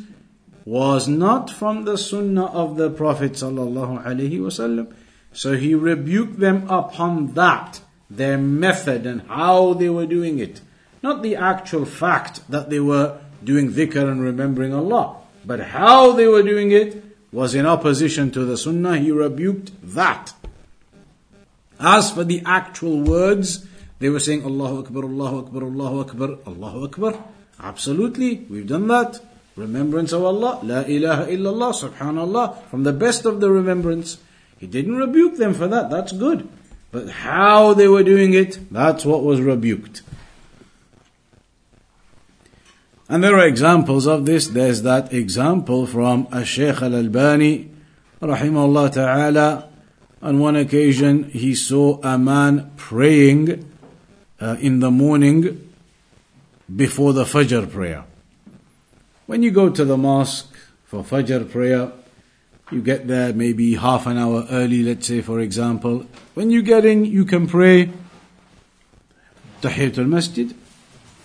was 0.65 1.09
not 1.09 1.51
from 1.51 1.85
the 1.85 1.99
Sunnah 1.99 2.47
of 2.47 2.77
the 2.77 2.91
Prophet 2.91 3.33
sallallahu 3.33 4.05
alaihi 4.05 4.39
wasallam. 4.39 4.93
So 5.33 5.57
he 5.57 5.75
rebuked 5.75 6.39
them 6.39 6.69
upon 6.69 7.35
that, 7.35 7.81
their 8.12 8.38
method 8.38 9.06
and 9.06 9.22
how 9.24 9.74
they 9.74 9.90
were 9.90 10.06
doing 10.06 10.40
it. 10.40 10.62
Not 11.02 11.24
the 11.24 11.36
actual 11.36 11.86
fact 11.86 12.42
that 12.50 12.70
they 12.70 12.80
were 12.80 13.18
doing 13.44 13.72
dhikr 13.72 14.12
and 14.12 14.22
remembering 14.22 14.74
Allah, 14.74 15.18
but 15.46 15.60
how 15.60 16.12
they 16.12 16.28
were 16.28 16.44
doing 16.44 16.72
it 16.72 17.04
was 17.32 17.56
in 17.56 17.66
opposition 17.66 18.30
to 18.32 18.46
the 18.46 18.58
Sunnah. 18.58 18.98
He 18.98 19.12
rebuked 19.12 19.72
that. 19.96 20.34
As 21.80 22.12
for 22.12 22.24
the 22.24 22.44
actual 22.46 23.02
words, 23.02 23.66
they 24.00 24.10
were 24.10 24.20
saying 24.20 24.44
Allahu 24.44 24.80
Akbar, 24.80 25.04
Allahu 25.04 25.40
Akbar, 25.40 25.64
Allahu 25.64 26.00
Akbar, 26.02 26.30
Allahu 26.46 26.84
Akbar. 26.86 27.24
Absolutely, 27.60 28.46
we've 28.50 28.68
done 28.68 28.88
that. 28.88 29.22
Remembrance 29.56 30.12
of 30.12 30.24
Allah, 30.24 30.60
La 30.64 30.82
ilaha 30.82 31.26
illallah, 31.26 31.74
subhanallah, 31.74 32.64
from 32.66 32.84
the 32.84 32.94
best 32.94 33.26
of 33.26 33.40
the 33.40 33.50
remembrance. 33.50 34.18
He 34.60 34.68
didn't 34.68 34.98
rebuke 34.98 35.38
them 35.38 35.54
for 35.54 35.68
that, 35.68 35.90
that's 35.90 36.12
good. 36.12 36.48
But 36.92 37.10
how 37.10 37.74
they 37.74 37.88
were 37.88 38.04
doing 38.04 38.34
it, 38.34 38.60
that's 38.72 39.06
what 39.06 39.24
was 39.24 39.40
rebuked. 39.40 40.02
And 43.08 43.24
there 43.24 43.36
are 43.36 43.46
examples 43.46 44.08
of 44.08 44.26
this. 44.26 44.48
There's 44.48 44.84
that 44.84 45.14
example 45.14 45.86
from 45.86 46.28
Shaykh 46.44 46.82
al-Albani, 46.82 47.72
rahimahullah 48.22 48.94
ta'ala, 48.94 49.70
on 50.22 50.40
one 50.40 50.56
occasion, 50.56 51.24
he 51.32 51.56
saw 51.56 52.00
a 52.04 52.18
man 52.18 52.72
praying 52.78 53.72
uh, 54.40 54.56
in 54.60 54.80
the 54.80 54.92
morning 54.92 55.74
before 56.74 57.12
the 57.14 57.24
Fajr 57.24 57.70
prayer. 57.72 58.04
When 59.26 59.42
you 59.42 59.50
go 59.50 59.70
to 59.70 59.84
the 59.84 59.98
mosque 59.98 60.56
for 60.86 61.04
Fajr 61.04 61.50
prayer, 61.50 61.92
you 62.72 62.82
get 62.82 63.08
there 63.08 63.34
maybe 63.34 63.76
half 63.76 64.08
an 64.08 64.18
hour 64.18 64.46
early, 64.50 64.84
let's 64.84 65.08
say, 65.08 65.22
for 65.22 65.40
example. 65.40 66.06
When 66.34 66.50
you 66.52 66.62
get 66.62 66.86
in, 66.86 67.06
you 67.06 67.26
can 67.26 67.48
pray 67.48 67.92
Tahiyatul 69.62 70.08
Masjid, 70.08 70.56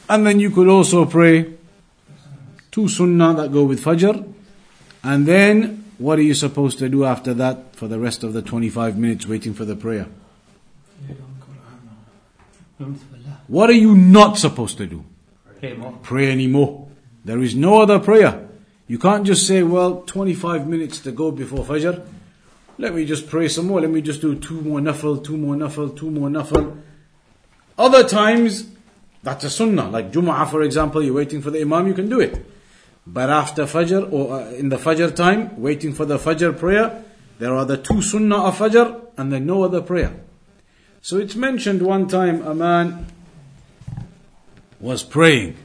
and 0.08 0.26
then 0.26 0.40
you 0.40 0.50
could 0.50 0.68
also 0.68 1.06
pray 1.06 1.54
two 2.70 2.88
sunnah 2.88 3.34
that 3.34 3.52
go 3.52 3.64
with 3.64 3.82
Fajr, 3.82 4.32
and 5.02 5.26
then 5.26 5.84
what 5.98 6.18
are 6.18 6.22
you 6.22 6.34
supposed 6.34 6.78
to 6.78 6.88
do 6.88 7.04
after 7.04 7.32
that 7.34 7.74
for 7.74 7.88
the 7.88 7.98
rest 7.98 8.22
of 8.22 8.32
the 8.32 8.42
25 8.42 8.98
minutes 8.98 9.26
waiting 9.26 9.54
for 9.54 9.64
the 9.64 9.76
prayer? 9.76 10.06
What 13.46 13.70
are 13.70 13.74
you 13.74 13.94
not 13.94 14.36
supposed 14.36 14.76
to 14.78 14.86
do? 14.86 15.04
Pray 16.02 16.30
anymore. 16.30 16.88
There 17.24 17.40
is 17.40 17.54
no 17.54 17.80
other 17.80 17.98
prayer. 17.98 18.45
You 18.88 18.98
can't 18.98 19.26
just 19.26 19.46
say, 19.46 19.62
well, 19.62 20.02
25 20.02 20.68
minutes 20.68 21.00
to 21.00 21.12
go 21.12 21.30
before 21.30 21.64
Fajr. 21.64 22.06
Let 22.78 22.94
me 22.94 23.04
just 23.04 23.28
pray 23.28 23.48
some 23.48 23.66
more. 23.66 23.80
Let 23.80 23.90
me 23.90 24.00
just 24.00 24.20
do 24.20 24.36
two 24.36 24.60
more 24.60 24.80
nafil, 24.80 25.24
two 25.24 25.36
more 25.36 25.56
nafil, 25.56 25.96
two 25.96 26.10
more 26.10 26.28
nafil. 26.28 26.78
Other 27.78 28.04
times, 28.04 28.68
that's 29.22 29.44
a 29.44 29.50
sunnah. 29.50 29.88
Like 29.88 30.12
Jum'ah, 30.12 30.48
for 30.48 30.62
example, 30.62 31.02
you're 31.02 31.14
waiting 31.14 31.42
for 31.42 31.50
the 31.50 31.60
Imam, 31.60 31.86
you 31.88 31.94
can 31.94 32.08
do 32.08 32.20
it. 32.20 32.46
But 33.06 33.30
after 33.30 33.64
Fajr 33.64 34.12
or 34.12 34.40
uh, 34.40 34.50
in 34.50 34.68
the 34.68 34.76
Fajr 34.76 35.14
time, 35.14 35.60
waiting 35.60 35.92
for 35.92 36.04
the 36.04 36.18
Fajr 36.18 36.58
prayer, 36.58 37.04
there 37.38 37.54
are 37.54 37.64
the 37.64 37.76
two 37.76 38.02
Sunnah 38.02 38.44
of 38.44 38.58
Fajr 38.58 39.00
and 39.16 39.32
then 39.32 39.46
no 39.46 39.62
other 39.62 39.80
prayer. 39.80 40.14
So 41.02 41.18
it's 41.18 41.34
mentioned 41.36 41.82
one 41.82 42.08
time 42.08 42.42
a 42.42 42.54
man 42.54 43.06
was 44.80 45.02
praying. 45.02 45.56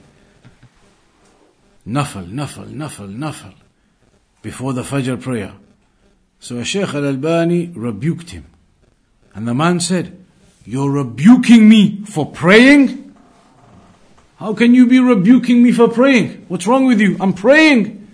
Nafal, 1.88 2.28
nafal, 2.32 2.72
nafal, 2.72 3.16
nafal. 3.16 3.54
Before 4.42 4.74
the 4.74 4.84
Fajr 4.84 5.20
prayer. 5.22 5.54
So 6.40 6.64
Shaykh 6.64 6.94
al-Albani 6.94 7.68
rebuked 7.68 8.32
him. 8.32 8.46
And 9.34 9.48
the 9.48 9.54
man 9.54 9.80
said, 9.80 10.18
You're 10.66 10.92
rebuking 10.92 11.70
me 11.70 12.04
for 12.06 12.32
praying? 12.32 13.16
How 14.38 14.54
can 14.54 14.74
you 14.74 14.88
be 14.88 15.00
rebuking 15.00 15.62
me 15.62 15.72
for 15.72 15.88
praying? 15.88 16.46
What's 16.48 16.66
wrong 16.66 16.86
with 16.86 17.00
you? 17.00 17.16
I'm 17.20 17.34
praying. 17.34 18.08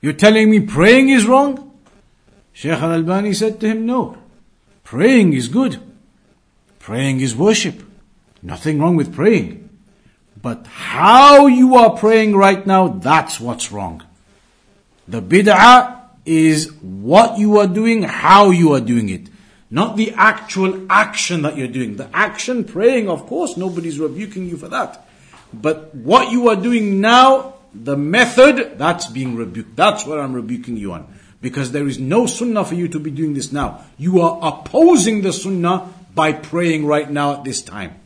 You're 0.00 0.12
telling 0.12 0.50
me 0.50 0.60
praying 0.60 1.08
is 1.08 1.26
wrong? 1.26 1.72
Shaykh 2.52 2.80
Al 2.80 2.92
Albani 2.92 3.32
said 3.32 3.60
to 3.60 3.68
him, 3.68 3.86
No. 3.86 4.18
Praying 4.82 5.32
is 5.32 5.48
good. 5.48 5.80
Praying 6.78 7.20
is 7.20 7.34
worship. 7.34 7.82
Nothing 8.42 8.80
wrong 8.80 8.96
with 8.96 9.14
praying. 9.14 9.65
But 10.46 10.68
how 10.68 11.48
you 11.48 11.74
are 11.74 11.96
praying 11.96 12.36
right 12.36 12.64
now, 12.64 12.86
that's 12.86 13.40
what's 13.40 13.72
wrong. 13.72 14.04
The 15.08 15.20
bid'ah 15.20 16.02
is 16.24 16.72
what 16.72 17.36
you 17.36 17.58
are 17.58 17.66
doing, 17.66 18.04
how 18.04 18.50
you 18.50 18.72
are 18.74 18.80
doing 18.80 19.08
it. 19.08 19.28
Not 19.72 19.96
the 19.96 20.12
actual 20.12 20.86
action 20.88 21.42
that 21.42 21.56
you're 21.56 21.66
doing. 21.66 21.96
The 21.96 22.08
action, 22.14 22.62
praying, 22.62 23.08
of 23.08 23.26
course, 23.26 23.56
nobody's 23.56 23.98
rebuking 23.98 24.48
you 24.48 24.56
for 24.56 24.68
that. 24.68 25.04
But 25.52 25.92
what 25.96 26.30
you 26.30 26.48
are 26.48 26.54
doing 26.54 27.00
now, 27.00 27.54
the 27.74 27.96
method, 27.96 28.78
that's 28.78 29.06
being 29.08 29.34
rebuked. 29.34 29.74
That's 29.74 30.06
what 30.06 30.20
I'm 30.20 30.32
rebuking 30.32 30.76
you 30.76 30.92
on. 30.92 31.12
Because 31.42 31.72
there 31.72 31.88
is 31.88 31.98
no 31.98 32.26
sunnah 32.26 32.64
for 32.64 32.76
you 32.76 32.86
to 32.86 33.00
be 33.00 33.10
doing 33.10 33.34
this 33.34 33.50
now. 33.50 33.82
You 33.98 34.20
are 34.20 34.38
opposing 34.40 35.22
the 35.22 35.32
sunnah 35.32 35.92
by 36.14 36.30
praying 36.34 36.86
right 36.86 37.10
now 37.10 37.32
at 37.32 37.42
this 37.42 37.62
time. 37.62 37.98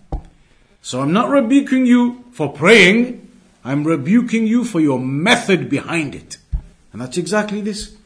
So 0.81 1.03
I'm 1.03 1.13
not 1.13 1.29
rebuking 1.29 1.85
you 1.85 2.20
for 2.33 2.53
praying, 2.53 3.29
I'm 3.65 3.85
rebuking 3.85 4.47
you 4.47 4.65
for 4.65 4.81
your 4.81 4.99
method 4.99 5.69
behind 5.69 6.15
it. 6.15 6.39
And 6.93 7.01
that's 7.01 7.19
exactly 7.19 7.61
this. 7.61 7.97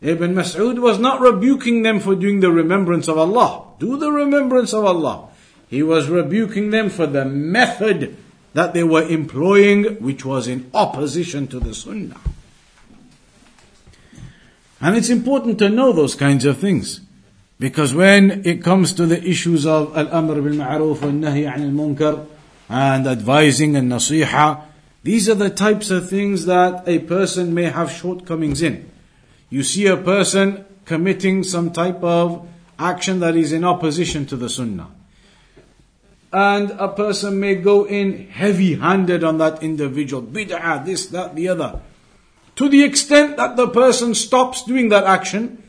Ibn 0.00 0.34
Mas'ud 0.34 0.80
was 0.80 0.98
not 0.98 1.20
rebuking 1.20 1.82
them 1.82 2.00
for 2.00 2.14
doing 2.14 2.40
the 2.40 2.50
remembrance 2.50 3.08
of 3.08 3.18
Allah. 3.18 3.64
Do 3.78 3.96
the 3.96 4.10
remembrance 4.10 4.72
of 4.72 4.84
Allah. 4.84 5.28
He 5.68 5.82
was 5.82 6.08
rebuking 6.08 6.70
them 6.70 6.90
for 6.90 7.06
the 7.06 7.24
method 7.24 8.16
that 8.52 8.74
they 8.74 8.82
were 8.82 9.02
employing, 9.02 9.84
which 10.02 10.24
was 10.24 10.46
in 10.48 10.70
opposition 10.74 11.46
to 11.48 11.60
the 11.60 11.74
Sunnah. 11.74 12.20
And 14.80 14.96
it's 14.96 15.10
important 15.10 15.58
to 15.60 15.68
know 15.68 15.92
those 15.92 16.14
kinds 16.14 16.44
of 16.44 16.58
things. 16.58 17.00
Because 17.60 17.94
when 17.94 18.44
it 18.44 18.64
comes 18.64 18.92
to 18.94 19.06
the 19.06 19.22
issues 19.22 19.64
of 19.64 19.96
al-amr 19.96 20.42
bil 20.42 20.58
ma'ruf 20.58 21.00
wa 21.00 21.08
nahi 21.08 21.46
al 21.46 21.70
munkar 21.70 22.26
and 22.72 23.06
advising 23.06 23.76
and 23.76 23.92
nasiha, 23.92 24.62
these 25.02 25.28
are 25.28 25.34
the 25.34 25.50
types 25.50 25.90
of 25.90 26.08
things 26.08 26.46
that 26.46 26.88
a 26.88 27.00
person 27.00 27.52
may 27.52 27.64
have 27.64 27.90
shortcomings 27.90 28.62
in. 28.62 28.90
You 29.50 29.62
see 29.62 29.86
a 29.86 29.96
person 29.98 30.64
committing 30.86 31.42
some 31.42 31.70
type 31.72 32.02
of 32.02 32.48
action 32.78 33.20
that 33.20 33.36
is 33.36 33.52
in 33.52 33.62
opposition 33.62 34.24
to 34.26 34.36
the 34.36 34.48
sunnah. 34.48 34.88
And 36.32 36.70
a 36.70 36.88
person 36.88 37.38
may 37.38 37.56
go 37.56 37.84
in 37.84 38.30
heavy 38.30 38.76
handed 38.76 39.22
on 39.22 39.36
that 39.36 39.62
individual, 39.62 40.22
bid'ah, 40.22 40.82
this, 40.82 41.08
that, 41.08 41.34
the 41.34 41.48
other. 41.48 41.78
To 42.56 42.70
the 42.70 42.84
extent 42.84 43.36
that 43.36 43.56
the 43.56 43.68
person 43.68 44.14
stops 44.14 44.64
doing 44.64 44.88
that 44.88 45.04
action 45.04 45.62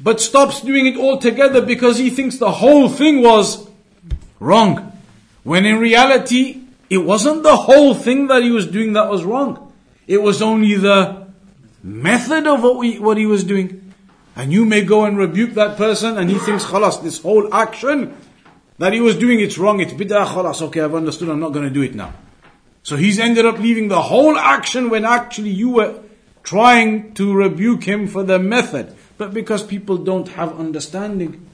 but 0.00 0.20
stops 0.20 0.60
doing 0.62 0.86
it 0.86 0.96
altogether 0.96 1.60
because 1.60 1.98
he 1.98 2.08
thinks 2.08 2.38
the 2.38 2.50
whole 2.50 2.88
thing 2.88 3.22
was 3.22 3.68
wrong. 4.40 4.95
When 5.46 5.64
in 5.64 5.78
reality, 5.78 6.62
it 6.90 6.98
wasn't 6.98 7.44
the 7.44 7.54
whole 7.54 7.94
thing 7.94 8.26
that 8.26 8.42
he 8.42 8.50
was 8.50 8.66
doing 8.66 8.94
that 8.94 9.08
was 9.08 9.22
wrong. 9.22 9.72
It 10.08 10.20
was 10.20 10.42
only 10.42 10.74
the 10.74 11.28
method 11.84 12.48
of 12.48 12.64
what, 12.64 12.78
we, 12.78 12.98
what 12.98 13.16
he 13.16 13.26
was 13.26 13.44
doing. 13.44 13.92
And 14.34 14.52
you 14.52 14.64
may 14.64 14.82
go 14.82 15.04
and 15.04 15.16
rebuke 15.16 15.54
that 15.54 15.76
person 15.76 16.18
and 16.18 16.28
he 16.28 16.36
thinks, 16.40 16.64
khalas, 16.64 17.00
this 17.00 17.22
whole 17.22 17.54
action 17.54 18.16
that 18.78 18.92
he 18.92 19.00
was 19.00 19.16
doing, 19.16 19.38
it's 19.38 19.56
wrong, 19.56 19.78
it's 19.78 19.92
bid'ah, 19.92 20.26
khalas, 20.26 20.62
okay, 20.62 20.80
I've 20.80 20.96
understood, 20.96 21.28
I'm 21.28 21.38
not 21.38 21.52
going 21.52 21.64
to 21.68 21.72
do 21.72 21.82
it 21.82 21.94
now. 21.94 22.12
So 22.82 22.96
he's 22.96 23.20
ended 23.20 23.46
up 23.46 23.60
leaving 23.60 23.86
the 23.86 24.02
whole 24.02 24.36
action 24.36 24.90
when 24.90 25.04
actually 25.04 25.50
you 25.50 25.70
were 25.70 26.00
trying 26.42 27.14
to 27.14 27.32
rebuke 27.32 27.84
him 27.84 28.08
for 28.08 28.24
the 28.24 28.40
method 28.40 28.96
but 29.16 29.32
because 29.32 29.62
people 29.62 29.96
don't 29.96 30.28
have 30.28 30.58
understanding 30.58 31.48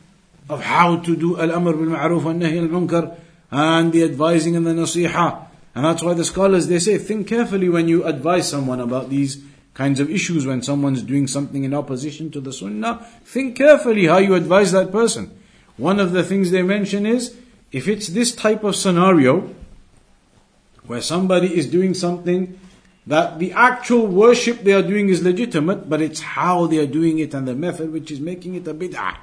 of 0.49 0.63
how 0.63 0.97
to 0.97 1.15
do 1.15 1.39
al-amr 1.39 1.73
bil 1.73 1.97
ma'ruf 1.97 2.31
and 2.31 2.43
nahi 2.43 2.59
al-munkar 2.59 3.17
and 3.53 3.93
the 3.93 4.03
advising 4.03 4.57
and 4.57 4.67
the 4.67 4.73
nasiha. 4.73 5.47
And 5.75 5.85
that's 5.85 6.03
why 6.03 6.15
the 6.15 6.25
scholars, 6.25 6.67
they 6.67 6.79
say, 6.79 6.99
think 6.99 7.29
carefully 7.29 7.69
when 7.69 7.87
you 7.87 8.05
advise 8.05 8.49
someone 8.49 8.81
about 8.81 9.11
these 9.11 9.43
kinds 9.75 10.01
of 10.01 10.11
issues 10.11 10.47
when 10.47 10.63
someone's 10.63 11.03
doing 11.03 11.27
something 11.27 11.65
in 11.65 11.73
opposition 11.73 12.31
to 12.31 12.41
the 12.41 12.53
sunnah. 12.53 13.07
Think 13.25 13.57
carefully 13.57 14.07
how 14.07 14.19
you 14.19 14.35
advise 14.35 14.73
that 14.73 14.91
person. 14.91 15.39
One 15.77 16.01
of 16.01 16.13
the 16.13 16.23
things 16.23 16.51
they 16.51 16.63
mention 16.63 17.07
is, 17.07 17.37
if 17.71 17.89
it's 17.89 18.09
this 18.09 18.35
type 18.35 18.65
of 18.65 18.77
scenario, 18.77 19.55
where 20.87 21.01
somebody 21.01 21.57
is 21.57 21.67
doing 21.67 21.95
something 21.95 22.59
that 23.07 23.39
the 23.39 23.53
actual 23.53 24.07
worship 24.07 24.63
they 24.63 24.73
are 24.73 24.83
doing 24.83 25.09
is 25.09 25.23
legitimate, 25.23 25.89
but 25.89 26.03
it's 26.03 26.21
how 26.21 26.67
they 26.67 26.79
are 26.79 26.87
doing 26.87 27.19
it 27.19 27.35
and 27.35 27.49
the 27.49 27.55
method 27.55 27.93
which 27.93 28.11
is 28.11 28.21
making 28.21 28.55
it 28.55 28.69
a 28.69 28.75
bid'ah. 28.75 29.17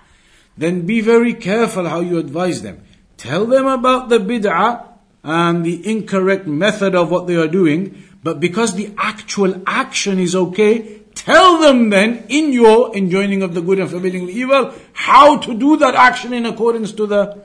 Then 0.58 0.86
be 0.86 1.00
very 1.00 1.34
careful 1.34 1.88
how 1.88 2.00
you 2.00 2.18
advise 2.18 2.62
them. 2.62 2.84
Tell 3.20 3.46
them 3.46 3.68
about 3.68 4.08
the 4.08 4.18
bid'ah 4.18 4.88
and 5.26 5.66
the 5.66 5.86
incorrect 5.86 6.48
method 6.48 6.96
of 6.96 7.12
what 7.12 7.28
they 7.28 7.36
are 7.36 7.50
doing, 7.50 8.02
but 8.24 8.40
because 8.40 8.76
the 8.76 8.94
actual 8.98 9.62
action 9.68 10.20
is 10.20 10.34
okay, 10.34 11.02
tell 11.16 11.60
them 11.60 11.90
then 11.90 12.24
in 12.30 12.54
your 12.54 12.96
enjoining 12.96 13.44
of 13.44 13.54
the 13.54 13.62
good 13.62 13.80
and 13.80 13.92
forbidding 13.92 14.26
the 14.28 14.32
evil 14.32 14.74
how 14.94 15.36
to 15.38 15.54
do 15.54 15.76
that 15.76 15.96
action 15.96 16.32
in 16.32 16.46
accordance 16.46 16.94
to 16.94 17.06
the 17.06 17.44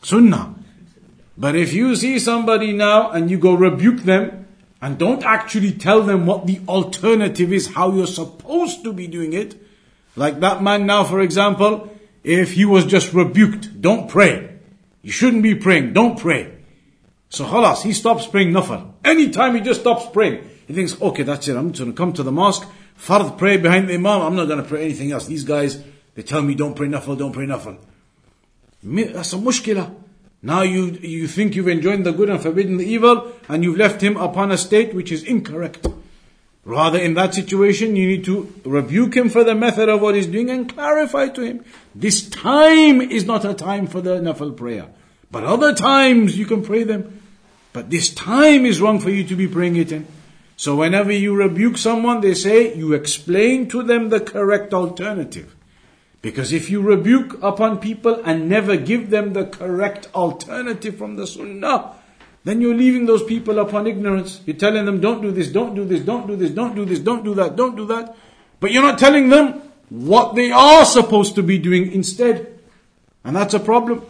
sunnah. 0.00 0.54
But 1.36 1.56
if 1.56 1.74
you 1.74 1.94
see 1.94 2.18
somebody 2.18 2.72
now 2.72 3.10
and 3.10 3.30
you 3.30 3.36
go 3.38 3.52
rebuke 3.52 4.04
them, 4.04 4.46
and 4.80 4.98
don't 4.98 5.22
actually 5.24 5.72
tell 5.72 6.02
them 6.02 6.24
what 6.26 6.46
the 6.46 6.60
alternative 6.66 7.52
is, 7.52 7.68
how 7.68 7.92
you're 7.92 8.06
supposed 8.06 8.82
to 8.82 8.92
be 8.92 9.06
doing 9.06 9.32
it. 9.32 9.54
Like 10.16 10.40
that 10.40 10.60
man 10.60 10.86
now, 10.86 11.04
for 11.04 11.20
example, 11.20 11.96
if 12.24 12.54
he 12.54 12.64
was 12.64 12.84
just 12.84 13.12
rebuked, 13.14 13.80
don't 13.80 14.10
pray. 14.10 14.51
You 15.02 15.10
shouldn't 15.10 15.42
be 15.42 15.54
praying, 15.54 15.92
don't 15.92 16.18
pray. 16.18 16.58
So 17.28 17.44
khalas, 17.44 17.82
he 17.82 17.92
stops 17.92 18.26
praying 18.26 18.52
nafal. 18.52 18.92
Anytime 19.04 19.54
he 19.54 19.60
just 19.60 19.80
stops 19.80 20.06
praying, 20.12 20.48
he 20.66 20.74
thinks, 20.74 21.00
okay, 21.00 21.24
that's 21.24 21.48
it, 21.48 21.56
I'm 21.56 21.72
going 21.72 21.90
to 21.90 21.96
come 21.96 22.12
to 22.14 22.22
the 22.22 22.32
mosque, 22.32 22.68
fard 22.98 23.36
pray 23.36 23.56
behind 23.56 23.88
the 23.88 23.94
imam, 23.94 24.22
I'm 24.22 24.36
not 24.36 24.46
going 24.46 24.62
to 24.62 24.68
pray 24.68 24.84
anything 24.84 25.12
else. 25.12 25.26
These 25.26 25.44
guys, 25.44 25.82
they 26.14 26.22
tell 26.22 26.42
me 26.42 26.54
don't 26.54 26.74
pray 26.74 26.88
nafal, 26.88 27.18
don't 27.18 27.32
pray 27.32 27.46
nafal. 27.46 27.78
That's 28.82 29.32
a 29.32 29.36
mushkila. 29.36 29.94
Now 30.42 30.62
you, 30.62 30.86
you 31.00 31.28
think 31.28 31.54
you've 31.54 31.68
enjoined 31.68 32.04
the 32.04 32.12
good 32.12 32.28
and 32.28 32.42
forbidden 32.42 32.76
the 32.76 32.84
evil, 32.84 33.32
and 33.48 33.62
you've 33.62 33.76
left 33.76 34.00
him 34.00 34.16
upon 34.16 34.50
a 34.50 34.58
state 34.58 34.92
which 34.92 35.12
is 35.12 35.22
incorrect. 35.22 35.86
Rather, 36.64 36.98
in 36.98 37.14
that 37.14 37.34
situation, 37.34 37.96
you 37.96 38.06
need 38.06 38.24
to 38.24 38.52
rebuke 38.64 39.16
him 39.16 39.28
for 39.28 39.42
the 39.42 39.54
method 39.54 39.88
of 39.88 40.00
what 40.00 40.14
he's 40.14 40.28
doing 40.28 40.48
and 40.48 40.72
clarify 40.72 41.28
to 41.28 41.42
him. 41.42 41.64
This 41.94 42.28
time 42.28 43.00
is 43.00 43.24
not 43.24 43.44
a 43.44 43.52
time 43.52 43.88
for 43.88 44.00
the 44.00 44.20
nafal 44.20 44.56
prayer. 44.56 44.86
But 45.30 45.44
other 45.44 45.74
times 45.74 46.38
you 46.38 46.46
can 46.46 46.62
pray 46.62 46.84
them. 46.84 47.20
But 47.72 47.90
this 47.90 48.14
time 48.14 48.64
is 48.64 48.80
wrong 48.80 49.00
for 49.00 49.10
you 49.10 49.24
to 49.24 49.34
be 49.34 49.48
praying 49.48 49.76
it 49.76 49.90
in. 49.90 50.06
So 50.56 50.76
whenever 50.76 51.10
you 51.10 51.34
rebuke 51.34 51.78
someone, 51.78 52.20
they 52.20 52.34
say 52.34 52.74
you 52.74 52.92
explain 52.92 53.68
to 53.70 53.82
them 53.82 54.10
the 54.10 54.20
correct 54.20 54.72
alternative. 54.72 55.56
Because 56.20 56.52
if 56.52 56.70
you 56.70 56.80
rebuke 56.80 57.42
upon 57.42 57.78
people 57.78 58.22
and 58.24 58.48
never 58.48 58.76
give 58.76 59.10
them 59.10 59.32
the 59.32 59.46
correct 59.46 60.08
alternative 60.14 60.96
from 60.96 61.16
the 61.16 61.26
sunnah, 61.26 61.94
then 62.44 62.60
you're 62.60 62.74
leaving 62.74 63.06
those 63.06 63.22
people 63.22 63.58
upon 63.60 63.86
ignorance. 63.86 64.40
You're 64.46 64.56
telling 64.56 64.84
them, 64.84 65.00
don't 65.00 65.22
do 65.22 65.30
this, 65.30 65.48
don't 65.48 65.74
do 65.74 65.84
this, 65.84 66.00
don't 66.00 66.26
do 66.26 66.36
this, 66.36 66.50
don't 66.50 66.74
do 66.74 66.84
this, 66.84 66.98
don't 66.98 67.24
do 67.24 67.34
that, 67.34 67.56
don't 67.56 67.76
do 67.76 67.86
that. 67.86 68.16
But 68.58 68.72
you're 68.72 68.82
not 68.82 68.98
telling 68.98 69.28
them 69.28 69.60
what 69.90 70.34
they 70.34 70.50
are 70.50 70.84
supposed 70.84 71.34
to 71.36 71.42
be 71.42 71.58
doing 71.58 71.92
instead. 71.92 72.58
And 73.24 73.36
that's 73.36 73.54
a 73.54 73.60
problem. 73.60 74.04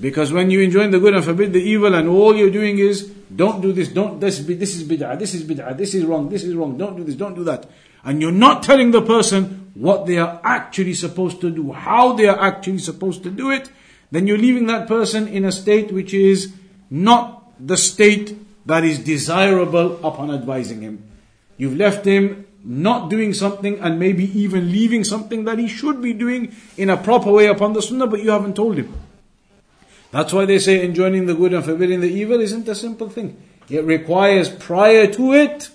Because 0.00 0.32
when 0.32 0.50
you 0.50 0.60
enjoin 0.60 0.92
the 0.92 1.00
good 1.00 1.14
and 1.14 1.24
forbid 1.24 1.52
the 1.52 1.60
evil 1.60 1.94
and 1.94 2.08
all 2.08 2.34
you're 2.36 2.50
doing 2.50 2.78
is, 2.78 3.04
don't 3.34 3.60
do 3.60 3.72
this, 3.72 3.88
don't, 3.88 4.20
this, 4.20 4.38
this 4.38 4.76
is 4.76 4.84
bid'ah, 4.84 5.18
this 5.18 5.34
is 5.34 5.42
bid'ah, 5.42 5.76
this 5.76 5.92
is 5.92 6.04
wrong, 6.04 6.28
this 6.28 6.44
is 6.44 6.54
wrong, 6.54 6.78
don't 6.78 6.96
do 6.96 7.04
this, 7.04 7.16
don't 7.16 7.34
do 7.34 7.44
that. 7.44 7.66
And 8.04 8.22
you're 8.22 8.30
not 8.30 8.62
telling 8.62 8.92
the 8.92 9.02
person 9.02 9.72
what 9.74 10.06
they 10.06 10.18
are 10.18 10.40
actually 10.44 10.94
supposed 10.94 11.40
to 11.40 11.50
do, 11.50 11.72
how 11.72 12.12
they 12.12 12.28
are 12.28 12.38
actually 12.40 12.78
supposed 12.78 13.24
to 13.24 13.30
do 13.30 13.50
it, 13.50 13.70
then 14.10 14.26
you're 14.26 14.38
leaving 14.38 14.66
that 14.66 14.86
person 14.86 15.28
in 15.28 15.44
a 15.44 15.52
state 15.52 15.92
which 15.92 16.14
is 16.14 16.52
not 16.90 17.37
the 17.58 17.76
state 17.76 18.36
that 18.66 18.84
is 18.84 18.98
desirable 18.98 20.04
upon 20.04 20.30
advising 20.30 20.82
him. 20.82 21.02
You've 21.56 21.76
left 21.76 22.04
him 22.04 22.46
not 22.64 23.08
doing 23.08 23.32
something 23.32 23.78
and 23.80 23.98
maybe 23.98 24.24
even 24.38 24.70
leaving 24.70 25.04
something 25.04 25.44
that 25.44 25.58
he 25.58 25.68
should 25.68 26.02
be 26.02 26.12
doing 26.12 26.54
in 26.76 26.90
a 26.90 26.96
proper 26.96 27.30
way 27.30 27.46
upon 27.46 27.72
the 27.72 27.82
sunnah, 27.82 28.06
but 28.06 28.22
you 28.22 28.30
haven't 28.30 28.56
told 28.56 28.76
him. 28.76 28.92
That's 30.10 30.32
why 30.32 30.44
they 30.44 30.58
say 30.58 30.84
enjoining 30.84 31.26
the 31.26 31.34
good 31.34 31.52
and 31.52 31.64
forbidding 31.64 32.00
the 32.00 32.10
evil 32.10 32.40
isn't 32.40 32.68
a 32.68 32.74
simple 32.74 33.08
thing. 33.08 33.40
It 33.68 33.84
requires 33.84 34.48
prior 34.48 35.06
to 35.12 35.34
it 35.34 35.70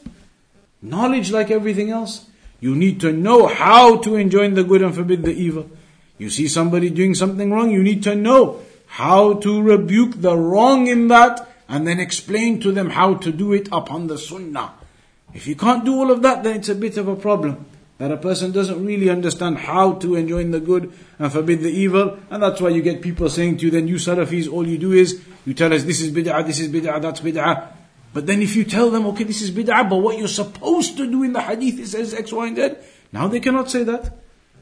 knowledge 0.81 1.31
like 1.31 1.49
everything 1.49 1.89
else. 1.89 2.25
You 2.59 2.75
need 2.75 2.99
to 3.01 3.11
know 3.11 3.47
how 3.47 3.97
to 3.97 4.15
enjoin 4.15 4.53
the 4.53 4.63
good 4.63 4.81
and 4.81 4.93
forbid 4.93 5.23
the 5.23 5.33
evil. 5.33 5.69
You 6.17 6.29
see 6.29 6.47
somebody 6.47 6.89
doing 6.89 7.15
something 7.15 7.51
wrong, 7.51 7.71
you 7.71 7.83
need 7.83 8.03
to 8.03 8.15
know 8.15 8.61
how 8.87 9.33
to 9.35 9.61
rebuke 9.61 10.21
the 10.21 10.37
wrong 10.37 10.87
in 10.87 11.07
that 11.07 11.49
and 11.67 11.87
then 11.87 11.99
explain 11.99 12.59
to 12.61 12.71
them 12.71 12.89
how 12.91 13.15
to 13.15 13.31
do 13.31 13.53
it 13.53 13.67
upon 13.71 14.07
the 14.07 14.17
sunnah. 14.17 14.73
If 15.33 15.47
you 15.47 15.55
can't 15.55 15.83
do 15.83 15.95
all 15.95 16.11
of 16.11 16.21
that, 16.21 16.43
then 16.43 16.57
it's 16.57 16.69
a 16.69 16.75
bit 16.75 16.97
of 16.97 17.07
a 17.07 17.15
problem. 17.15 17.65
That 17.97 18.11
a 18.11 18.17
person 18.17 18.51
doesn't 18.51 18.85
really 18.85 19.09
understand 19.09 19.59
how 19.59 19.93
to 19.93 20.15
enjoin 20.15 20.51
the 20.51 20.59
good 20.59 20.91
and 21.19 21.31
forbid 21.31 21.61
the 21.61 21.69
evil. 21.69 22.17
And 22.29 22.43
that's 22.43 22.59
why 22.59 22.69
you 22.69 22.81
get 22.81 23.01
people 23.01 23.29
saying 23.29 23.57
to 23.57 23.65
you, 23.65 23.71
then 23.71 23.87
you 23.87 23.95
Salafis, 23.95 24.51
all 24.51 24.67
you 24.67 24.77
do 24.77 24.91
is, 24.91 25.21
you 25.45 25.53
tell 25.53 25.73
us 25.73 25.83
this 25.83 26.01
is 26.01 26.11
bid'ah, 26.11 26.45
this 26.45 26.59
is 26.59 26.69
bid'ah, 26.69 27.01
that's 27.01 27.21
bid'ah. 27.21 27.67
But 28.13 28.27
then 28.27 28.41
if 28.41 28.55
you 28.55 28.63
tell 28.63 28.91
them, 28.91 29.05
okay, 29.07 29.23
this 29.23 29.41
is 29.41 29.51
bid'ah, 29.51 29.89
but 29.89 29.97
what 29.97 30.17
you're 30.17 30.27
supposed 30.27 30.97
to 30.97 31.09
do 31.09 31.23
in 31.23 31.33
the 31.33 31.41
hadith, 31.41 31.79
it 31.79 31.87
says 31.87 32.13
X, 32.13 32.31
Y, 32.31 32.47
and 32.47 32.55
Z. 32.55 32.75
Now 33.11 33.27
they 33.27 33.39
cannot 33.39 33.71
say 33.71 33.83
that. 33.83 34.13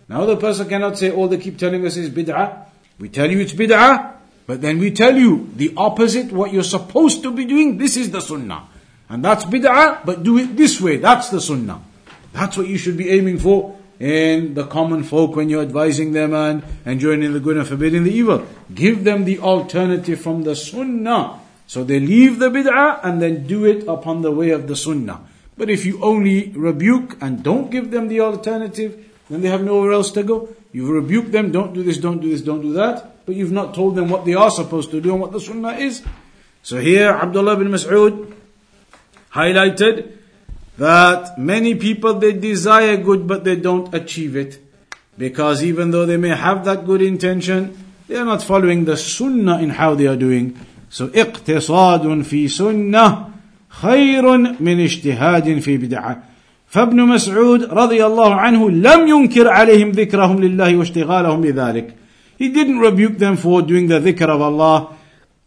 Now 0.07 0.25
the 0.25 0.37
person 0.37 0.69
cannot 0.69 0.97
say, 0.97 1.11
all 1.11 1.27
they 1.27 1.37
keep 1.37 1.57
telling 1.57 1.85
us 1.85 1.97
is 1.97 2.09
bid'ah. 2.09 2.65
We 2.99 3.09
tell 3.09 3.29
you 3.29 3.39
it's 3.39 3.53
bid'ah, 3.53 4.13
but 4.45 4.61
then 4.61 4.79
we 4.79 4.91
tell 4.91 5.15
you 5.15 5.49
the 5.55 5.73
opposite, 5.77 6.31
what 6.31 6.51
you're 6.51 6.63
supposed 6.63 7.23
to 7.23 7.31
be 7.31 7.45
doing, 7.45 7.77
this 7.77 7.97
is 7.97 8.11
the 8.11 8.21
sunnah. 8.21 8.67
And 9.09 9.23
that's 9.23 9.45
bid'ah, 9.45 10.05
but 10.05 10.23
do 10.23 10.37
it 10.37 10.55
this 10.55 10.79
way, 10.79 10.97
that's 10.97 11.29
the 11.29 11.41
sunnah. 11.41 11.81
That's 12.33 12.57
what 12.57 12.67
you 12.67 12.77
should 12.77 12.97
be 12.97 13.09
aiming 13.09 13.39
for 13.39 13.77
in 13.99 14.55
the 14.55 14.65
common 14.65 15.03
folk 15.03 15.35
when 15.35 15.49
you're 15.49 15.61
advising 15.61 16.13
them 16.13 16.33
and 16.33 16.63
enjoining 16.85 17.33
the 17.33 17.39
good 17.39 17.57
and 17.57 17.67
forbidding 17.67 18.03
the 18.03 18.11
evil. 18.11 18.45
Give 18.73 19.03
them 19.03 19.25
the 19.25 19.39
alternative 19.39 20.19
from 20.19 20.43
the 20.43 20.55
sunnah. 20.55 21.39
So 21.67 21.83
they 21.83 21.99
leave 21.99 22.39
the 22.39 22.49
bid'ah 22.49 22.99
and 23.03 23.21
then 23.21 23.47
do 23.47 23.65
it 23.65 23.87
upon 23.87 24.21
the 24.21 24.31
way 24.31 24.49
of 24.49 24.67
the 24.67 24.75
sunnah. 24.75 25.21
But 25.57 25.69
if 25.69 25.85
you 25.85 26.01
only 26.03 26.49
rebuke 26.49 27.17
and 27.21 27.43
don't 27.43 27.69
give 27.69 27.91
them 27.91 28.07
the 28.07 28.21
alternative, 28.21 29.05
then 29.29 29.41
they 29.41 29.49
have 29.49 29.63
nowhere 29.63 29.91
else 29.91 30.11
to 30.11 30.23
go. 30.23 30.49
You've 30.73 30.89
rebuked 30.89 31.31
them, 31.31 31.51
don't 31.51 31.73
do 31.73 31.83
this, 31.83 31.97
don't 31.97 32.19
do 32.19 32.29
this, 32.29 32.41
don't 32.41 32.61
do 32.61 32.73
that, 32.73 33.10
but 33.24 33.34
you've 33.34 33.52
not 33.52 33.74
told 33.74 33.96
them 33.96 34.08
what 34.08 34.24
they 34.24 34.34
are 34.34 34.50
supposed 34.50 34.90
to 34.90 35.00
do 35.00 35.12
and 35.12 35.20
what 35.20 35.32
the 35.32 35.40
sunnah 35.40 35.72
is. 35.72 36.02
So 36.62 36.78
here 36.78 37.10
Abdullah 37.10 37.56
bin 37.56 37.68
Mas'ud 37.68 38.32
highlighted 39.32 40.12
that 40.78 41.38
many 41.38 41.74
people 41.74 42.14
they 42.14 42.32
desire 42.32 42.96
good 42.96 43.26
but 43.26 43.44
they 43.44 43.56
don't 43.56 43.92
achieve 43.94 44.36
it 44.36 44.58
because 45.16 45.64
even 45.64 45.90
though 45.90 46.06
they 46.06 46.16
may 46.16 46.34
have 46.36 46.64
that 46.64 46.84
good 46.84 47.02
intention 47.02 47.76
they 48.08 48.16
are 48.16 48.24
not 48.24 48.42
following 48.42 48.84
the 48.84 48.96
sunnah 48.96 49.58
in 49.60 49.70
how 49.70 49.94
they 49.94 50.06
are 50.06 50.16
doing 50.16 50.56
so 50.90 51.08
اقتصاد 51.08 52.22
في 52.22 52.48
سنة 52.48 53.28
خير 53.68 54.36
من 54.60 54.80
اجتهاد 54.80 55.58
في 55.58 55.76
بدعة 55.76 56.22
فابن 56.66 57.00
مسعود 57.00 57.64
رضي 57.64 58.06
الله 58.06 58.34
عنه 58.34 58.70
لم 58.70 59.08
ينكر 59.08 59.48
عليهم 59.48 59.90
ذكرهم 59.90 60.40
لله 60.40 60.76
واشتغالهم 60.76 61.40
بذلك 61.40 61.94
he 62.40 62.48
didn't 62.48 62.78
rebuke 62.78 63.18
them 63.18 63.36
for 63.36 63.62
doing 63.62 63.88
the 63.88 64.00
dhikr 64.00 64.28
of 64.28 64.40
Allah 64.40 64.88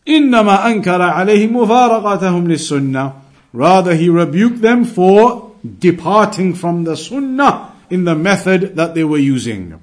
إنما 0.08 0.68
أنكر 0.68 1.02
عليهم 1.02 1.54
مفارقتهم 1.54 2.48
للسنة 2.48 3.14
Rather, 3.52 3.96
he 3.96 4.10
rebuked 4.10 4.62
them 4.62 4.86
for 4.86 5.52
departing 5.80 6.54
from 6.54 6.84
the 6.84 6.96
sunnah 6.96 7.72
in 7.90 8.04
the 8.06 8.14
method 8.14 8.76
that 8.76 8.94
they 8.94 9.04
were 9.04 9.18
using. 9.18 9.80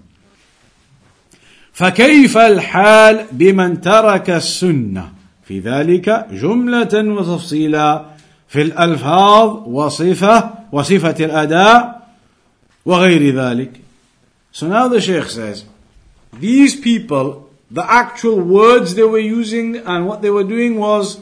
فكيف 1.74 2.38
الحال 2.38 3.26
بمن 3.32 3.80
ترك 3.80 4.30
السنة 4.30 5.12
في 5.44 5.60
ذلك 5.60 6.26
جملة 6.32 6.94
وتفصيلا 6.94 8.04
في 8.48 8.62
الألفاظ 8.62 9.68
وصفة 9.68 10.50
وصفة 10.72 11.24
الأداء 11.24 12.08
وغير 12.86 13.34
ذلك. 13.34 13.70
So 14.52 14.68
now 14.68 14.88
the 14.88 15.00
Sheikh 15.00 15.28
says, 15.28 15.64
these 16.33 16.79
people, 16.79 17.49
the 17.69 17.89
actual 17.89 18.39
words 18.39 18.95
they 18.95 19.03
were 19.03 19.19
using 19.19 19.77
and 19.77 20.07
what 20.07 20.21
they 20.21 20.29
were 20.29 20.43
doing 20.43 20.77
was 20.77 21.21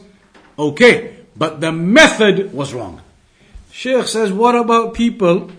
okay. 0.57 1.15
But 1.35 1.61
the 1.61 1.71
method 1.71 2.53
was 2.53 2.73
wrong. 2.73 3.01
Sheikh 3.71 4.07
says, 4.07 4.31
what 4.31 4.55
about 4.55 4.93
people 4.93 5.51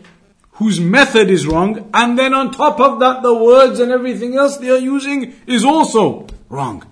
whose 0.60 0.78
method 0.78 1.30
is 1.30 1.46
wrong, 1.46 1.90
and 1.94 2.18
then 2.18 2.34
on 2.34 2.50
top 2.52 2.78
of 2.80 3.00
that, 3.00 3.22
the 3.22 3.34
words 3.34 3.80
and 3.80 3.90
everything 3.90 4.36
else 4.36 4.58
they 4.58 4.68
are 4.68 4.76
using 4.76 5.34
is 5.46 5.64
also 5.64 6.26
wrong. 6.50 6.84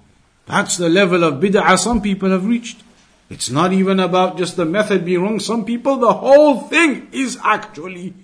That's 0.47 0.79
the 0.79 0.89
level 0.89 1.23
of 1.23 1.35
bid'ah 1.35 1.79
some 1.79 2.01
people 2.01 2.31
have 2.31 2.47
reached. 2.47 2.83
It's 3.29 3.51
not 3.51 3.75
even 3.75 4.01
about 4.01 4.39
just 4.39 4.57
the 4.57 4.65
method 4.65 5.05
being 5.05 5.21
wrong. 5.21 5.39
Some 5.39 5.67
people, 5.67 5.99
the 5.99 6.15
whole 6.15 6.63
thing 6.63 7.09
is 7.13 7.39
actually 7.45 8.15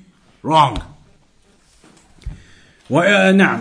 wrong. 0.42 0.82
نعم 3.32 3.60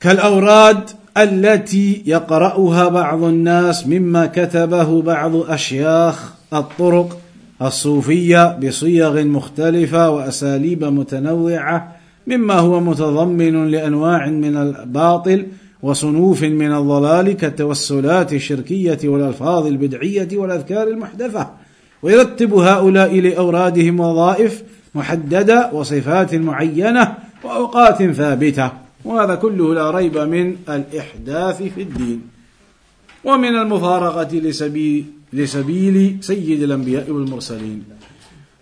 فكالأوراد 0.00 0.80
التي 1.16 2.02
يقرأها 2.06 2.88
بعض 2.88 3.22
الناس 3.22 3.86
مما 3.86 4.26
كتبه 4.26 5.02
بعض 5.02 5.36
أشياخ 5.36 6.32
الطرق 6.52 7.18
الصوفية 7.62 8.58
بصيغ 8.58 9.24
مختلفة 9.24 10.10
وأساليب 10.10 10.84
متنوعة 10.84 11.96
مما 12.26 12.54
هو 12.54 12.80
متضمن 12.80 13.70
لأنواع 13.70 14.26
من 14.26 14.56
الباطل 14.56 15.46
وصنوف 15.82 16.42
من 16.42 16.74
الضلال 16.74 17.32
كالتوسلات 17.32 18.32
الشركية 18.32 18.98
والألفاظ 19.04 19.66
البدعية 19.66 20.28
والأذكار 20.32 20.88
المحدثة. 20.88 21.50
ويرتب 22.02 22.54
هؤلاء 22.54 23.20
لأورادهم 23.20 24.00
وظائف 24.00 24.62
محددة 24.94 25.70
وصفات 25.72 26.34
معينة 26.34 27.14
وأوقات 27.43 28.03
ثابتة 28.03 28.71
وهذا 29.05 29.35
كله 29.35 29.73
لا 29.73 29.91
ريب 29.91 30.17
من 30.17 30.57
الإحداث 30.69 31.63
في 31.63 31.81
الدين 31.81 32.21
ومن 33.23 33.55
المفارقة 33.55 34.37
لسبيل, 34.39 35.05
لسبيل 35.33 36.17
سيد 36.21 36.63
الأنبياء 36.63 37.11
والمرسلين 37.11 37.83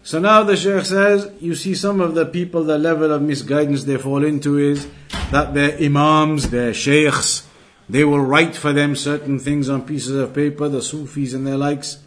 So 0.03 0.19
now 0.19 0.41
the 0.41 0.57
Shaykh 0.57 0.85
says, 0.85 1.31
you 1.39 1.53
see 1.53 1.75
some 1.75 2.01
of 2.01 2.15
the 2.15 2.25
people, 2.25 2.63
the 2.63 2.79
level 2.79 3.11
of 3.11 3.21
misguidance 3.21 3.83
they 3.83 3.97
fall 3.97 4.25
into 4.25 4.57
is 4.57 4.87
that 5.29 5.53
their 5.53 5.77
imams, 5.77 6.49
their 6.49 6.73
sheikhs, 6.73 7.47
they 7.87 8.03
will 8.03 8.21
write 8.21 8.55
for 8.55 8.73
them 8.73 8.95
certain 8.95 9.37
things 9.37 9.69
on 9.69 9.83
pieces 9.83 10.15
of 10.15 10.33
paper, 10.33 10.67
the 10.69 10.81
Sufis 10.81 11.33
and 11.33 11.45
their 11.45 11.57
likes. 11.57 11.99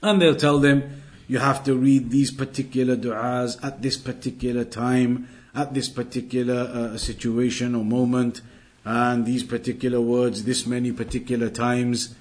And 0.00 0.22
they'll 0.22 0.36
tell 0.36 0.58
them, 0.58 1.02
you 1.29 1.39
have 1.39 1.63
to 1.63 1.75
read 1.75 2.09
these 2.09 2.31
particular 2.31 2.97
du'as 2.97 3.63
at 3.63 3.81
this 3.81 3.95
particular 3.95 4.65
time 4.65 5.29
at 5.55 5.73
this 5.73 5.89
particular 5.89 6.61
uh, 6.73 6.97
situation 6.97 7.75
or 7.75 7.83
moment 7.83 8.41
and 8.85 9.25
these 9.25 9.43
particular 9.43 10.01
words 10.01 10.43
this 10.43 10.65
many 10.65 10.91
particular 10.91 11.49
times. 11.49 12.15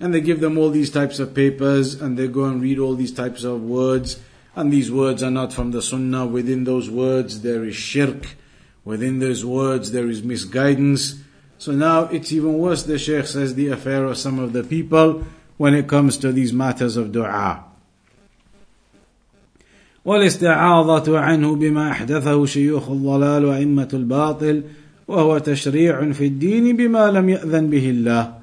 And 0.00 0.12
they 0.12 0.20
give 0.20 0.40
them 0.40 0.58
all 0.58 0.70
these 0.70 0.90
types 0.90 1.18
of 1.18 1.34
papers 1.34 1.94
and 2.00 2.18
they 2.18 2.28
go 2.28 2.44
and 2.44 2.60
read 2.60 2.78
all 2.78 2.94
these 2.94 3.12
types 3.12 3.44
of 3.44 3.62
words. 3.62 4.20
And 4.56 4.72
these 4.72 4.90
words 4.90 5.22
are 5.22 5.30
not 5.30 5.52
from 5.52 5.70
the 5.70 5.80
sunnah. 5.80 6.26
Within 6.26 6.64
those 6.64 6.90
words 6.90 7.42
there 7.42 7.64
is 7.64 7.76
shirk. 7.76 8.36
Within 8.84 9.20
those 9.20 9.44
words 9.44 9.92
there 9.92 10.08
is 10.08 10.22
misguidance. 10.22 11.20
So 11.58 11.72
now 11.72 12.04
it's 12.04 12.32
even 12.32 12.58
worse 12.58 12.82
the 12.82 12.98
sheikh 12.98 13.26
says 13.26 13.54
the 13.54 13.68
affair 13.68 14.04
of 14.04 14.18
some 14.18 14.38
of 14.38 14.52
the 14.52 14.64
people 14.64 15.24
when 15.56 15.74
it 15.74 15.86
comes 15.88 16.18
to 16.18 16.32
these 16.32 16.52
matters 16.52 16.96
of 16.96 17.12
dua 17.12 17.71
والاستعاضة 20.07 21.19
عنه 21.19 21.55
بما 21.55 21.91
أحدثه 21.91 22.45
شيوخ 22.45 22.89
الضلال 22.89 23.45
وأئمة 23.45 23.87
الباطل 23.93 24.63
وهو 25.07 25.37
تشريع 25.37 26.11
في 26.11 26.25
الدين 26.27 26.77
بما 26.77 27.11
لم 27.11 27.29
يأذن 27.29 27.69
به 27.69 27.89
الله 27.89 28.33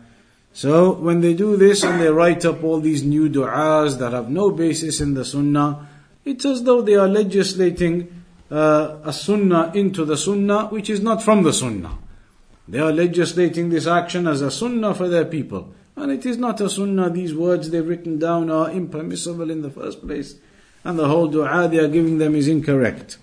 So 0.53 0.93
when 0.93 1.21
they 1.21 1.35
do 1.35 1.57
this 1.57 1.83
and 1.83 2.01
they 2.01 2.09
write 2.09 2.45
up 2.45 2.63
all 2.63 2.81
these 2.81 3.03
new 3.03 3.29
du'as 3.29 3.99
that 3.99 4.13
have 4.13 4.31
no 4.31 4.51
basis 4.51 5.01
in 5.01 5.15
the 5.15 5.25
sunnah, 5.25 5.89
it's 6.25 6.45
as 6.45 6.63
though 6.63 6.81
they 6.81 6.95
are 6.95 7.09
legislating 7.09 8.23
uh, 8.53 8.99
a 9.03 9.13
sunnah 9.13 9.73
into 9.75 10.05
the 10.05 10.17
sunnah 10.17 10.67
which 10.67 10.89
is 10.91 11.01
not 11.01 11.23
from 11.23 11.43
the 11.43 11.53
sunnah. 11.53 11.99
They 12.69 12.79
are 12.79 12.93
legislating 12.93 13.71
this 13.71 13.87
action 13.87 14.29
as 14.29 14.43
a 14.43 14.51
sunnah 14.51 14.95
for 14.95 15.09
their 15.09 15.25
people. 15.25 15.75
And 15.97 16.13
it 16.13 16.25
is 16.25 16.37
not 16.37 16.61
a 16.61 16.69
sunnah, 16.71 17.11
these 17.11 17.35
words 17.35 17.71
they've 17.71 17.87
written 17.87 18.19
down 18.19 18.51
are 18.51 18.71
impermissible 18.71 19.51
in 19.51 19.63
the 19.63 19.71
first 19.71 20.07
place 20.07 20.37
And 20.90 21.00
the 21.00 21.08
whole 21.08 21.28
dua 21.28 21.68
they 21.68 21.78
are 21.78 21.88
giving 21.88 22.18
them 22.18 22.36
is 22.36 22.48
incorrect. 22.48 23.18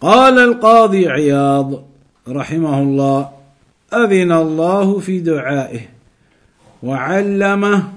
قال 0.00 0.38
القاضي 0.38 1.08
عياض 1.08 1.84
رحمه 2.28 2.82
الله 2.82 3.30
أذن 3.92 4.32
الله 4.32 4.98
في 4.98 5.20
دعائه 5.20 5.80
وعلمه 6.82 7.92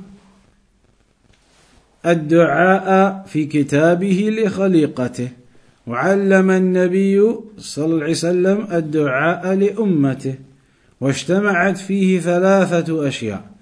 الدعاء 2.05 3.24
في 3.28 3.45
كتابه 3.45 4.30
لخليقته 4.39 5.30
وعلم 5.88 6.51
النبي 6.51 7.36
صلى 7.57 7.86
الله 7.86 8.03
عليه 8.03 8.11
وسلم 8.11 8.67
الدعاء 8.71 9.53
لأمته 9.53 10.36
واجتمعت 11.01 11.78
فيه 11.78 12.19
ثلاثة 12.19 13.07
أشياء 13.07 13.53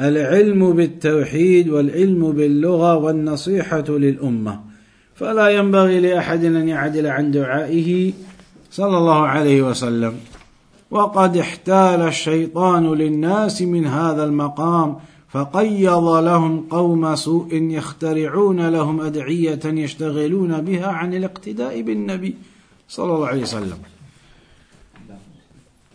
العلم 0.00 0.72
بالتوحيد 0.72 1.68
والعلم 1.68 2.32
باللغة 2.32 2.96
والنصيحة 2.96 3.84
للأمة. 3.88 4.60
فلا 5.14 5.48
ينبغي 5.48 6.00
لأحد 6.00 6.44
أن 6.44 6.68
يعدل 6.68 7.06
عن 7.06 7.30
دعائه 7.30 8.12
صلى 8.70 8.98
الله 8.98 9.26
عليه 9.26 9.62
وسلم. 9.62 10.12
وقد 10.90 11.36
احتال 11.36 12.00
الشيطان 12.00 12.94
للناس 12.94 13.62
من 13.62 13.86
هذا 13.86 14.24
المقام 14.24 14.96
فقيض 15.28 16.08
لهم 16.08 16.66
قوم 16.70 17.16
سوء 17.16 17.54
يخترعون 17.54 18.68
لهم 18.68 19.00
أدعية 19.00 19.60
يشتغلون 19.64 20.60
بها 20.60 20.86
عن 20.86 21.14
الاقتداء 21.14 21.82
بالنبي 21.82 22.34
صلى 22.88 23.14
الله 23.14 23.26
عليه 23.26 23.42
وسلم. 23.42 23.78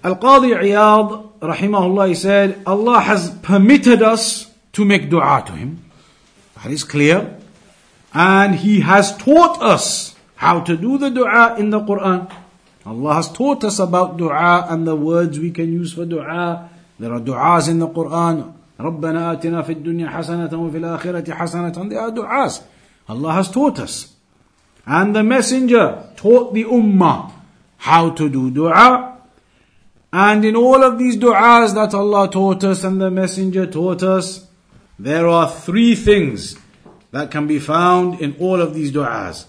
Al-Qadi 0.04 0.54
Iyad, 0.56 1.40
rahimahullah, 1.40 2.08
he 2.08 2.14
said, 2.14 2.62
Allah 2.66 3.00
has 3.00 3.30
permitted 3.42 4.02
us 4.02 4.50
to 4.72 4.84
make 4.84 5.10
dua 5.10 5.42
to 5.46 5.52
Him. 5.52 5.84
That 6.62 6.72
is 6.72 6.84
clear. 6.84 7.36
And 8.14 8.54
He 8.54 8.80
has 8.80 9.16
taught 9.16 9.60
us 9.60 10.14
how 10.36 10.60
to 10.60 10.76
do 10.76 10.96
the 10.96 11.10
dua 11.10 11.56
in 11.58 11.70
the 11.70 11.80
Quran. 11.80 12.32
Allah 12.86 13.14
has 13.14 13.30
taught 13.30 13.62
us 13.64 13.78
about 13.78 14.16
dua 14.16 14.66
and 14.70 14.86
the 14.86 14.96
words 14.96 15.38
we 15.38 15.50
can 15.50 15.70
use 15.70 15.92
for 15.92 16.06
dua. 16.06 16.70
There 16.98 17.12
are 17.12 17.20
du'as 17.20 17.68
in 17.68 17.78
the 17.78 17.88
Quran. 17.88 18.54
ربنا 18.80 19.32
آتنا 19.32 19.62
في 19.62 19.72
الدنيا 19.72 20.08
حسنة 20.08 20.48
وفي 20.48 20.78
الآخرة 20.78 21.34
حسنة. 21.34 21.90
They 21.90 21.96
are 21.96 22.10
du'as. 22.10 22.62
Allah 23.08 23.32
has 23.32 23.50
taught 23.50 23.78
us. 23.78 24.14
And 24.86 25.14
the 25.14 25.22
messenger 25.22 26.08
taught 26.16 26.54
the 26.54 26.64
ummah 26.64 27.32
how 27.76 28.10
to 28.10 28.28
do 28.30 28.50
dua 28.50 29.13
and 30.17 30.45
in 30.45 30.55
all 30.55 30.81
of 30.81 30.97
these 30.97 31.17
du'as 31.17 31.73
that 31.73 31.93
Allah 31.93 32.29
taught 32.31 32.63
us 32.63 32.85
and 32.85 33.01
the 33.01 33.11
Messenger 33.11 33.67
taught 33.67 34.01
us, 34.01 34.47
there 34.97 35.27
are 35.27 35.51
three 35.51 35.93
things 35.93 36.57
that 37.11 37.29
can 37.31 37.47
be 37.47 37.59
found 37.59 38.21
in 38.21 38.33
all 38.39 38.61
of 38.61 38.73
these 38.73 38.93
du'as. 38.93 39.43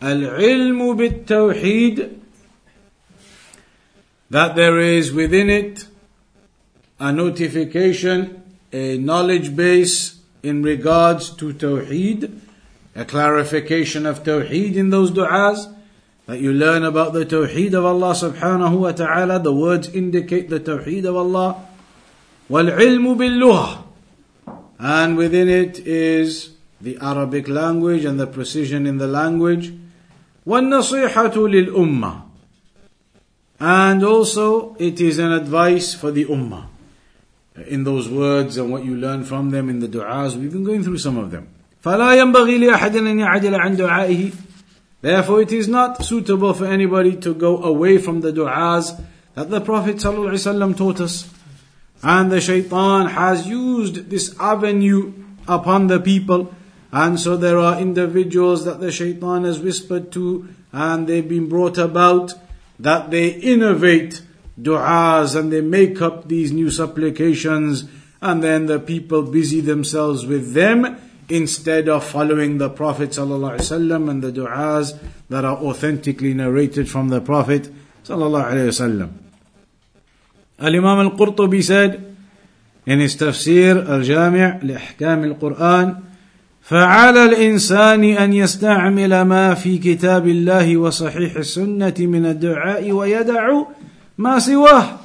Al-ilmu 0.00 0.96
bit-tawheed, 0.96 2.20
that 4.30 4.54
there 4.54 4.78
is 4.78 5.12
within 5.12 5.50
it 5.50 5.88
a 7.00 7.10
notification, 7.10 8.40
a 8.72 8.96
knowledge 8.98 9.56
base 9.56 10.20
in 10.44 10.62
regards 10.62 11.30
to 11.30 11.52
tawheed, 11.54 12.38
a 12.94 13.04
clarification 13.04 14.06
of 14.06 14.22
tawheed 14.22 14.76
in 14.76 14.90
those 14.90 15.10
du'as 15.10 15.74
that 16.29 16.39
you 16.39 16.53
learn 16.53 16.83
about 16.83 17.13
the 17.13 17.25
Tawheed 17.25 17.73
of 17.73 17.85
Allah 17.85 18.13
subhanahu 18.13 18.81
wa 18.81 18.91
ta'ala. 18.91 19.39
The 19.39 19.51
words 19.51 19.89
indicate 19.89 20.49
the 20.49 20.59
Tawheed 20.59 21.05
of 21.05 21.15
Allah. 21.15 21.65
وَالْعِلْمُ 22.51 23.17
بِاللُّغَةِ 23.17 23.83
And 24.77 25.17
within 25.17 25.49
it 25.49 25.79
is 25.79 26.51
the 26.79 26.99
Arabic 27.01 27.47
language 27.47 28.05
and 28.05 28.19
the 28.19 28.27
precision 28.27 28.85
in 28.85 28.99
the 28.99 29.07
language. 29.07 29.73
وَالنَّصِيحَةُ 30.45 31.33
لِلْأُمَّةِ 31.33 32.21
And 33.59 34.03
also 34.03 34.75
it 34.77 35.01
is 35.01 35.17
an 35.17 35.31
advice 35.31 35.95
for 35.95 36.11
the 36.11 36.25
Ummah. 36.25 36.67
In 37.67 37.83
those 37.83 38.07
words 38.07 38.57
and 38.57 38.71
what 38.71 38.85
you 38.85 38.95
learn 38.95 39.23
from 39.23 39.49
them 39.49 39.67
in 39.67 39.79
the 39.79 39.87
du'as, 39.87 40.35
we've 40.35 40.51
been 40.51 40.63
going 40.63 40.83
through 40.83 40.99
some 40.99 41.17
of 41.17 41.31
them. 41.31 41.49
فَلَا 41.83 42.15
يَنبغي 42.21 42.69
لِأَحَدٍ 42.69 42.95
أَن 43.01 43.19
يَعْجَلَ 43.19 43.59
عَنْ 43.59 43.77
دُعَائِهِ 43.77 44.33
Therefore, 45.04 45.42
it 45.42 45.52
is 45.52 45.68
not 45.68 46.02
suitable 46.02 46.54
for 46.54 46.64
anybody 46.64 47.14
to 47.16 47.34
go 47.34 47.62
away 47.62 47.98
from 47.98 48.22
the 48.22 48.32
du'as 48.32 48.98
that 49.34 49.50
the 49.50 49.60
Prophet 49.60 49.96
ﷺ 49.96 50.78
taught 50.78 50.98
us. 50.98 51.28
And 52.02 52.32
the 52.32 52.40
shaitan 52.40 53.08
has 53.08 53.46
used 53.46 54.08
this 54.08 54.34
avenue 54.40 55.12
upon 55.46 55.88
the 55.88 56.00
people. 56.00 56.54
And 56.90 57.20
so 57.20 57.36
there 57.36 57.58
are 57.58 57.78
individuals 57.78 58.64
that 58.64 58.80
the 58.80 58.90
shaitan 58.90 59.44
has 59.44 59.58
whispered 59.58 60.10
to 60.12 60.48
and 60.72 61.06
they've 61.06 61.28
been 61.28 61.50
brought 61.50 61.76
about 61.76 62.32
that 62.78 63.10
they 63.10 63.28
innovate 63.28 64.22
du'as 64.58 65.38
and 65.38 65.52
they 65.52 65.60
make 65.60 66.00
up 66.00 66.28
these 66.28 66.50
new 66.50 66.70
supplications 66.70 67.84
and 68.22 68.42
then 68.42 68.64
the 68.64 68.80
people 68.80 69.22
busy 69.22 69.60
themselves 69.60 70.24
with 70.24 70.54
them 70.54 70.96
instead 71.28 71.88
of 71.88 72.04
following 72.04 72.58
the 72.58 72.68
Prophet 72.70 73.10
ﷺ 73.10 74.10
and 74.10 74.22
the 74.22 74.32
du'as 74.32 74.98
that 75.28 75.44
are 75.44 75.56
authentically 75.56 76.34
narrated 76.34 76.88
from 76.88 77.08
the 77.08 77.20
Prophet 77.20 77.70
ﷺ. 78.04 79.10
Al-Imam 80.58 80.98
al-Qurtubi 81.00 81.62
said 81.62 82.16
in 82.86 83.00
his 83.00 83.16
tafsir 83.16 83.88
al-Jami' 83.88 84.60
لإحكام 84.62 85.24
القرآن 85.24 85.96
فعلى 86.62 87.24
الإنسان 87.24 88.04
أن 88.04 88.32
يستعمل 88.32 89.22
ما 89.22 89.54
في 89.54 89.78
كتاب 89.78 90.28
الله 90.28 90.76
وصحيح 90.76 91.36
السنة 91.36 91.94
من 91.98 92.26
الدعاء 92.26 92.92
ويدع 92.92 93.62
ما 94.18 94.38
سواه 94.38 95.03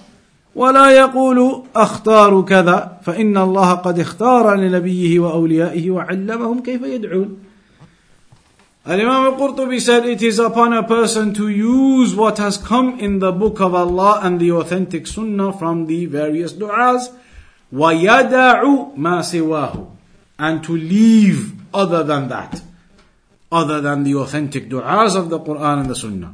ولا 0.59 0.91
يقول 0.91 1.63
اختار 1.75 2.41
كذا 2.41 2.99
فإن 3.03 3.37
الله 3.37 3.73
قد 3.73 3.99
اختار 3.99 4.55
لنبيه 4.55 5.19
وأوليائه 5.19 5.91
وعلمهم 5.91 6.59
كيف 6.59 6.81
يدعون 6.83 7.37
Al-Imam 8.85 9.33
al-Qurtubi 9.33 9.79
said 9.79 10.05
it 10.05 10.21
is 10.21 10.39
upon 10.39 10.73
a 10.73 10.83
person 10.83 11.33
to 11.33 11.47
use 11.47 12.15
what 12.15 12.39
has 12.39 12.57
come 12.57 12.99
in 12.99 13.19
the 13.19 13.31
book 13.31 13.59
of 13.59 13.75
Allah 13.75 14.19
and 14.23 14.39
the 14.39 14.51
authentic 14.51 15.05
sunnah 15.05 15.53
from 15.53 15.85
the 15.85 16.07
various 16.07 16.53
du'as 16.53 17.11
وَيَدَعُ 17.71 18.95
مَا 18.97 19.19
سِوَاهُ 19.21 19.91
and 20.39 20.63
to 20.63 20.75
leave 20.75 21.53
other 21.73 22.03
than 22.03 22.27
that 22.29 22.61
other 23.51 23.79
than 23.79 24.03
the 24.03 24.15
authentic 24.15 24.69
du'as 24.69 25.15
of 25.15 25.29
the 25.29 25.39
Quran 25.39 25.81
and 25.81 25.89
the 25.89 25.95
sunnah 25.95 26.33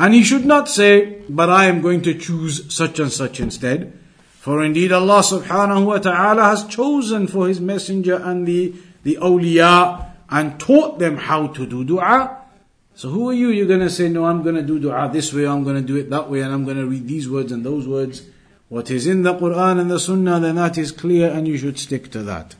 And 0.00 0.14
he 0.14 0.24
should 0.24 0.46
not 0.46 0.66
say, 0.66 1.20
but 1.28 1.50
I 1.50 1.66
am 1.66 1.82
going 1.82 2.00
to 2.08 2.14
choose 2.14 2.74
such 2.74 2.98
and 2.98 3.12
such 3.12 3.38
instead. 3.38 3.92
For 4.30 4.64
indeed 4.64 4.92
Allah 4.92 5.20
subhanahu 5.20 5.84
wa 5.84 5.98
ta'ala 5.98 6.42
has 6.42 6.64
chosen 6.64 7.26
for 7.26 7.48
his 7.48 7.60
messenger 7.60 8.14
and 8.16 8.48
the, 8.48 8.72
the 9.02 9.18
awliya 9.20 10.06
and 10.30 10.58
taught 10.58 11.00
them 11.00 11.18
how 11.18 11.48
to 11.48 11.66
do 11.66 11.84
dua. 11.84 12.34
So 12.94 13.10
who 13.10 13.28
are 13.28 13.34
you? 13.34 13.50
You're 13.50 13.66
going 13.66 13.80
to 13.80 13.90
say, 13.90 14.08
no, 14.08 14.24
I'm 14.24 14.42
going 14.42 14.54
to 14.54 14.62
do 14.62 14.78
dua 14.78 15.10
this 15.12 15.34
way, 15.34 15.46
I'm 15.46 15.64
going 15.64 15.76
to 15.76 15.82
do 15.82 15.96
it 15.96 16.08
that 16.08 16.30
way, 16.30 16.40
and 16.40 16.50
I'm 16.50 16.64
going 16.64 16.78
to 16.78 16.86
read 16.86 17.06
these 17.06 17.28
words 17.28 17.52
and 17.52 17.62
those 17.62 17.86
words. 17.86 18.22
What 18.70 18.90
is 18.90 19.06
in 19.06 19.20
the 19.20 19.34
Quran 19.34 19.78
and 19.78 19.90
the 19.90 20.00
Sunnah, 20.00 20.40
then 20.40 20.54
that 20.54 20.78
is 20.78 20.92
clear 20.92 21.30
and 21.30 21.46
you 21.46 21.58
should 21.58 21.78
stick 21.78 22.10
to 22.12 22.22
that. 22.22 22.54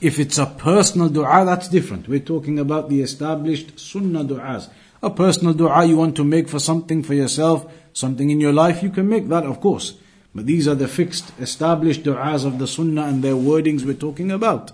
If 0.00 0.18
it's 0.18 0.38
a 0.38 0.46
personal 0.46 1.08
dua, 1.08 1.44
that's 1.44 1.68
different. 1.68 2.08
We're 2.08 2.18
talking 2.18 2.58
about 2.58 2.88
the 2.88 3.00
established 3.00 3.78
Sunnah 3.78 4.24
du'as 4.24 4.68
A 5.01 5.09
personal 5.09 5.53
dua 5.53 5.85
you 5.85 5.97
want 5.97 6.15
to 6.15 6.23
make 6.23 6.49
for 6.49 6.59
something 6.59 7.03
for 7.03 7.13
yourself, 7.13 7.71
something 7.93 8.29
in 8.29 8.39
your 8.39 8.53
life, 8.53 8.81
you 8.81 8.89
can 8.89 9.07
make 9.07 9.27
that, 9.29 9.45
of 9.45 9.61
course. 9.61 9.93
But 10.33 10.45
these 10.45 10.67
are 10.67 10.75
the 10.75 10.87
fixed, 10.87 11.31
established 11.39 12.03
du'as 12.03 12.45
of 12.45 12.59
the 12.59 12.67
sunnah 12.67 13.03
and 13.03 13.23
their 13.23 13.35
wordings 13.35 13.85
we're 13.85 13.93
talking 13.93 14.31
about. 14.31 14.71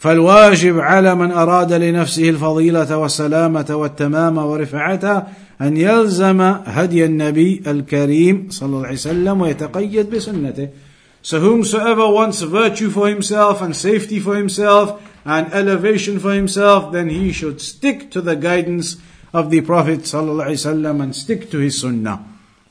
فالواجب 0.00 0.80
على 0.80 1.14
من 1.14 1.30
أراد 1.30 1.72
لنفسه 1.72 2.28
الفضيلة 2.28 2.96
والسلامة 2.96 3.66
والتمام 3.70 4.38
ورفعتها 4.38 5.28
أن 5.60 5.76
يلزم 5.76 6.40
هدي 6.64 7.04
النبي 7.04 7.62
الكريم 7.66 8.48
صلى 8.50 8.66
الله 8.66 8.86
عليه 8.86 8.94
وسلم 8.94 9.40
ويتقيد 9.40 10.10
بسنته. 10.10 10.68
So 11.22 11.40
whomsoever 11.40 12.08
wants 12.08 12.40
virtue 12.40 12.88
for 12.88 13.08
himself 13.08 13.60
and 13.60 13.76
safety 13.76 14.18
for 14.20 14.36
himself 14.36 15.02
and 15.26 15.52
elevation 15.52 16.18
for 16.18 16.32
himself, 16.32 16.92
then 16.92 17.10
he 17.10 17.30
should 17.30 17.60
stick 17.60 18.10
to 18.12 18.22
the 18.22 18.36
guidance 18.36 18.96
of 19.34 19.50
the 19.50 19.60
Prophet 19.60 20.00
ﷺ 20.00 21.02
and 21.02 21.14
stick 21.14 21.50
to 21.50 21.58
his 21.58 21.80
sunnah. 21.80 22.24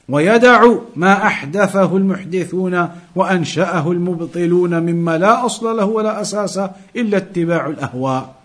ويدع 0.10 0.80
ما 0.96 1.14
أحدثه 1.28 1.98
المحدثون 1.98 2.90
وأنشأه 3.16 3.92
المبطلون 3.92 4.80
مما 4.84 5.18
لا 5.18 5.46
أصل 5.46 5.78
له 5.78 5.86
ولا 5.86 6.22
أساس 6.22 6.58
إلا 6.96 7.18
اتباع 7.18 7.68
الأهواء. 7.68 8.36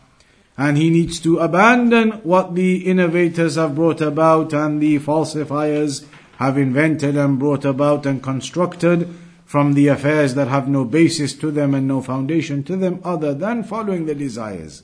And 0.56 0.76
he 0.76 0.90
needs 0.90 1.18
to 1.20 1.38
abandon 1.38 2.12
what 2.22 2.54
the 2.54 2.86
innovators 2.86 3.56
have 3.56 3.74
brought 3.74 4.00
about 4.00 4.52
and 4.52 4.80
the 4.80 4.98
falsifiers 4.98 6.04
have 6.36 6.58
invented 6.58 7.16
and 7.16 7.38
brought 7.38 7.64
about 7.64 8.06
and 8.06 8.22
constructed 8.22 9.08
from 9.44 9.72
the 9.72 9.88
affairs 9.88 10.34
that 10.34 10.48
have 10.48 10.68
no 10.68 10.84
basis 10.84 11.32
to 11.32 11.50
them 11.50 11.74
and 11.74 11.88
no 11.88 12.00
foundation 12.00 12.62
to 12.64 12.76
them 12.76 13.00
other 13.04 13.34
than 13.34 13.64
following 13.64 14.06
the 14.06 14.14
desires. 14.14 14.82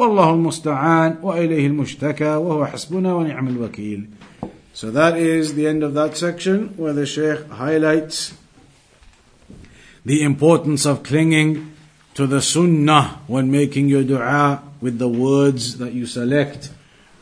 والله 0.00 0.34
المستعان 0.34 1.16
وإليه 1.22 1.66
المشتكى 1.66 2.36
وهو 2.36 2.66
حسبنا 2.66 3.14
ونعم 3.14 3.48
الوكيل. 3.48 4.06
So 4.72 4.90
that 4.90 5.16
is 5.16 5.54
the 5.54 5.66
end 5.66 5.82
of 5.82 5.94
that 5.94 6.16
section 6.16 6.74
where 6.76 6.92
the 6.92 7.06
Shaykh 7.06 7.48
highlights 7.48 8.34
the 10.04 10.22
importance 10.22 10.84
of 10.84 11.02
clinging 11.02 11.72
to 12.14 12.26
the 12.26 12.42
sunnah 12.42 13.20
when 13.26 13.50
making 13.50 13.88
your 13.88 14.04
dua 14.04 14.62
with 14.80 14.98
the 14.98 15.08
words 15.08 15.78
that 15.78 15.92
you 15.94 16.06
select 16.06 16.70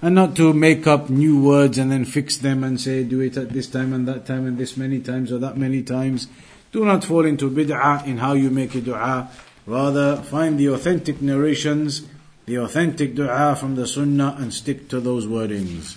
and 0.02 0.14
not 0.14 0.36
to 0.36 0.52
make 0.52 0.86
up 0.86 1.08
new 1.08 1.40
words 1.40 1.78
and 1.78 1.90
then 1.90 2.04
fix 2.04 2.36
them 2.36 2.62
and 2.62 2.80
say 2.80 3.04
do 3.04 3.20
it 3.20 3.36
at 3.36 3.50
this 3.50 3.68
time 3.68 3.92
and 3.92 4.06
that 4.06 4.26
time 4.26 4.46
and 4.46 4.58
this 4.58 4.76
many 4.76 5.00
times 5.00 5.32
or 5.32 5.38
that 5.38 5.56
many 5.56 5.82
times. 5.82 6.28
Do 6.72 6.84
not 6.84 7.04
fall 7.04 7.24
into 7.24 7.48
bid'ah 7.48 8.04
in 8.04 8.18
how 8.18 8.34
you 8.34 8.50
make 8.50 8.74
a 8.74 8.80
dua. 8.80 9.30
Rather 9.64 10.16
find 10.16 10.58
the 10.58 10.66
authentic 10.66 11.22
narrations 11.22 12.02
the 12.49 12.57
authentic 12.57 13.13
dua 13.13 13.55
from 13.55 13.75
the 13.75 13.85
sunnah 13.85 14.35
and 14.39 14.51
stick 14.51 14.89
to 14.89 14.99
those 14.99 15.27
wordings. 15.27 15.95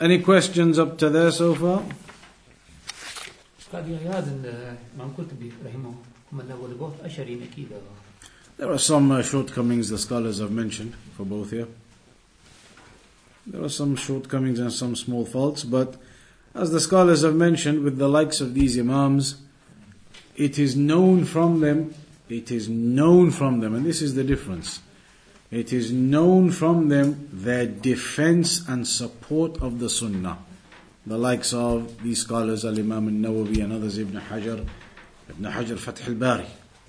Any 0.00 0.20
questions 0.20 0.78
up 0.78 0.98
to 0.98 1.10
there 1.10 1.32
so 1.32 1.56
far? 1.56 1.82
There 8.56 8.70
are 8.70 8.78
some 8.78 9.10
uh, 9.10 9.22
shortcomings 9.22 9.88
the 9.88 9.98
scholars 9.98 10.38
have 10.38 10.52
mentioned 10.52 10.94
for 11.16 11.24
both 11.24 11.50
here. 11.50 11.66
There 13.48 13.64
are 13.64 13.68
some 13.68 13.96
shortcomings 13.96 14.60
and 14.60 14.72
some 14.72 14.94
small 14.94 15.26
faults, 15.26 15.64
but 15.64 15.96
as 16.54 16.70
the 16.70 16.80
scholars 16.80 17.22
have 17.22 17.34
mentioned, 17.34 17.82
with 17.82 17.98
the 17.98 18.08
likes 18.08 18.40
of 18.40 18.54
these 18.54 18.78
Imams, 18.78 19.42
it 20.36 20.58
is 20.58 20.76
known 20.76 21.24
from 21.24 21.60
them, 21.60 21.94
it 22.28 22.50
is 22.50 22.68
known 22.68 23.30
from 23.30 23.60
them, 23.60 23.74
and 23.74 23.84
this 23.84 24.02
is 24.02 24.14
the 24.14 24.24
difference. 24.24 24.80
It 25.50 25.72
is 25.72 25.92
known 25.92 26.50
from 26.50 26.88
them 26.88 27.28
their 27.32 27.66
defense 27.66 28.66
and 28.68 28.86
support 28.86 29.62
of 29.62 29.78
the 29.78 29.88
Sunnah. 29.88 30.38
The 31.06 31.16
likes 31.16 31.52
of 31.52 32.02
these 32.02 32.22
scholars, 32.22 32.64
Al 32.64 32.78
Imam 32.78 33.24
al 33.24 33.32
Nawawi 33.32 33.62
and 33.62 33.72
others, 33.72 33.96
Ibn 33.98 34.20
Hajar, 34.20 34.66
Ibn 35.30 35.44
Hajar 35.44 35.78
Fath 35.78 36.08
al 36.08 36.14
Bari. 36.14 36.46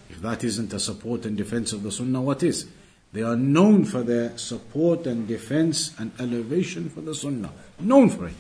If 0.10 0.22
that 0.22 0.44
isn't 0.44 0.74
a 0.74 0.80
support 0.80 1.26
and 1.26 1.38
defense 1.38 1.72
of 1.72 1.84
the 1.84 1.92
Sunnah, 1.92 2.22
what 2.22 2.42
is? 2.42 2.68
They 3.14 3.22
are 3.22 3.36
known 3.36 3.86
for 3.86 4.02
their 4.04 4.38
support 4.38 5.06
and 5.06 5.28
defense 5.28 5.94
and 6.00 6.12
elevation 6.20 6.90
for 6.90 7.02
the 7.02 7.14
Sunnah. 7.14 7.52
Known 7.80 8.10
for 8.10 8.28
it. 8.28 8.36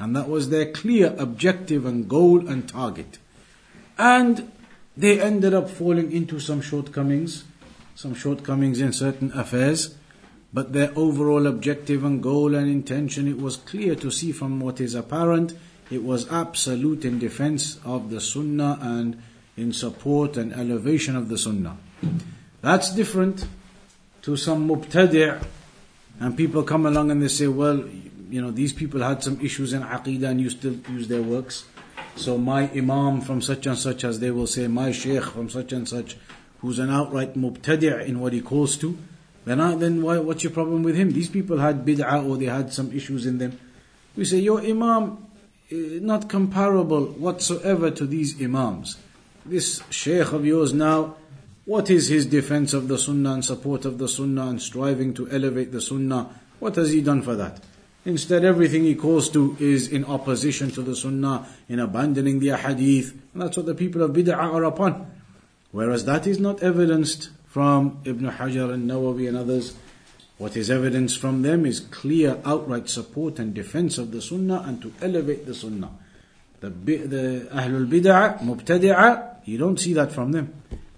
And 0.00 0.16
that 0.16 0.28
was 0.28 0.50
their 0.50 0.72
clear 0.72 1.14
objective 1.16 1.86
and 1.86 2.08
goal 2.08 2.48
and 2.48 2.68
target. 2.68 3.18
And 3.98 4.50
they 4.96 5.20
ended 5.20 5.54
up 5.54 5.70
falling 5.70 6.12
into 6.12 6.40
some 6.40 6.60
shortcomings, 6.60 7.44
some 7.94 8.14
shortcomings 8.14 8.80
in 8.80 8.92
certain 8.92 9.32
affairs, 9.32 9.94
but 10.52 10.72
their 10.72 10.92
overall 10.96 11.46
objective 11.46 12.04
and 12.04 12.22
goal 12.22 12.54
and 12.54 12.70
intention, 12.70 13.26
it 13.26 13.38
was 13.38 13.56
clear 13.56 13.96
to 13.96 14.10
see 14.10 14.30
from 14.30 14.60
what 14.60 14.80
is 14.80 14.94
apparent, 14.94 15.56
it 15.90 16.02
was 16.02 16.30
absolute 16.30 17.04
in 17.04 17.18
defense 17.18 17.78
of 17.84 18.10
the 18.10 18.20
Sunnah 18.20 18.78
and 18.80 19.20
in 19.56 19.72
support 19.72 20.36
and 20.36 20.52
elevation 20.52 21.16
of 21.16 21.28
the 21.28 21.38
Sunnah. 21.38 21.76
That's 22.62 22.94
different 22.94 23.46
to 24.22 24.36
some 24.36 24.68
mubtadi' 24.68 25.42
and 26.20 26.36
people 26.36 26.62
come 26.62 26.86
along 26.86 27.10
and 27.10 27.20
they 27.20 27.28
say, 27.28 27.48
well, 27.48 27.84
you 28.30 28.40
know, 28.40 28.50
these 28.50 28.72
people 28.72 29.02
had 29.02 29.22
some 29.22 29.40
issues 29.40 29.72
in 29.72 29.82
aqidah 29.82 30.30
and 30.30 30.40
you 30.40 30.50
still 30.50 30.74
use 30.90 31.08
their 31.08 31.22
works. 31.22 31.64
So 32.16 32.38
my 32.38 32.70
imam 32.70 33.20
from 33.20 33.42
such 33.42 33.66
and 33.66 33.76
such, 33.76 34.04
as 34.04 34.20
they 34.20 34.30
will 34.30 34.46
say, 34.46 34.68
my 34.68 34.92
sheikh 34.92 35.24
from 35.24 35.50
such 35.50 35.72
and 35.72 35.88
such, 35.88 36.16
who's 36.60 36.78
an 36.78 36.90
outright 36.90 37.34
mubtadi' 37.34 38.06
in 38.06 38.20
what 38.20 38.32
he 38.32 38.40
calls 38.40 38.76
to, 38.78 38.96
then, 39.44 39.60
I, 39.60 39.74
then 39.74 40.02
why, 40.02 40.18
what's 40.18 40.42
your 40.42 40.52
problem 40.52 40.82
with 40.82 40.96
him? 40.96 41.12
These 41.12 41.28
people 41.28 41.58
had 41.58 41.84
bid'ah 41.84 42.26
or 42.26 42.36
they 42.36 42.46
had 42.46 42.72
some 42.72 42.92
issues 42.92 43.26
in 43.26 43.38
them. 43.38 43.58
We 44.16 44.24
say, 44.24 44.38
your 44.38 44.60
imam, 44.60 45.26
eh, 45.70 45.98
not 46.00 46.28
comparable 46.28 47.06
whatsoever 47.06 47.90
to 47.90 48.06
these 48.06 48.40
imams. 48.40 48.96
This 49.44 49.82
sheikh 49.90 50.32
of 50.32 50.46
yours 50.46 50.72
now, 50.72 51.16
what 51.66 51.90
is 51.90 52.08
his 52.08 52.26
defense 52.26 52.72
of 52.72 52.88
the 52.88 52.98
sunnah 52.98 53.34
and 53.34 53.44
support 53.44 53.84
of 53.84 53.98
the 53.98 54.08
sunnah 54.08 54.46
and 54.48 54.62
striving 54.62 55.14
to 55.14 55.28
elevate 55.30 55.72
the 55.72 55.80
sunnah? 55.80 56.28
What 56.60 56.76
has 56.76 56.90
he 56.92 57.02
done 57.02 57.22
for 57.22 57.34
that? 57.36 57.60
Instead, 58.06 58.44
everything 58.44 58.84
he 58.84 58.94
calls 58.94 59.30
to 59.30 59.56
is 59.58 59.88
in 59.88 60.04
opposition 60.04 60.70
to 60.70 60.82
the 60.82 60.94
Sunnah, 60.94 61.46
in 61.68 61.80
abandoning 61.80 62.38
the 62.38 62.56
Hadith. 62.56 63.12
And 63.32 63.42
that's 63.42 63.56
what 63.56 63.66
the 63.66 63.74
people 63.74 64.02
of 64.02 64.10
Bid'ah 64.10 64.36
are 64.36 64.64
upon. 64.64 65.10
Whereas 65.72 66.04
that 66.04 66.26
is 66.26 66.38
not 66.38 66.62
evidenced 66.62 67.30
from 67.46 68.00
Ibn 68.04 68.32
Hajar 68.32 68.74
and 68.74 68.90
Nawawi 68.90 69.28
and 69.28 69.36
others. 69.36 69.74
What 70.36 70.56
is 70.56 70.70
evidenced 70.70 71.18
from 71.18 71.42
them 71.42 71.64
is 71.64 71.80
clear, 71.80 72.40
outright 72.44 72.90
support 72.90 73.38
and 73.38 73.54
defense 73.54 73.96
of 73.96 74.10
the 74.10 74.20
Sunnah 74.20 74.64
and 74.66 74.82
to 74.82 74.92
elevate 75.00 75.46
the 75.46 75.54
Sunnah. 75.54 75.90
The, 76.60 76.68
the 76.70 77.48
Ahlul 77.52 77.88
Bid'ah, 77.88 78.40
Mubtadi'ah, 78.40 79.46
you 79.46 79.56
don't 79.56 79.78
see 79.78 79.94
that 79.94 80.12
from 80.12 80.32
them. 80.32 80.52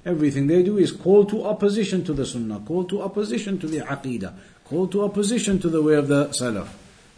Everything 0.04 0.46
they 0.46 0.62
do 0.62 0.78
is 0.78 0.92
call 0.92 1.24
to 1.26 1.44
opposition 1.44 2.02
to 2.04 2.12
the 2.12 2.24
Sunnah, 2.24 2.60
call 2.60 2.84
to 2.84 3.02
opposition 3.02 3.58
to 3.58 3.66
the 3.66 3.78
Aqidah, 3.78 4.32
call 4.64 4.88
to 4.88 5.04
opposition 5.04 5.58
to 5.60 5.68
the 5.68 5.82
way 5.82 5.94
of 5.94 6.08
the 6.08 6.28
Salaf. 6.28 6.68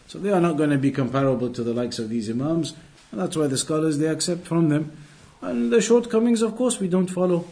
So 0.09 0.17
they 0.17 0.31
are 0.31 0.41
not 0.41 0.57
going 0.57 0.71
to 0.71 0.79
be 0.79 0.89
comparable 0.89 1.53
to 1.53 1.63
the 1.63 1.71
likes 1.71 1.99
of 1.99 2.09
these 2.09 2.31
Imams. 2.31 2.73
And 3.11 3.21
that's 3.21 3.37
why 3.37 3.45
the 3.45 3.59
scholars, 3.59 3.99
they 3.99 4.07
accept 4.07 4.47
from 4.47 4.69
them. 4.69 4.97
And 5.39 5.71
the 5.71 5.81
shortcomings, 5.81 6.41
of 6.41 6.55
course, 6.55 6.79
we 6.79 6.87
don't 6.87 7.05
follow. 7.05 7.45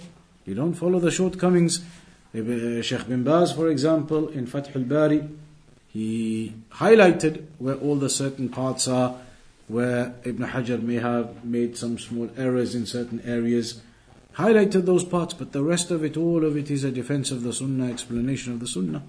We 0.48 0.56
don't 0.56 0.74
follow 0.74 1.00
the 1.00 1.12
shortcomings. 1.12 1.86
Uh, 2.36 2.82
Sheikh 2.82 3.08
bin 3.08 3.24
Baz, 3.24 3.54
for 3.54 3.70
example, 3.70 4.30
in 4.30 4.48
Fath 4.48 4.76
al-Bari, 4.76 5.30
he 5.90 6.56
highlighted 6.72 7.46
where 7.60 7.76
all 7.76 7.96
the 7.96 8.10
certain 8.10 8.50
parts 8.50 8.88
are, 8.88 9.16
where 9.68 10.16
Ibn 10.24 10.48
Hajar 10.48 10.82
may 10.82 10.96
have 10.96 11.46
made 11.46 11.78
some 11.78 12.00
small 12.00 12.28
errors 12.36 12.74
in 12.74 12.88
certain 12.88 13.22
areas, 13.22 13.82
highlighted 14.34 14.86
those 14.86 15.04
parts, 15.04 15.36
but 15.36 15.52
the 15.52 15.62
rest 15.64 15.92
of 15.92 16.04
it, 16.04 16.18
all 16.18 16.44
of 16.44 16.58
it 16.58 16.72
is 16.72 16.84
a 16.84 16.92
defense 16.92 17.30
of 17.30 17.44
the 17.44 17.54
Sunnah, 17.54 17.88
explanation 17.90 18.54
of 18.54 18.60
the 18.60 18.68
Sunnah. 18.68 19.04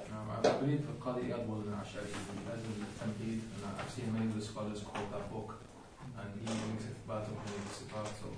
Um, 0.00 0.06
I 0.44 0.48
believe 0.58 0.86
Qadi 1.00 1.28
Iyad 1.28 1.46
was 1.46 1.66
an 1.66 1.74
Ash'ari, 1.74 2.12
as 2.52 2.60
in 2.60 2.76
the 2.78 2.86
Tamheed, 3.00 3.40
and 3.40 3.64
I've 3.80 3.90
seen 3.90 4.12
many 4.12 4.26
of 4.26 4.36
the 4.38 4.44
scholars 4.44 4.80
quote 4.80 5.10
that 5.10 5.32
book, 5.32 5.58
and 6.18 6.28
he 6.38 6.46
makes 6.70 6.84
it 6.84 6.96
about 7.04 7.22
of 7.22 7.34
Sifat, 7.72 8.06
so 8.20 8.28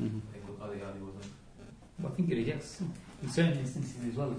mm-hmm. 0.00 0.18
I 0.18 0.32
think 0.32 0.46
the 0.46 0.52
Qadi 0.52 0.80
Iyad 0.80 1.00
wasn't. 1.00 1.32
I 2.04 2.08
think 2.14 2.28
he 2.28 2.34
rejects 2.34 2.80
in 3.22 3.28
certain 3.28 3.58
instances 3.58 3.96
as 4.08 4.16
well. 4.16 4.34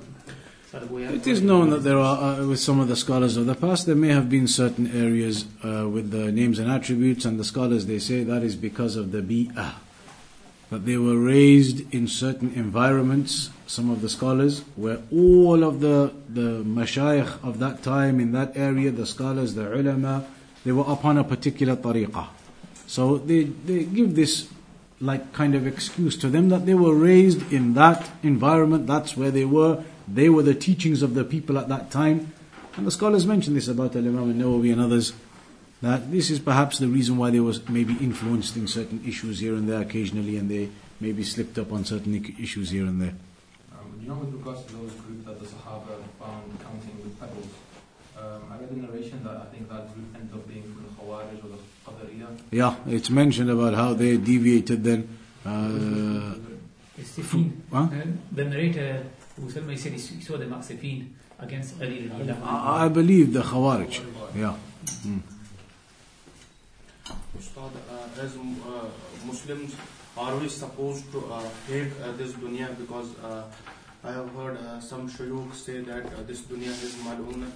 It 0.72 1.26
is 1.26 1.42
known 1.42 1.72
that 1.72 1.80
there 1.80 1.98
are, 1.98 2.42
uh, 2.42 2.46
with 2.46 2.60
some 2.60 2.80
of 2.80 2.88
the 2.88 2.96
scholars 2.96 3.38
of 3.38 3.48
the 3.48 3.56
past, 3.56 3.88
there 3.88 3.96
may 3.96 4.10
have 4.10 4.30
been 4.30 4.48
certain 4.48 4.86
areas 4.96 5.46
uh, 5.64 5.90
with 5.90 6.12
the 6.12 6.32
names 6.32 6.60
and 6.60 6.70
attributes, 6.70 7.26
and 7.26 7.40
the 7.40 7.44
scholars 7.44 7.88
they 7.88 7.98
say 7.98 8.24
that 8.24 8.44
is 8.44 8.56
because 8.56 8.96
of 8.96 9.12
the 9.12 9.22
bi'ah. 9.22 9.74
That 10.70 10.86
they 10.86 10.98
were 10.98 11.18
raised 11.18 11.92
in 11.92 12.08
certain 12.08 12.54
environments 12.54 13.50
some 13.66 13.90
of 13.90 14.02
the 14.02 14.10
scholars, 14.10 14.62
where 14.76 15.02
all 15.12 15.64
of 15.64 15.80
the, 15.80 16.14
the 16.30 16.62
mashayikh 16.64 17.44
of 17.44 17.58
that 17.58 17.82
time 17.82 18.20
in 18.20 18.32
that 18.34 18.56
area, 18.56 18.92
the 18.92 19.08
scholars, 19.08 19.56
the 19.56 19.74
ulama, 19.74 20.24
they 20.64 20.72
were 20.72 20.86
upon 20.86 21.18
a 21.18 21.24
particular 21.24 21.76
tariqah. 21.76 22.28
So 22.86 23.18
they, 23.18 23.46
they 23.46 23.86
give 23.86 24.14
this 24.14 24.50
like 25.02 25.32
kind 25.34 25.56
of 25.56 25.66
excuse 25.66 26.18
to 26.18 26.30
them 26.30 26.50
that 26.50 26.66
they 26.66 26.74
were 26.74 26.94
raised 26.94 27.52
in 27.54 27.74
that 27.76 28.12
environment, 28.24 28.88
that's 28.88 29.16
where 29.16 29.32
they 29.32 29.46
were, 29.46 29.84
they 30.08 30.30
were 30.30 30.44
the 30.44 30.56
teachings 30.56 31.02
of 31.02 31.14
the 31.14 31.24
people 31.24 31.58
at 31.58 31.70
that 31.70 31.90
time. 31.90 32.34
And 32.76 32.86
the 32.86 32.92
scholars 32.92 33.26
mention 33.26 33.54
this 33.54 33.68
about 33.68 33.96
Al 33.96 34.04
Imam 34.04 34.34
Nawawi 34.34 34.72
and 34.72 34.82
others, 34.82 35.14
that 35.82 36.12
this 36.12 36.30
is 36.30 36.40
perhaps 36.40 36.80
the 36.80 36.88
reason 36.88 37.18
why 37.18 37.30
they 37.30 37.40
was 37.40 37.68
maybe 37.70 37.94
influenced 38.02 38.58
in 38.58 38.68
certain 38.68 39.02
issues 39.06 39.40
here 39.40 39.56
and 39.56 39.70
there 39.70 39.82
occasionally 39.82 40.36
and 40.38 40.50
they 40.52 40.70
maybe 41.00 41.24
slipped 41.24 41.58
up 41.58 41.72
on 41.72 41.86
certain 41.86 42.14
issues 42.40 42.70
here 42.72 42.86
and 42.86 43.02
there. 43.02 43.14
Um, 43.72 44.00
you 44.02 44.10
know, 44.10 44.16
with 44.16 44.34
regards 44.34 44.64
to 44.66 44.74
those 44.74 44.92
that 45.26 45.40
the 45.40 45.46
Sahaba 45.46 46.04
found 46.20 46.60
counting 46.60 47.02
with 47.02 47.18
pebbles, 47.20 47.48
um, 48.20 48.52
I 48.52 48.58
read 48.58 48.70
the 48.70 48.76
narration 48.76 49.24
that 49.24 49.38
I 49.38 49.46
think 49.46 49.70
that 49.70 49.94
group 49.94 50.08
ended 50.16 50.34
up 50.34 50.48
being 50.48 50.64
from 50.64 50.84
the 50.84 50.92
Khawarij 50.98 51.44
or 51.44 51.50
the 51.56 51.60
Qadariyah. 51.86 52.40
Yeah, 52.52 52.76
it's 52.88 53.10
mentioned 53.10 53.50
about 53.50 53.74
how 53.74 53.94
they 53.94 54.18
deviated 54.18 54.84
then. 54.84 55.18
Uh, 55.46 56.36
huh? 57.72 57.88
The 58.32 58.46
narrator, 58.46 59.06
Usalma, 59.42 59.78
said 59.78 59.94
he 59.94 60.00
saw 60.00 60.38
them 60.38 60.54
at 60.54 60.60
Sifin 60.62 61.08
against 61.40 61.82
Ali. 61.82 62.12
I 62.44 62.88
believe 62.90 63.34
the 63.34 63.42
Khawarij. 63.42 64.04
Yeah. 64.36 64.56
Mm. 65.06 65.22
Ustad, 67.40 67.72
uh, 67.90 68.22
as 68.22 68.36
uh, 68.36 68.86
Muslims, 69.26 69.76
are 70.18 70.36
we 70.36 70.50
supposed 70.50 71.10
to 71.12 71.20
uh, 71.32 71.42
hate 71.68 71.94
uh, 72.04 72.12
this 72.18 72.34
dunya 72.34 72.68
because 72.78 73.16
uh, 73.24 73.44
I 74.04 74.12
have 74.12 74.30
heard 74.36 74.58
uh, 74.58 74.82
some 74.82 75.10
shayukh 75.10 75.54
say 75.56 75.80
that 75.82 76.06
uh, 76.06 76.24
this 76.28 76.42
dunya 76.42 76.72
is 76.72 76.96
mal'un 77.06 77.48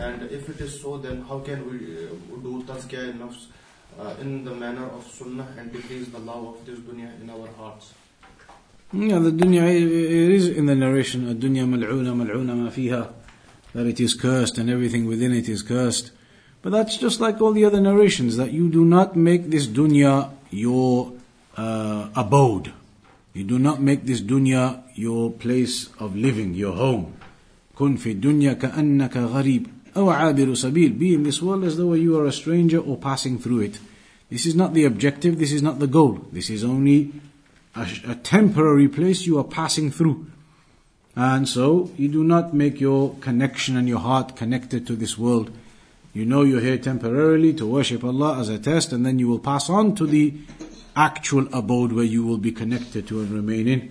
and 0.00 0.22
if 0.30 0.48
it 0.48 0.60
is 0.60 0.80
so 0.80 0.98
then 0.98 1.22
how 1.22 1.38
can 1.40 1.68
we 1.70 2.06
uh, 2.06 2.08
do 2.42 2.62
tazkiyah 2.66 3.12
nafs 3.18 3.46
uh, 3.98 4.14
in 4.20 4.44
the 4.44 4.54
manner 4.54 4.86
of 4.86 5.06
sunnah 5.06 5.46
and 5.58 5.72
decrease 5.72 6.08
the 6.08 6.18
love 6.18 6.44
of 6.54 6.66
this 6.66 6.78
dunya 6.80 7.08
in 7.20 7.30
our 7.30 7.48
hearts 7.58 7.94
yeah 8.92 9.18
the 9.18 9.30
dunya 9.30 9.64
it 9.68 10.30
is 10.38 10.48
in 10.48 10.66
the 10.66 10.74
narration 10.74 11.26
dunya 11.34 11.66
mal'una 11.66 12.14
mal'una 12.14 12.54
ma 12.54 12.70
fiha 12.70 13.12
that 13.72 13.86
it 13.86 14.00
is 14.00 14.14
cursed 14.14 14.58
and 14.58 14.70
everything 14.70 15.06
within 15.06 15.32
it 15.32 15.48
is 15.48 15.62
cursed 15.62 16.12
but 16.62 16.70
that's 16.70 16.96
just 16.96 17.20
like 17.20 17.40
all 17.40 17.52
the 17.52 17.64
other 17.64 17.80
narrations 17.80 18.36
that 18.36 18.52
you 18.52 18.68
do 18.68 18.84
not 18.84 19.16
make 19.16 19.50
this 19.50 19.66
dunya 19.66 20.30
your 20.50 21.12
uh, 21.56 22.08
abode 22.16 22.72
you 23.34 23.42
do 23.42 23.58
not 23.58 23.80
make 23.82 24.06
this 24.06 24.20
dunya 24.20 24.84
your 24.94 25.32
place 25.32 25.90
of 25.98 26.14
living, 26.14 26.54
your 26.54 26.74
home. 26.76 27.12
كن 27.74 27.96
في 27.96 28.10
الدنيا 28.10 28.52
كأنك 28.52 29.16
غريب 29.16 29.66
أو 29.96 30.10
عابر 30.10 30.54
سبيل. 30.54 30.98
Be 30.98 31.14
in 31.14 31.22
this 31.22 31.40
world 31.42 31.64
as 31.64 31.76
though 31.76 31.94
you 31.94 32.18
are 32.18 32.26
a 32.26 32.32
stranger 32.32 32.78
or 32.78 32.96
passing 32.96 33.38
through 33.38 33.60
it. 33.60 33.78
This 34.30 34.46
is 34.46 34.54
not 34.54 34.74
the 34.74 34.84
objective, 34.84 35.38
this 35.38 35.52
is 35.52 35.62
not 35.62 35.78
the 35.78 35.86
goal. 35.86 36.26
This 36.32 36.50
is 36.50 36.64
only 36.64 37.12
a, 37.74 37.86
a 38.08 38.14
temporary 38.16 38.88
place 38.88 39.26
you 39.26 39.38
are 39.38 39.44
passing 39.44 39.90
through. 39.90 40.26
And 41.16 41.48
so 41.48 41.90
you 41.96 42.08
do 42.08 42.24
not 42.24 42.54
make 42.54 42.80
your 42.80 43.14
connection 43.20 43.76
and 43.76 43.88
your 43.88 44.00
heart 44.00 44.34
connected 44.34 44.86
to 44.88 44.96
this 44.96 45.16
world. 45.16 45.50
You 46.12 46.24
know 46.24 46.42
you're 46.42 46.60
here 46.60 46.78
temporarily 46.78 47.54
to 47.54 47.66
worship 47.66 48.04
Allah 48.04 48.38
as 48.38 48.48
a 48.48 48.58
test, 48.58 48.92
and 48.92 49.04
then 49.04 49.18
you 49.18 49.28
will 49.28 49.38
pass 49.38 49.68
on 49.68 49.94
to 49.96 50.06
the 50.06 50.34
actual 50.96 51.48
abode 51.52 51.92
where 51.92 52.04
you 52.04 52.24
will 52.24 52.38
be 52.38 52.52
connected 52.52 53.06
to 53.08 53.20
and 53.20 53.30
remain 53.30 53.66
in. 53.66 53.90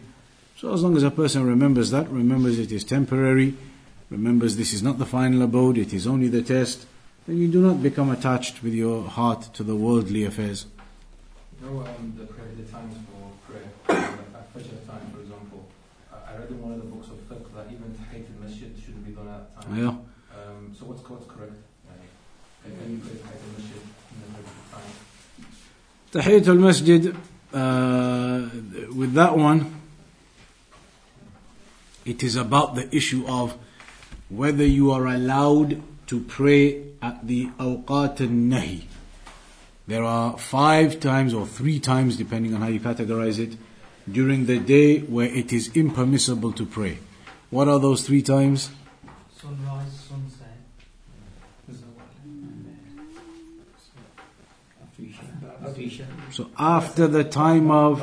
So 0.57 0.73
as 0.73 0.81
long 0.84 0.95
as 0.95 1.03
a 1.03 1.11
person 1.11 1.45
remembers 1.45 1.91
that, 1.91 2.09
remembers 2.09 2.59
it 2.59 2.71
is 2.71 2.86
temporary, 2.86 3.55
remembers 4.11 4.56
this 4.56 4.72
is 4.72 4.82
not 4.82 4.98
the 4.98 5.06
final 5.06 5.42
abode, 5.42 5.78
it 5.78 5.92
is 5.92 6.06
only 6.06 6.28
the 6.28 6.42
test, 6.42 6.86
then 7.26 7.36
you 7.36 7.48
do 7.48 7.61
not 7.61 7.82
become 7.82 8.11
attached 8.11 8.62
with 8.62 8.72
your 8.72 9.04
heart 9.04 9.42
to 9.54 9.62
the 9.62 9.76
worldly 9.76 10.24
affairs. 10.24 10.66
You 11.61 11.66
know 11.66 11.80
um, 11.80 12.14
the, 12.16 12.24
prayer, 12.24 12.48
the 12.56 12.62
times 12.64 12.94
for 13.06 13.52
prayer, 13.52 13.68
at 13.88 14.54
Fajr 14.54 14.86
time, 14.86 15.11
for 15.12 15.20
example, 15.20 15.68
I 16.12 16.36
read 16.38 16.50
in 16.50 16.62
one 16.62 16.72
of 16.72 16.78
the 16.78 16.86
books 16.86 17.09
of 17.09 17.16
fiqh 17.28 17.52
that 17.54 17.66
even 17.66 17.94
Tahiyat 17.98 18.26
al-Masjid 18.36 18.72
shouldn't 18.82 19.04
be 19.04 19.12
done 19.12 19.28
at 19.28 19.56
that 19.56 19.62
time. 19.62 19.76
Yeah. 19.76 19.88
Um, 19.88 20.74
so 20.78 20.86
what's, 20.86 21.02
what's 21.09 21.26
correct? 21.26 21.52
Can 22.64 22.90
you 22.90 22.98
pray 22.98 23.16
Tahiyat 23.16 23.42
al-Masjid 23.44 23.82
in 24.12 24.18
the 24.32 24.42
time? 24.72 24.90
Tahiyat 26.12 26.48
al-Masjid, 26.48 27.16
uh, 27.52 28.94
with 28.94 29.12
that 29.14 29.36
one, 29.36 29.74
it 32.06 32.22
is 32.22 32.36
about 32.36 32.74
the 32.74 32.94
issue 32.94 33.26
of 33.26 33.59
whether 34.28 34.64
you 34.64 34.90
are 34.90 35.06
allowed 35.06 35.82
to 36.06 36.20
pray 36.20 36.82
at 37.00 37.26
the 37.26 37.46
awqat 37.58 38.20
al-nahi. 38.20 38.84
There 39.86 40.04
are 40.04 40.36
five 40.36 41.00
times 41.00 41.32
or 41.32 41.46
three 41.46 41.80
times, 41.80 42.16
depending 42.16 42.54
on 42.54 42.60
how 42.60 42.68
you 42.68 42.80
categorize 42.80 43.38
it, 43.38 43.56
during 44.10 44.46
the 44.46 44.58
day 44.58 44.98
where 44.98 45.26
it 45.26 45.52
is 45.52 45.74
impermissible 45.74 46.52
to 46.52 46.66
pray. 46.66 46.98
What 47.50 47.68
are 47.68 47.78
those 47.78 48.06
three 48.06 48.22
times? 48.22 48.70
Sunrise, 49.40 49.92
sunset, 50.08 50.48
So 56.30 56.50
after 56.58 57.06
the 57.06 57.24
time 57.24 57.70
of 57.70 58.00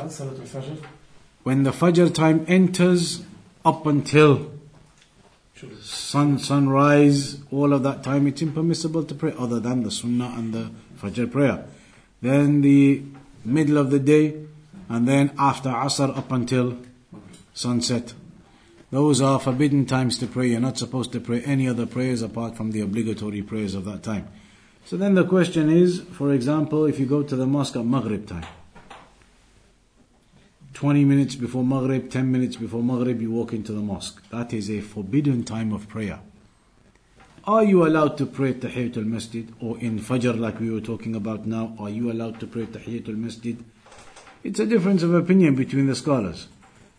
when 1.42 1.62
the 1.62 1.70
Fajr 1.70 2.12
time 2.12 2.44
enters 2.48 3.22
up 3.64 3.86
until 3.86 4.55
sun 5.86 6.38
sunrise, 6.38 7.38
all 7.52 7.72
of 7.72 7.82
that 7.84 8.02
time 8.02 8.26
it's 8.26 8.42
impermissible 8.42 9.04
to 9.04 9.14
pray 9.14 9.32
other 9.38 9.60
than 9.60 9.84
the 9.84 9.90
Sunnah 9.90 10.34
and 10.36 10.52
the 10.52 10.70
Fajr 11.00 11.30
prayer. 11.30 11.64
Then 12.20 12.60
the 12.62 13.02
middle 13.44 13.78
of 13.78 13.90
the 13.90 14.00
day, 14.00 14.34
and 14.88 15.06
then 15.06 15.30
after 15.38 15.68
Asr 15.68 16.16
up 16.16 16.32
until 16.32 16.76
sunset. 17.54 18.12
Those 18.90 19.20
are 19.20 19.40
forbidden 19.40 19.86
times 19.86 20.18
to 20.18 20.26
pray. 20.26 20.48
You're 20.48 20.60
not 20.60 20.78
supposed 20.78 21.12
to 21.12 21.20
pray 21.20 21.42
any 21.42 21.68
other 21.68 21.86
prayers 21.86 22.22
apart 22.22 22.56
from 22.56 22.70
the 22.70 22.80
obligatory 22.80 23.42
prayers 23.42 23.74
of 23.74 23.84
that 23.84 24.02
time. 24.02 24.28
So 24.84 24.96
then 24.96 25.14
the 25.14 25.24
question 25.24 25.70
is, 25.70 26.00
for 26.12 26.32
example, 26.32 26.84
if 26.84 27.00
you 27.00 27.06
go 27.06 27.22
to 27.22 27.34
the 27.34 27.46
mosque 27.46 27.76
at 27.76 27.84
Maghrib 27.84 28.26
time, 28.26 28.46
20 30.76 31.06
minutes 31.06 31.36
before 31.36 31.64
Maghrib, 31.64 32.10
10 32.10 32.30
minutes 32.30 32.56
before 32.56 32.82
Maghrib, 32.82 33.22
you 33.22 33.30
walk 33.30 33.54
into 33.54 33.72
the 33.72 33.80
mosque. 33.80 34.22
That 34.28 34.52
is 34.52 34.68
a 34.70 34.82
forbidden 34.82 35.42
time 35.42 35.72
of 35.72 35.88
prayer. 35.88 36.20
Are 37.44 37.64
you 37.64 37.86
allowed 37.86 38.18
to 38.18 38.26
pray 38.26 38.52
Tahiyatul 38.52 39.06
Masjid 39.06 39.50
or 39.58 39.78
in 39.78 39.98
Fajr 39.98 40.38
like 40.38 40.60
we 40.60 40.70
were 40.70 40.82
talking 40.82 41.16
about 41.16 41.46
now? 41.46 41.74
Are 41.78 41.88
you 41.88 42.12
allowed 42.12 42.40
to 42.40 42.46
pray 42.46 42.66
Tahiyatul 42.66 43.16
Masjid? 43.16 43.64
It's 44.44 44.60
a 44.60 44.66
difference 44.66 45.02
of 45.02 45.14
opinion 45.14 45.54
between 45.54 45.86
the 45.86 45.94
scholars. 45.94 46.46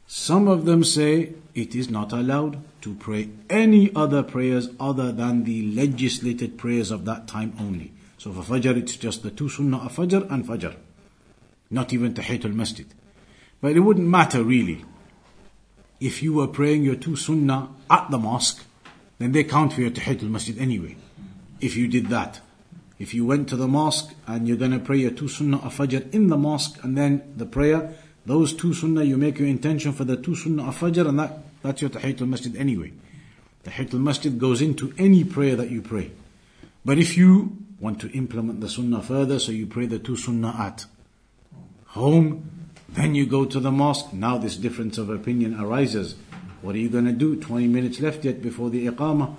Some 0.08 0.48
of 0.48 0.66
them 0.66 0.84
say 0.84 1.34
it 1.54 1.76
is 1.76 1.88
not 1.88 2.12
allowed 2.12 2.58
to 2.82 2.96
pray 2.96 3.30
any 3.48 3.94
other 3.94 4.24
prayers 4.24 4.70
other 4.80 5.12
than 5.12 5.44
the 5.44 5.72
legislated 5.72 6.58
prayers 6.58 6.90
of 6.90 7.06
that 7.06 7.28
time 7.28 7.54
only. 7.60 7.94
So 8.18 8.34
for 8.34 8.42
Fajr, 8.42 8.76
it's 8.76 8.96
just 8.96 9.22
the 9.22 9.30
two 9.30 9.50
Sunnah 9.50 9.86
of 9.86 9.96
Fajr 9.96 10.32
and 10.32 10.46
Fajr. 10.46 10.76
Not 11.70 11.94
even 11.94 12.16
Tahiyatul 12.16 12.56
Masjid. 12.56 12.88
But 13.62 13.76
it 13.76 13.80
wouldn't 13.80 14.08
matter 14.08 14.44
really. 14.44 14.86
If 16.00 16.22
you 16.22 16.34
were 16.34 16.48
praying 16.48 16.84
your 16.84 16.96
two 16.96 17.16
Sunnah 17.16 17.70
at 17.90 18.12
the 18.12 18.18
mosque, 18.18 18.64
then 19.18 19.32
they 19.32 19.44
count 19.44 19.74
for 19.74 19.82
your 19.82 19.90
Tahiyatul 19.90 20.30
Masjid 20.30 20.58
anyway. 20.60 20.96
If 21.60 21.76
you 21.76 21.88
did 21.88 22.08
that. 22.08 22.42
If 23.00 23.14
you 23.14 23.26
went 23.26 23.50
to 23.50 23.56
the 23.56 23.68
mosque 23.68 24.14
and 24.26 24.48
you're 24.48 24.58
going 24.58 24.72
to 24.72 24.80
pray 24.80 24.98
your 24.98 25.12
two 25.12 25.28
sunnah 25.28 25.58
of 25.58 25.78
fajr 25.78 26.12
in 26.14 26.28
the 26.28 26.38
mosque 26.38 26.84
and 26.84 26.98
then 26.98 27.34
the 27.36 27.46
prayer, 27.46 27.94
those 28.26 28.54
two 28.54 28.74
sunnah, 28.74 29.04
you 29.04 29.18
make 29.18 29.38
your 29.38 29.48
intention 29.48 29.94
for 29.94 30.04
the 30.04 30.18
two 30.18 30.36
sunnah 30.36 30.68
of 30.68 30.80
fajr 30.80 31.08
and 31.08 31.20
that, 31.20 31.40
that's 31.62 31.82
your 31.82 31.92
tahiyatul 31.92 32.28
masjid 32.28 32.56
anyway. 32.56 32.92
Tahiyatul 33.64 34.00
masjid 34.00 34.40
goes 34.40 34.62
into 34.62 34.94
any 34.98 35.24
prayer 35.24 35.56
that 35.56 35.70
you 35.70 35.82
pray. 35.82 36.12
But 36.84 36.98
if 36.98 37.18
you 37.18 37.58
want 37.80 38.02
to 38.02 38.10
implement 38.12 38.62
the 38.62 38.70
sunnah 38.70 39.04
further, 39.04 39.38
so 39.38 39.52
you 39.52 39.68
pray 39.68 39.86
the 39.86 40.00
two 40.00 40.16
sunnah 40.16 40.56
at 40.58 40.86
home, 41.88 42.50
then 42.90 43.16
you 43.16 43.26
go 43.26 43.46
to 43.46 43.60
the 43.60 43.72
mosque. 43.72 44.14
Now 44.14 44.38
this 44.38 44.56
difference 44.56 44.98
of 44.98 45.10
opinion 45.10 45.60
arises. 45.60 46.16
What 46.62 46.76
are 46.76 46.80
you 46.80 46.90
going 46.90 47.06
to 47.06 47.12
do? 47.12 47.36
20 47.36 47.68
minutes 47.68 48.00
left 48.00 48.26
yet 48.26 48.42
before 48.42 48.70
the 48.70 48.88
iqamah. 48.88 49.36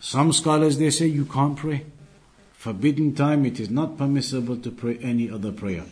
Some 0.00 0.32
scholars 0.32 0.78
they 0.78 0.90
say 0.90 1.06
you 1.06 1.24
can't 1.24 1.56
pray 1.56 1.84
forbidden 2.58 3.14
time, 3.14 3.46
it 3.46 3.60
is 3.60 3.70
not 3.70 3.96
permissible 3.96 4.56
to 4.56 4.70
pray 4.70 4.98
any 5.00 5.30
other 5.30 5.52
prayer. 5.52 5.84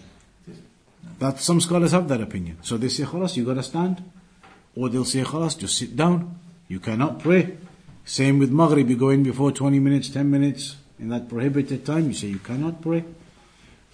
That 1.20 1.38
some 1.38 1.60
scholars 1.60 1.92
have 1.92 2.08
that 2.08 2.20
opinion. 2.20 2.58
So 2.62 2.76
they 2.76 2.88
say, 2.88 3.04
khalas, 3.04 3.36
you 3.36 3.44
gotta 3.44 3.62
stand. 3.62 4.02
Or 4.74 4.88
they'll 4.88 5.04
say, 5.04 5.22
khalas, 5.22 5.56
just 5.56 5.78
sit 5.78 5.96
down. 5.96 6.38
You 6.66 6.80
cannot 6.80 7.20
pray. 7.20 7.56
Same 8.04 8.40
with 8.40 8.50
Maghrib, 8.50 8.90
you 8.90 8.96
go 8.96 9.10
in 9.10 9.22
before 9.22 9.52
20 9.52 9.78
minutes, 9.78 10.08
10 10.08 10.28
minutes, 10.28 10.76
in 10.98 11.08
that 11.10 11.28
prohibited 11.28 11.86
time, 11.86 12.08
you 12.08 12.14
say 12.14 12.26
you 12.26 12.40
cannot 12.40 12.82
pray. 12.82 13.04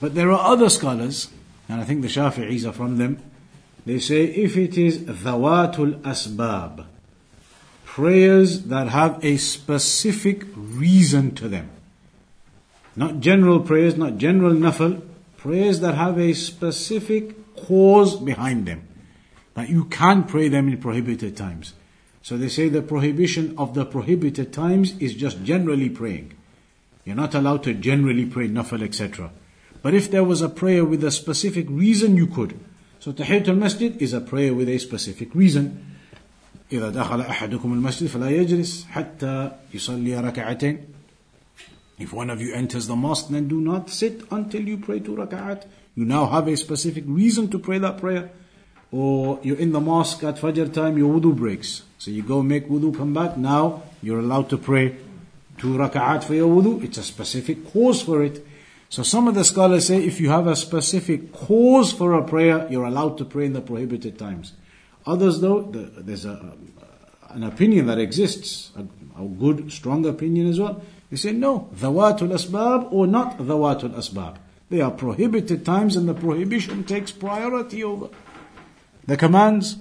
But 0.00 0.14
there 0.14 0.32
are 0.32 0.52
other 0.52 0.70
scholars, 0.70 1.28
and 1.72 1.80
I 1.80 1.84
think 1.84 2.02
the 2.02 2.08
Shafi'is 2.08 2.68
are 2.68 2.72
from 2.72 2.98
them, 2.98 3.18
they 3.86 3.98
say 3.98 4.24
if 4.24 4.58
it 4.58 4.76
is 4.76 4.98
dhawatul 4.98 6.02
asbab, 6.02 6.84
prayers 7.86 8.64
that 8.64 8.88
have 8.88 9.24
a 9.24 9.38
specific 9.38 10.44
reason 10.54 11.34
to 11.36 11.48
them, 11.48 11.70
not 12.94 13.20
general 13.20 13.60
prayers, 13.60 13.96
not 13.96 14.18
general 14.18 14.52
nafal, 14.52 15.00
prayers 15.38 15.80
that 15.80 15.94
have 15.94 16.18
a 16.18 16.34
specific 16.34 17.56
cause 17.56 18.16
behind 18.16 18.66
them. 18.66 18.86
That 19.54 19.70
you 19.70 19.86
can't 19.86 20.28
pray 20.28 20.48
them 20.48 20.68
in 20.68 20.76
prohibited 20.76 21.38
times. 21.38 21.72
So 22.20 22.36
they 22.36 22.50
say 22.50 22.68
the 22.68 22.82
prohibition 22.82 23.54
of 23.56 23.72
the 23.72 23.86
prohibited 23.86 24.52
times 24.52 24.94
is 24.98 25.14
just 25.14 25.42
generally 25.42 25.88
praying. 25.88 26.34
You're 27.06 27.16
not 27.16 27.34
allowed 27.34 27.62
to 27.64 27.72
generally 27.72 28.26
pray 28.26 28.48
nafal, 28.48 28.82
etc. 28.82 29.30
But 29.81 29.93
if 29.93 30.09
there 30.11 30.23
was 30.23 30.41
a 30.41 30.49
prayer 30.49 30.83
with 30.83 31.03
a 31.03 31.11
specific 31.11 31.67
reason, 31.69 32.17
you 32.17 32.27
could. 32.27 32.59
So 32.99 33.13
Tahiyatul 33.13 33.57
Masjid 33.57 34.01
is 34.01 34.13
a 34.13 34.21
prayer 34.21 34.53
with 34.53 34.69
a 34.69 34.77
specific 34.79 35.33
reason. 35.33 35.83
إذا 36.71 36.89
دخل 36.89 37.21
أحدكم 37.21 37.73
المسجد 37.73 38.07
فلا 38.07 38.29
يجلس 38.29 38.85
حتى 38.91 39.51
يصلي 39.73 40.19
ركعتين 40.19 40.77
if 41.99 42.13
one 42.13 42.29
of 42.29 42.41
you 42.41 42.53
enters 42.53 42.85
the 42.87 42.95
mosque, 42.95 43.27
then 43.29 43.47
do 43.47 43.59
not 43.59 43.89
sit 43.89 44.21
until 44.29 44.61
you 44.61 44.77
pray 44.77 44.99
two 44.99 45.15
rak'at. 45.15 45.65
You 45.95 46.05
now 46.05 46.27
have 46.27 46.47
a 46.47 46.55
specific 46.55 47.03
reason 47.07 47.49
to 47.49 47.57
pray 47.57 47.79
that 47.79 47.97
prayer. 47.97 48.29
Or 48.91 49.39
you're 49.41 49.57
in 49.57 49.71
the 49.71 49.79
mosque 49.79 50.23
at 50.23 50.35
Fajr 50.35 50.71
time, 50.71 50.97
your 50.97 51.19
wudu 51.19 51.35
breaks. 51.35 51.81
So 51.97 52.11
you 52.11 52.21
go 52.21 52.43
make 52.43 52.69
wudu, 52.69 52.95
come 52.95 53.13
back. 53.13 53.35
Now 53.35 53.81
you're 54.03 54.19
allowed 54.19 54.49
to 54.51 54.57
pray 54.57 54.95
two 55.57 55.75
rak'at 55.75 56.23
for 56.23 56.35
your 56.35 56.55
wudu. 56.55 56.83
It's 56.83 56.99
a 56.99 57.03
specific 57.03 57.73
cause 57.73 58.03
for 58.03 58.23
it. 58.23 58.45
So 58.92 59.02
some 59.02 59.26
of 59.26 59.34
the 59.34 59.42
scholars 59.42 59.86
say 59.86 60.04
if 60.04 60.20
you 60.20 60.28
have 60.28 60.46
a 60.46 60.54
specific 60.54 61.32
cause 61.32 61.94
for 61.94 62.12
a 62.12 62.22
prayer, 62.22 62.66
you're 62.68 62.84
allowed 62.84 63.16
to 63.16 63.24
pray 63.24 63.46
in 63.46 63.54
the 63.54 63.62
prohibited 63.62 64.18
times. 64.18 64.52
Others 65.06 65.40
though, 65.40 65.62
the, 65.62 66.02
there's 66.02 66.26
a, 66.26 66.52
an 67.30 67.42
opinion 67.42 67.86
that 67.86 67.98
exists, 67.98 68.70
a, 68.76 68.80
a 69.18 69.26
good, 69.26 69.72
strong 69.72 70.04
opinion 70.04 70.46
as 70.46 70.60
well, 70.60 70.82
they 71.08 71.16
say 71.16 71.32
no, 71.32 71.70
dhawatul 71.74 72.34
asbab 72.34 72.92
or 72.92 73.06
not 73.06 73.38
dhawatul 73.38 73.94
asbab. 73.94 74.36
They 74.68 74.82
are 74.82 74.90
prohibited 74.90 75.64
times 75.64 75.96
and 75.96 76.06
the 76.06 76.12
prohibition 76.12 76.84
takes 76.84 77.10
priority 77.10 77.82
over 77.82 78.10
the 79.06 79.16
commands 79.16 79.78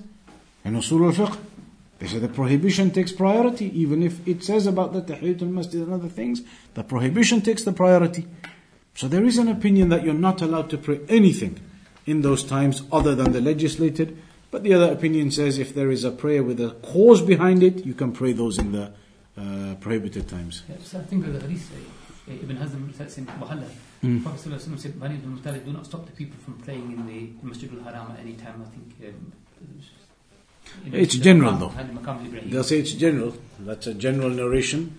in 0.64 0.76
usul 0.76 1.07
al-fiqh. 1.07 1.38
They 1.99 2.07
say 2.07 2.20
the 2.20 2.30
prohibition 2.30 2.91
takes 2.91 3.12
priority 3.12 3.78
even 3.78 4.03
if 4.03 4.26
it 4.26 4.41
says 4.45 4.68
about 4.68 4.93
the 4.93 5.01
tahiyatul 5.01 5.51
masjid 5.51 5.82
and 5.82 5.91
other 5.91 6.07
things, 6.07 6.43
the 6.76 6.84
prohibition 6.86 7.41
takes 7.41 7.64
the 7.64 7.74
priority. 7.74 8.26
So 8.95 9.07
there 9.07 9.23
is 9.25 9.37
an 9.37 9.47
opinion 9.47 9.89
that 9.89 10.03
you're 10.03 10.13
not 10.13 10.41
allowed 10.41 10.69
to 10.71 10.77
pray 10.77 10.99
anything 11.09 11.59
in 12.05 12.21
those 12.21 12.43
times 12.43 12.83
other 12.91 13.15
than 13.15 13.31
the 13.31 13.41
legislated. 13.41 14.17
But 14.51 14.63
the 14.63 14.73
other 14.73 14.91
opinion 14.91 15.31
says 15.31 15.57
if 15.57 15.73
there 15.73 15.91
is 15.91 16.03
a 16.03 16.11
prayer 16.11 16.43
with 16.43 16.59
a 16.59 16.71
cause 16.81 17.21
behind 17.21 17.63
it, 17.63 17.85
you 17.85 17.93
can 17.93 18.11
pray 18.11 18.33
those 18.33 18.57
in 18.59 18.73
the 18.73 18.91
uh, 19.37 19.75
prohibited 19.79 20.27
times. 20.27 20.63
Yeah, 20.69 20.75
so 20.83 20.99
I 20.99 21.03
think 21.03 21.25
the 21.25 21.39
hadith 21.39 21.69
say, 21.69 22.33
uh, 22.33 22.43
Ibn 22.43 22.57
Hazm 22.57 22.93
says 22.95 23.17
in 23.17 23.25
Muhalla, 23.27 23.67
Mm. 24.03 24.23
Prophet 24.23 24.49
Sallallahu 24.49 24.55
Alaihi 24.55 24.67
Wasallam 24.69 24.79
said, 24.79 24.99
Bani 24.99 25.13
ibn 25.13 25.37
Muttalib, 25.37 25.63
do 25.63 25.73
not 25.73 25.85
stop 25.85 26.07
the 26.07 26.11
people 26.11 26.35
from 26.43 26.55
praying 26.55 26.91
in 26.91 27.05
the 27.05 27.29
Masjid 27.47 27.71
al-Haram 27.71 28.11
at 28.13 28.19
any 28.21 28.33
time, 28.33 28.65
I 28.65 28.69
think. 28.73 29.13
Um, 29.15 29.31
It's 30.91 31.15
general, 31.15 31.53
though. 31.53 31.71
and 31.77 31.95
the 31.95 32.01
Maqam 32.01 32.25
Ibrahim. 32.25 32.49
They'll 32.49 32.63
say 32.63 32.79
it's 32.79 32.93
general. 32.93 33.35
That's 33.59 33.85
a 33.85 33.93
general 33.93 34.31
narration. 34.31 34.97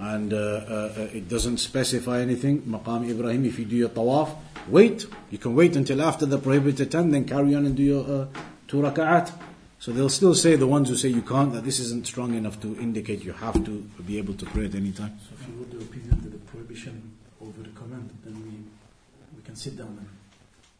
And 0.00 0.32
uh, 0.32 0.36
uh, 0.36 1.08
it 1.12 1.28
doesn't 1.28 1.58
specify 1.58 2.22
anything. 2.22 2.62
Maqam 2.62 3.08
Ibrahim, 3.08 3.44
if 3.44 3.58
you 3.58 3.66
do 3.66 3.76
your 3.76 3.90
tawaf, 3.90 4.34
wait. 4.66 5.04
You 5.30 5.36
can 5.36 5.54
wait 5.54 5.76
until 5.76 6.00
after 6.00 6.24
the 6.24 6.38
prohibited 6.38 6.90
time, 6.90 7.10
then 7.10 7.26
carry 7.26 7.54
on 7.54 7.66
and 7.66 7.76
do 7.76 7.82
your 7.82 8.22
uh, 8.22 8.26
two 8.66 8.78
raka'at. 8.78 9.30
So 9.78 9.92
they'll 9.92 10.08
still 10.08 10.34
say, 10.34 10.56
the 10.56 10.66
ones 10.66 10.88
who 10.88 10.96
say 10.96 11.08
you 11.08 11.20
can't, 11.20 11.52
that 11.52 11.64
this 11.64 11.80
isn't 11.80 12.06
strong 12.06 12.34
enough 12.34 12.60
to 12.62 12.78
indicate 12.80 13.24
you 13.24 13.32
have 13.32 13.62
to 13.64 13.80
be 14.06 14.16
able 14.16 14.34
to 14.34 14.46
pray 14.46 14.66
at 14.66 14.74
any 14.74 14.92
time. 14.92 15.18
So 15.28 15.34
if 15.38 15.48
you 15.48 15.56
hold 15.56 15.70
the 15.70 15.78
opinion 15.78 16.20
that 16.22 16.30
the 16.32 16.38
prohibition 16.50 17.12
over 17.40 17.62
the 17.62 17.70
command, 17.70 18.10
then 18.24 18.34
we 18.42 18.56
we 19.36 19.42
can 19.42 19.56
sit 19.56 19.76
down 19.76 19.96
and 19.98 20.08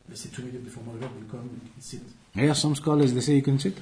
let's 0.09 0.23
say 0.23 0.31
two 0.35 0.43
minutes 0.43 0.65
before 0.65 0.83
Maghrib, 0.85 1.11
we 1.17 1.29
come, 1.31 1.49
can 1.49 1.81
sit. 1.81 2.01
Yeah, 2.35 2.53
some 2.53 2.75
scholars, 2.75 3.13
they 3.15 3.21
say 3.21 3.35
you 3.35 3.43
can 3.43 3.59
sit. 3.59 3.77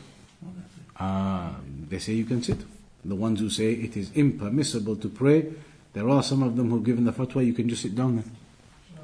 Uh, 0.97 1.51
they 1.89 1.99
say 1.99 2.13
you 2.13 2.25
can 2.25 2.43
sit. 2.43 2.59
The 3.05 3.15
ones 3.15 3.41
who 3.41 3.49
say 3.49 3.73
it 3.73 3.97
is 3.97 4.11
impermissible 4.15 4.97
to 4.97 5.09
pray, 5.09 5.53
there 5.93 6.09
are 6.09 6.23
some 6.23 6.43
of 6.43 6.57
them 6.57 6.71
who've 6.71 6.85
given 6.85 7.05
the 7.05 7.13
fatwa 7.13 7.45
you 7.45 7.55
can 7.55 7.69
just 7.69 7.83
sit 7.83 7.95
down 7.95 8.17
there. 8.17 8.25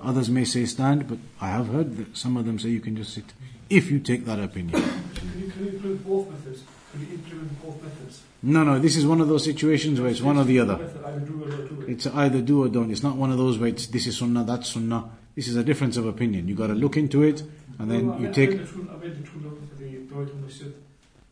Others 0.03 0.29
may 0.29 0.45
say 0.45 0.67
stand, 0.67 1.09
but 1.09 1.19
I 1.41 1.49
have 1.49 1.69
heard 1.69 1.97
that 1.97 2.17
some 2.17 2.37
of 2.37 2.45
them 2.45 2.59
say 2.59 2.69
you 2.69 2.81
can 2.81 2.97
just 2.97 3.15
sit. 3.15 3.33
If 3.71 3.91
you 3.91 3.99
take 3.99 4.27
that 4.27 4.39
opinion. 4.39 4.83
Can 4.83 5.41
you, 5.41 5.51
can 5.51 5.65
you 5.65 5.71
include 5.71 6.05
both 6.05 6.31
methods? 6.31 6.63
Can 6.93 7.01
you 7.01 7.15
implement 7.15 7.63
both 7.63 7.83
methods? 7.83 8.23
No, 8.43 8.63
no, 8.63 8.79
this 8.79 8.97
is 8.97 9.07
one 9.07 9.21
of 9.21 9.29
those 9.29 9.45
situations 9.45 10.01
where 10.01 10.11
it's 10.11 10.21
one 10.21 10.37
or 10.37 10.45
the 10.45 10.61
other. 10.61 10.77
Method, 10.77 11.05
either 11.05 11.21
do 11.21 11.45
or 11.45 11.49
not 11.49 11.69
do 11.69 11.81
it. 11.81 11.89
It's 11.89 12.07
either 12.07 12.41
do 12.43 12.63
or 12.65 12.69
don't. 12.69 12.91
It's 12.91 13.03
not 13.03 13.17
one 13.17 13.33
of 13.33 13.39
those 13.39 13.59
where 13.59 13.71
it's 13.71 13.87
this 13.87 14.07
is 14.07 14.19
sunnah, 14.19 14.45
that's 14.45 14.69
sunnah. 14.69 15.11
This 15.35 15.49
is 15.49 15.57
a 15.57 15.65
difference 15.65 15.97
of 15.97 16.07
opinion. 16.07 16.47
You've 16.47 16.59
got 16.59 16.67
to 16.69 16.75
look 16.75 16.97
into 16.97 17.23
it, 17.23 17.43
and 17.79 17.91
then 17.91 18.21
you 18.21 18.33
take. 18.33 18.61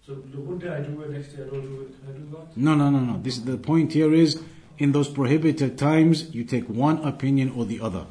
I 0.09 0.13
read 0.13 0.25
the 0.25 0.37
two, 0.37 0.37
I 0.37 0.37
read 0.37 0.37
the 0.37 0.37
two 0.37 0.37
notes 0.37 0.37
for 0.37 0.37
the 0.37 0.37
Tahiyatul 0.37 0.37
Masjid. 0.37 0.37
So 0.37 0.37
the 0.37 0.41
one 0.41 0.59
day 0.59 0.69
I 0.69 0.81
do 0.81 1.03
it, 1.03 1.11
next 1.11 1.29
day 1.29 1.43
I 1.43 1.47
don't 1.47 1.63
do 1.63 1.83
it. 1.83 1.95
Can 2.01 2.09
I 2.09 2.19
do 2.19 2.37
that? 2.37 2.57
No, 2.57 2.75
no, 2.75 2.91
no, 2.91 2.99
no. 3.01 3.21
This 3.23 3.39
the 3.39 3.57
point 3.57 3.93
here 3.93 4.13
is 4.13 4.43
in 4.79 4.93
those 4.93 5.09
prohibited 5.09 5.79
times 5.79 6.35
you 6.35 6.45
take 6.45 6.69
one 6.69 6.99
opinion 7.05 7.53
or 7.57 7.65
the 7.65 7.81
other. 7.81 8.07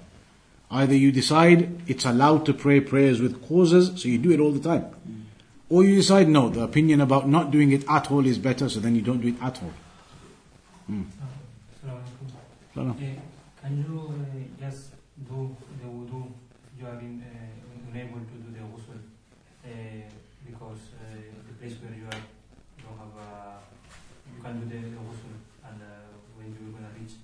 Either 0.69 0.95
you 0.95 1.11
decide 1.11 1.81
it's 1.87 2.05
allowed 2.05 2.45
to 2.45 2.53
pray 2.53 2.79
prayers 2.79 3.19
with 3.19 3.41
causes, 3.47 4.01
so 4.01 4.07
you 4.07 4.17
do 4.17 4.31
it 4.31 4.39
all 4.39 4.51
the 4.53 4.59
time. 4.59 4.85
Or 5.69 5.83
you 5.83 5.95
decide 5.95 6.29
no, 6.29 6.49
the 6.49 6.63
opinion 6.63 7.01
about 7.01 7.27
not 7.27 7.51
doing 7.51 7.71
it 7.71 7.83
at 7.89 8.09
all 8.11 8.25
is 8.25 8.37
better, 8.37 8.69
so 8.69 8.79
then 8.79 8.95
you 8.95 9.01
don't 9.01 9.19
do 9.21 9.27
it 9.29 9.41
at 9.41 9.61
all. 9.61 9.73
No, 10.87 12.83
no. 12.83 12.95
Eh, 13.01 13.15
Can 13.61 13.77
you 13.77 14.13
uh, 14.15 14.65
just 14.65 14.91
do 15.27 15.55
the 15.81 15.87
wudu 15.87 16.31
you 16.79 16.87
are 16.87 16.99
in, 16.99 17.21
uh, 17.21 17.91
unable 17.91 18.19
to 18.19 18.35
do 18.39 18.51
the 18.51 18.59
ghusl 18.59 18.97
uh, 19.65 19.69
because 20.45 20.81
uh, 20.97 21.15
the 21.47 21.53
place 21.59 21.75
where 21.81 21.93
you 21.93 22.05
are 22.05 22.21
you 22.77 22.83
don't 22.83 22.97
have 22.97 23.15
uh, 23.17 23.57
you 24.35 24.41
can 24.43 24.59
do 24.59 24.65
the, 24.65 24.81
the 24.81 24.97
ghusl 24.97 25.33
and 25.67 25.81
uh, 25.81 25.85
when 26.37 26.47
you're 26.53 26.73
gonna 26.73 26.93
reach 26.99 27.15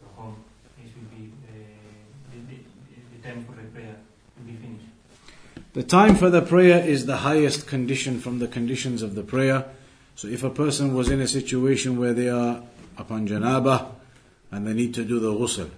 your 0.00 0.10
home 0.16 0.36
it 0.78 0.90
will 0.96 1.10
be 1.16 1.32
uh, 1.48 1.54
the, 2.30 2.38
the, 2.50 2.58
the 3.16 3.28
time 3.28 3.44
for 3.44 3.52
the 3.52 3.66
prayer 3.68 3.96
will 4.36 4.46
be 4.46 4.56
finished. 4.56 4.86
The 5.72 5.82
time 5.82 6.14
for 6.14 6.30
the 6.30 6.42
prayer 6.42 6.84
is 6.84 7.06
the 7.06 7.16
highest 7.18 7.66
condition 7.66 8.20
from 8.20 8.38
the 8.38 8.48
conditions 8.48 9.02
of 9.02 9.14
the 9.14 9.22
prayer. 9.22 9.64
So 10.16 10.28
if 10.28 10.44
a 10.44 10.50
person 10.50 10.94
was 10.94 11.10
in 11.10 11.20
a 11.20 11.26
situation 11.26 11.98
where 11.98 12.12
they 12.12 12.28
are 12.28 12.62
upon 12.96 13.26
janaba 13.26 13.88
and 14.52 14.66
they 14.66 14.72
need 14.72 14.94
to 14.94 15.04
do 15.04 15.18
the 15.18 15.32
ghusl 15.32 15.70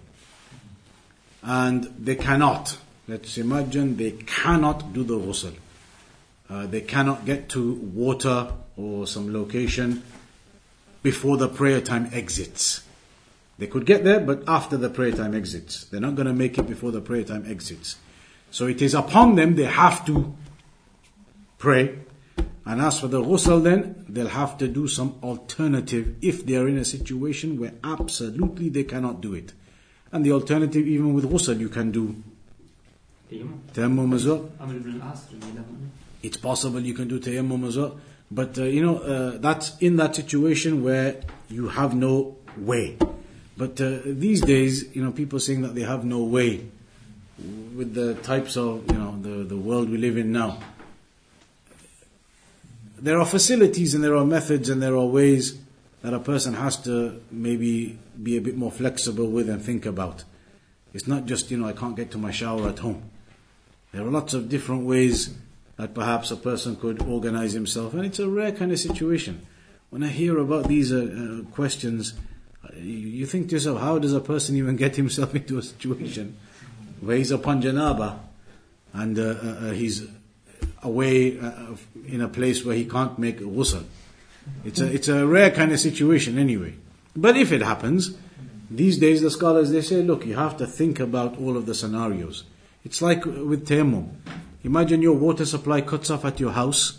and 1.43 1.85
they 1.99 2.17
cannot, 2.17 2.77
let's 3.09 3.39
imagine 3.39 3.97
they 3.97 4.11
cannot 4.11 4.93
do 4.93 5.05
the 5.05 5.17
ghusl. 5.17 5.55
Uh, 6.49 6.67
they 6.67 6.81
cannot 6.81 7.25
get 7.25 7.49
to 7.51 7.75
water 7.75 8.53
or 8.77 9.07
some 9.07 9.33
location 9.33 10.03
before 11.03 11.37
the 11.37 11.49
prayer 11.49 11.81
time 11.81 12.09
exits. 12.13 12.83
They 13.59 13.67
could 13.67 13.87
get 13.87 14.05
there, 14.05 14.21
but 14.21 14.45
after 14.47 14.77
the 14.77 14.91
prayer 14.91 15.13
time 15.13 15.35
exits. 15.35 15.85
They're 15.85 16.01
not 16.01 16.15
going 16.15 16.27
to 16.27 16.35
make 16.35 16.59
it 16.59 16.67
before 16.67 16.91
the 16.91 17.01
prayer 17.01 17.25
time 17.25 17.45
exits. 17.49 17.97
So 18.51 18.67
it 18.67 18.83
is 18.83 18.95
upon 18.95 19.35
them, 19.35 19.57
they 19.57 19.65
have 19.65 20.05
to 20.07 20.35
pray. 21.59 21.99
And 22.65 22.81
as 22.81 23.01
for 23.01 23.09
the 23.09 23.23
ghusl 23.23 23.63
then, 23.63 24.05
they'll 24.09 24.29
have 24.29 24.59
to 24.59 24.69
do 24.69 24.89
some 24.89 25.15
alternative 25.23 26.17
if 26.21 26.45
they 26.45 26.57
are 26.57 26.69
in 26.69 26.77
a 26.77 26.85
situation 26.85 27.59
where 27.59 27.73
absolutely 27.85 28.69
they 28.69 28.85
cannot 28.85 29.21
do 29.21 29.35
it. 29.35 29.53
And 30.13 30.25
the 30.25 30.33
alternative, 30.33 30.87
even 30.87 31.15
with 31.15 31.31
ghusl, 31.31 31.59
you 31.59 31.69
can 31.69 31.93
do 31.93 32.23
Tayammum. 33.31 34.15
as 34.15 34.27
well. 34.27 34.51
It's 36.23 36.37
possible 36.37 36.81
you 36.81 36.95
can 36.95 37.09
do 37.09 37.21
tayammum 37.21 37.67
as 37.67 37.77
well. 37.77 37.99
But, 38.31 38.59
uh, 38.59 38.65
you 38.65 38.85
know, 38.85 38.99
uh, 38.99 39.39
that's 39.39 39.77
in 39.79 39.97
that 39.97 40.17
situation 40.17 40.83
where 40.83 41.21
you 41.49 41.69
have 41.69 41.95
no 41.95 42.37
way. 42.57 42.99
But 43.57 43.81
uh, 43.81 43.99
these 44.05 44.41
days, 44.41 44.95
you 44.95 45.03
know, 45.03 45.13
people 45.13 45.39
saying 45.41 45.63
that 45.63 45.75
they 45.75 45.83
have 45.83 46.05
no 46.05 46.25
way 46.25 46.67
with 47.75 47.95
the 47.95 48.15
types 48.15 48.57
of, 48.57 48.85
you 48.91 48.99
know, 48.99 49.19
the, 49.21 49.45
the 49.45 49.57
world 49.57 49.91
we 49.91 49.97
live 49.99 50.17
in 50.17 50.33
now. 50.33 50.59
There 52.99 53.19
are 53.19 53.27
facilities 53.27 53.95
and 53.95 54.03
there 54.03 54.17
are 54.17 54.25
methods 54.25 54.69
and 54.69 54.83
there 54.83 54.97
are 54.97 55.07
ways 55.07 55.59
that 56.03 56.15
a 56.15 56.19
person 56.19 56.55
has 56.55 56.77
to 56.79 57.21
maybe 57.31 57.99
be 58.23 58.37
a 58.37 58.41
bit 58.41 58.57
more 58.57 58.73
flexible 58.73 59.29
with 59.29 59.49
and 59.49 59.63
think 59.63 59.87
about. 59.87 60.25
It's 60.95 61.07
not 61.07 61.27
just, 61.27 61.51
you 61.51 61.59
know, 61.59 61.67
I 61.67 61.73
can't 61.73 61.97
get 61.97 62.11
to 62.13 62.19
my 62.19 62.31
shower 62.31 62.69
at 62.69 62.79
home. 62.79 63.11
There 63.93 64.03
are 64.03 64.11
lots 64.11 64.35
of 64.35 64.49
different 64.49 64.87
ways 64.87 65.35
that 65.77 65.95
perhaps 65.95 66.31
a 66.31 66.37
person 66.37 66.77
could 66.77 67.03
organize 67.03 67.53
himself, 67.53 67.93
and 67.95 68.05
it's 68.05 68.19
a 68.19 68.29
rare 68.29 68.53
kind 68.53 68.73
of 68.73 68.79
situation. 68.79 69.47
When 69.91 70.03
I 70.03 70.09
hear 70.09 70.39
about 70.39 70.69
these 70.69 70.93
uh, 70.93 71.43
uh, 71.47 71.51
questions, 71.53 72.15
uh, 72.65 72.69
you, 72.77 73.27
think 73.27 73.49
to 73.49 73.57
yourself, 73.57 73.81
how 73.81 73.99
does 73.99 74.13
a 74.13 74.21
person 74.21 74.57
even 74.57 74.77
get 74.77 74.97
himself 74.97 75.35
into 75.41 75.59
a 75.59 75.63
situation 75.63 76.37
where 77.01 77.17
he's 77.17 77.31
upon 77.31 77.63
janaba 77.63 78.19
and 78.93 79.19
uh, 79.19 79.23
uh, 79.23 79.47
uh, 79.47 79.71
he's 79.73 80.07
away 80.83 81.39
in 82.07 82.21
a 82.21 82.29
place 82.29 82.65
where 82.65 82.75
he 82.75 82.85
can't 82.85 83.19
make 83.19 83.41
ghusl? 83.41 83.85
It's 84.65 84.81
a, 84.81 84.93
it's 84.93 85.09
a 85.09 85.27
rare 85.27 85.51
kind 85.51 85.73
of 85.73 85.81
situation 85.81 86.39
anyway. 86.39 86.75
But 87.15 87.37
if 87.37 87.53
it 87.53 87.63
happens, 87.63 88.17
these 88.71 88.99
days 88.99 89.21
the 89.21 89.31
scholars 89.31 89.71
they 89.71 89.83
say, 89.83 90.03
look, 90.03 90.25
you 90.25 90.37
have 90.37 90.57
to 90.59 90.67
think 90.67 91.01
about 91.01 91.39
all 91.39 91.57
of 91.57 91.67
the 91.67 91.75
scenarios. 91.75 92.45
It's 92.85 93.03
like 93.03 93.25
with 93.25 93.67
tayammum. 93.67 94.11
Imagine 94.67 95.01
your 95.01 95.15
water 95.15 95.47
supply 95.47 95.81
cuts 95.81 96.11
off 96.11 96.25
at 96.25 96.41
your 96.41 96.51
house. 96.51 96.99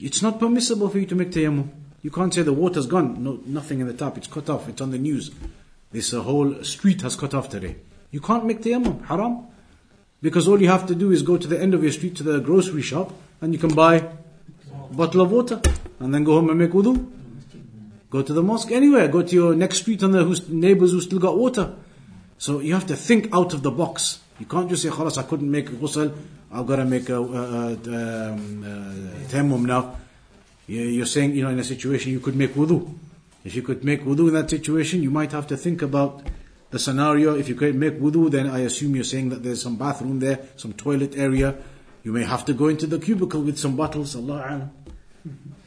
It's 0.00 0.22
not 0.22 0.40
permissible 0.40 0.88
for 0.88 0.98
you 0.98 1.06
to 1.06 1.14
make 1.14 1.30
tayammum. 1.30 1.68
You 2.02 2.10
can't 2.10 2.34
say 2.34 2.42
the 2.42 2.52
water's 2.52 2.86
gone, 2.86 3.22
no, 3.22 3.38
nothing 3.46 3.78
in 3.78 3.86
the 3.86 3.92
tap, 3.92 4.18
it's 4.18 4.26
cut 4.26 4.50
off, 4.50 4.68
it's 4.68 4.80
on 4.80 4.90
the 4.90 4.98
news. 4.98 5.30
This 5.92 6.12
uh, 6.12 6.20
whole 6.22 6.64
street 6.64 7.02
has 7.02 7.14
cut 7.14 7.32
off 7.32 7.48
today. 7.48 7.76
You 8.10 8.20
can't 8.20 8.44
make 8.44 8.62
tayammum, 8.62 9.06
haram. 9.06 9.46
Because 10.20 10.48
all 10.48 10.60
you 10.60 10.68
have 10.68 10.84
to 10.88 10.96
do 10.96 11.12
is 11.12 11.22
go 11.22 11.36
to 11.36 11.46
the 11.46 11.60
end 11.60 11.74
of 11.74 11.84
your 11.84 11.92
street 11.92 12.16
to 12.16 12.24
the 12.24 12.40
grocery 12.40 12.82
shop 12.82 13.12
and 13.40 13.52
you 13.52 13.60
can 13.60 13.72
buy 13.72 13.94
a 13.94 14.92
bottle 14.92 15.20
of 15.20 15.30
water 15.30 15.62
and 16.00 16.12
then 16.12 16.24
go 16.24 16.32
home 16.32 16.50
and 16.50 16.58
make 16.58 16.72
wudu. 16.72 17.08
Go 18.10 18.22
to 18.22 18.32
the 18.32 18.42
mosque, 18.42 18.72
anywhere. 18.72 19.06
Go 19.06 19.22
to 19.22 19.32
your 19.32 19.54
next 19.54 19.78
street 19.78 20.02
and 20.02 20.12
the 20.12 20.24
whose 20.24 20.48
neighbors 20.48 20.90
who 20.90 21.00
still 21.00 21.20
got 21.20 21.38
water. 21.38 21.72
So 22.38 22.58
you 22.58 22.74
have 22.74 22.88
to 22.88 22.96
think 22.96 23.32
out 23.32 23.54
of 23.54 23.62
the 23.62 23.70
box. 23.70 24.18
You 24.40 24.46
can't 24.46 24.68
just 24.68 24.82
say, 24.82 24.88
"Khalas, 24.88 25.18
I 25.18 25.22
couldn't 25.22 25.50
make 25.50 25.68
ghusl. 25.70 26.12
I've 26.50 26.66
got 26.66 26.76
to 26.76 26.84
make 26.84 27.08
a, 27.10 27.16
a, 27.20 27.76
a 27.76 29.40
um, 29.40 29.66
now." 29.66 29.96
You- 30.66 30.80
You're 30.96 31.06
saying, 31.06 31.34
you 31.36 31.42
know, 31.44 31.50
in 31.50 31.58
a 31.58 31.64
situation 31.64 32.10
you 32.10 32.20
could 32.20 32.36
make 32.36 32.54
wudu. 32.54 32.92
If 33.44 33.54
you 33.54 33.62
could 33.62 33.84
make 33.84 34.02
wudu 34.04 34.28
in 34.28 34.34
that 34.34 34.48
situation, 34.50 35.02
you 35.02 35.10
might 35.10 35.32
have 35.32 35.46
to 35.48 35.56
think 35.56 35.82
about 35.82 36.22
the 36.70 36.78
scenario. 36.78 37.34
If 37.36 37.48
you 37.48 37.54
could 37.54 37.74
make 37.74 38.00
wudu, 38.00 38.30
then 38.30 38.46
I 38.48 38.60
assume 38.60 38.94
you're 38.94 39.04
saying 39.04 39.28
that 39.30 39.42
there's 39.42 39.62
some 39.62 39.76
bathroom 39.76 40.20
there, 40.20 40.40
some 40.56 40.72
toilet 40.72 41.16
area. 41.16 41.54
You 42.02 42.12
may 42.12 42.24
have 42.24 42.44
to 42.46 42.54
go 42.54 42.68
into 42.68 42.86
the 42.86 42.98
cubicle 42.98 43.42
with 43.42 43.58
some 43.58 43.76
bottles. 43.76 44.16
Allah 44.16 44.70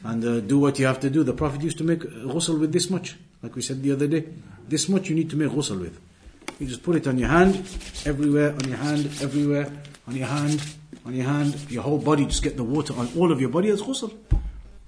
and 0.04 0.24
uh, 0.24 0.40
do 0.40 0.58
what 0.58 0.78
you 0.80 0.86
have 0.86 0.98
to 1.00 1.08
do. 1.10 1.22
The 1.22 1.32
Prophet 1.32 1.62
used 1.62 1.78
to 1.78 1.84
make 1.84 2.00
ghusl 2.00 2.58
with 2.58 2.72
this 2.72 2.90
much, 2.90 3.16
like 3.42 3.54
we 3.54 3.62
said 3.62 3.82
the 3.82 3.92
other 3.92 4.08
day. 4.08 4.24
This 4.68 4.88
much 4.88 5.08
you 5.08 5.14
need 5.14 5.30
to 5.30 5.36
make 5.36 5.50
ghusl 5.50 5.78
with. 5.80 5.98
You 6.60 6.66
just 6.66 6.82
put 6.82 6.96
it 6.96 7.06
on 7.06 7.18
your 7.18 7.28
hand, 7.28 7.56
everywhere, 8.06 8.52
on 8.52 8.68
your 8.68 8.76
hand, 8.76 9.06
everywhere, 9.20 9.72
on 10.06 10.14
your 10.16 10.28
hand, 10.28 10.62
on 11.04 11.14
your 11.14 11.26
hand, 11.26 11.70
your 11.70 11.82
whole 11.82 11.98
body, 11.98 12.26
just 12.26 12.42
get 12.42 12.56
the 12.56 12.62
water 12.64 12.94
on 12.94 13.08
all 13.16 13.32
of 13.32 13.40
your 13.40 13.50
body 13.50 13.70
as 13.70 13.82
ghusl. 13.82 14.12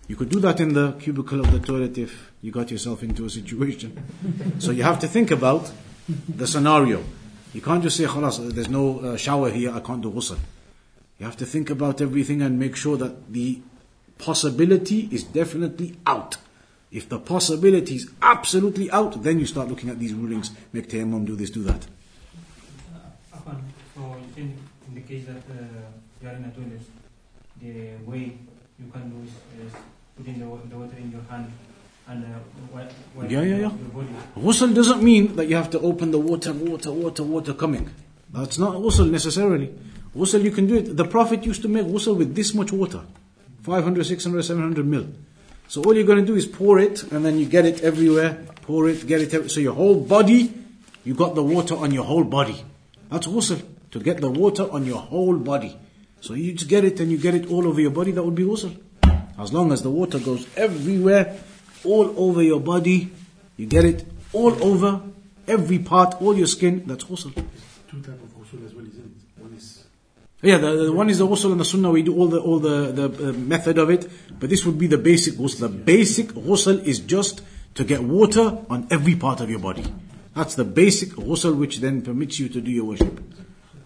You 0.07 0.15
could 0.15 0.29
do 0.29 0.39
that 0.41 0.61
in 0.61 0.73
the 0.75 0.93
cubicle 0.93 1.41
of 1.41 1.51
the 1.51 1.59
toilet 1.59 1.99
if 1.99 2.31
you 2.41 2.53
got 2.53 2.71
yourself 2.71 3.03
into 3.03 3.25
a 3.25 3.31
situation. 3.31 4.01
so 4.59 4.71
you 4.71 4.85
have 4.85 5.01
to 5.01 5.09
think 5.09 5.33
about 5.33 5.73
the 6.29 6.47
scenario. 6.47 7.03
You 7.53 7.61
can't 7.61 7.83
just 7.83 7.97
say, 7.97 8.05
khalas, 8.05 8.53
there's 8.53 8.69
no 8.69 9.01
uh, 9.01 9.17
shower 9.17 9.51
here, 9.51 9.75
I 9.75 9.81
can't 9.81 10.01
do 10.01 10.11
ghusl. 10.11 10.39
You 11.19 11.27
have 11.27 11.37
to 11.39 11.47
think 11.47 11.71
about 11.71 12.01
everything 12.01 12.43
and 12.43 12.59
make 12.59 12.77
sure 12.77 12.97
that 12.99 13.33
the 13.33 13.61
possibility 14.19 15.09
is 15.11 15.25
definitely 15.25 15.97
out. 16.07 16.37
If 16.97 17.11
the 17.11 17.19
possibility 17.19 17.97
is 17.97 18.11
absolutely 18.23 18.91
out, 18.91 19.23
then 19.23 19.39
you 19.39 19.45
start 19.45 19.69
looking 19.69 19.91
at 19.91 19.99
these 19.99 20.15
rulings, 20.15 20.51
make 20.73 20.89
tayammum, 20.89 21.27
do 21.27 21.37
this, 21.37 21.51
do 21.51 21.63
that. 21.65 21.87
Uh, 22.95 23.53
so 23.95 24.01
you 24.17 24.29
think 24.35 24.57
in 24.89 24.95
the 24.95 25.03
case 25.03 25.27
that 25.27 25.45
uh, 25.53 25.61
you 26.23 26.29
are 26.31 26.33
in 26.33 26.45
a 26.45 26.51
toilet, 26.57 26.81
the 27.61 28.11
way 28.11 28.39
you 28.81 28.91
can 28.91 29.11
do 29.11 29.29
is, 29.29 29.67
is 29.67 29.73
putting 30.17 30.39
the, 30.41 30.47
the 30.71 30.77
water 30.79 30.97
in 30.97 31.13
your 31.13 31.21
hand 31.29 31.53
and 32.09 32.25
uh, 32.25 32.39
wipe 32.73 32.91
Yeah, 33.31 33.43
yeah, 33.43 33.57
yeah. 33.57 33.59
your 33.59 33.93
body. 33.93 34.09
Ghusl 34.39 34.75
doesn't 34.75 35.03
mean 35.03 35.37
that 35.37 35.49
you 35.49 35.57
have 35.57 35.69
to 35.73 35.81
open 35.81 36.13
the 36.13 36.19
water, 36.19 36.55
water, 36.55 36.93
water, 36.93 37.23
water 37.25 37.53
coming. 37.53 37.91
That's 38.33 38.59
not 38.59 38.73
ghusl 38.77 39.11
necessarily. 39.11 39.71
Ghusl, 40.17 40.43
you 40.43 40.51
can 40.51 40.67
do 40.67 40.77
it. 40.77 40.97
The 40.97 41.05
Prophet 41.05 41.45
used 41.45 41.61
to 41.61 41.69
make 41.69 41.85
ghusl 41.85 42.17
with 42.17 42.35
this 42.35 42.55
much 42.55 42.73
water 42.73 43.03
500, 43.65 44.07
600, 44.07 44.43
700 44.43 44.87
mil. 44.87 45.07
So 45.69 45.83
all 45.83 45.95
you're 45.95 46.07
going 46.07 46.21
to 46.21 46.27
do 46.27 46.37
is 46.37 46.47
pour 46.47 46.79
it, 46.79 47.03
and 47.13 47.25
then 47.25 47.39
you 47.39 47.47
get 47.47 47.67
it 47.67 47.83
everywhere. 47.83 48.39
Pour 48.63 48.89
it, 48.89 49.07
get 49.07 49.21
it. 49.21 49.35
Every, 49.35 49.49
so 49.49 49.61
your 49.61 49.75
whole 49.75 50.01
body, 50.01 50.53
you 51.05 51.15
got 51.15 51.35
the 51.35 51.43
water 51.43 51.77
on 51.77 51.93
your 51.93 52.05
whole 52.05 52.25
body. 52.25 52.65
That's 53.11 53.27
ghusl. 53.27 53.63
To 53.93 54.01
get 54.01 54.21
the 54.21 54.31
water 54.31 54.71
on 54.71 54.85
your 54.85 54.99
whole 54.99 55.37
body. 55.37 55.77
So 56.21 56.35
you 56.35 56.53
just 56.53 56.69
get 56.69 56.85
it 56.85 56.99
and 57.01 57.11
you 57.11 57.19
get 57.19 57.35
it 57.35 57.51
all 57.51 57.67
over 57.67 57.81
your 57.81 57.91
body, 57.91 58.11
that 58.13 58.23
would 58.23 58.35
be 58.35 58.45
ghusl. 58.45 58.77
As 59.39 59.53
long 59.53 59.73
as 59.73 59.83
the 59.83 59.91
water 59.91 60.19
goes 60.19 60.47
everywhere, 60.57 61.39
all 61.85 62.13
over 62.17 62.43
your 62.43 62.61
body, 62.61 63.11
you 63.57 63.67
get 63.67 63.85
it 63.85 64.05
all 64.33 64.53
over, 64.63 65.03
every 65.47 65.79
part, 65.79 66.21
all 66.21 66.37
your 66.37 66.47
skin, 66.47 66.83
that's 66.87 67.05
ghusl. 67.05 67.33
Two 67.35 68.01
type 68.01 68.21
of 68.23 68.35
ghusl 68.35 68.67
as 68.67 68.75
well, 68.75 68.87
isn't 68.87 69.05
it? 69.05 69.43
One 69.43 69.55
is 69.55 69.85
Yeah, 70.47 70.59
the, 70.59 70.85
the 70.85 70.93
one 70.93 71.11
is 71.11 71.19
the 71.19 71.27
ghusl 71.27 71.51
and 71.51 71.59
the 71.59 71.65
sunnah, 71.65 71.91
we 71.91 72.03
do 72.03 72.15
all 72.15 72.29
the, 72.29 72.39
all 72.39 72.61
the, 72.61 72.93
the 72.93 73.31
uh, 73.31 73.33
method 73.33 73.79
of 73.79 73.91
it, 73.91 74.09
but 74.39 74.49
this 74.49 74.65
would 74.65 74.79
be 74.79 74.87
the 74.87 74.97
basic 74.97 75.35
ghusl. 75.35 75.59
The 75.59 75.69
basic 75.69 76.29
ghusl 76.29 76.85
is 76.85 77.01
just 77.01 77.43
to 77.75 77.83
get 77.83 78.05
water 78.05 78.57
on 78.71 78.87
every 78.89 79.17
part 79.17 79.41
of 79.41 79.51
your 79.51 79.59
body. 79.59 79.83
That's 80.37 80.55
the 80.55 80.65
basic 80.65 81.09
ghusl 81.11 81.57
which 81.57 81.79
then 81.79 82.01
permits 82.01 82.39
you 82.39 82.49
to 82.51 82.61
do 82.61 82.71
your 82.71 82.85
worship. 82.85 83.21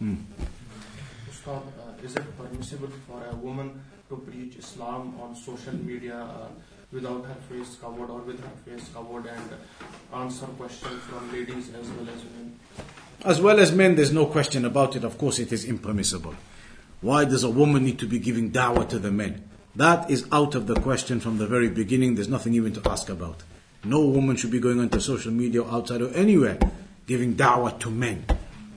Ustad, 0.02 1.62
uh, 1.62 2.04
is 2.04 2.14
it 2.14 2.36
permissible 2.36 2.90
for 3.08 3.24
a 3.24 3.34
woman 3.36 3.80
to 4.10 4.16
preach 4.18 4.56
Islam 4.56 5.18
on 5.18 5.34
social 5.34 5.72
media 5.72 6.16
uh, 6.20 6.48
without 6.92 7.24
her 7.24 7.40
face 7.48 7.78
covered 7.80 8.10
or 8.10 8.20
with 8.20 8.38
her 8.38 8.56
face 8.66 8.86
covered 8.92 9.24
and 9.24 9.48
answer 10.12 10.44
questions 10.60 11.00
from 11.04 11.32
ladies 11.32 11.70
as 11.72 11.88
well 11.88 12.06
as 12.14 12.22
men? 12.36 12.54
As 13.24 13.40
well 13.40 13.60
as 13.60 13.72
men, 13.72 13.96
there's 13.96 14.12
no 14.12 14.26
question 14.26 14.66
about 14.66 14.94
it. 14.96 15.04
Of 15.04 15.16
course, 15.16 15.38
it 15.38 15.52
is 15.52 15.64
impermissible. 15.64 16.34
Why 17.00 17.24
does 17.24 17.44
a 17.44 17.50
woman 17.50 17.84
need 17.84 17.98
to 18.00 18.06
be 18.06 18.18
giving 18.18 18.50
da'wah 18.50 18.88
to 18.90 18.98
the 18.98 19.10
men? 19.10 19.48
That 19.74 20.10
is 20.10 20.26
out 20.32 20.54
of 20.54 20.66
the 20.66 20.74
question 20.74 21.20
from 21.20 21.38
the 21.38 21.46
very 21.46 21.70
beginning. 21.70 22.14
There's 22.14 22.28
nothing 22.28 22.54
even 22.54 22.74
to 22.74 22.90
ask 22.90 23.08
about. 23.08 23.42
No 23.84 24.04
woman 24.04 24.36
should 24.36 24.50
be 24.50 24.60
going 24.60 24.80
onto 24.80 25.00
social 25.00 25.32
media 25.32 25.62
or 25.62 25.72
outside 25.72 26.02
or 26.02 26.10
anywhere 26.10 26.58
giving 27.06 27.34
da'wah 27.34 27.78
to 27.80 27.90
men. 27.90 28.26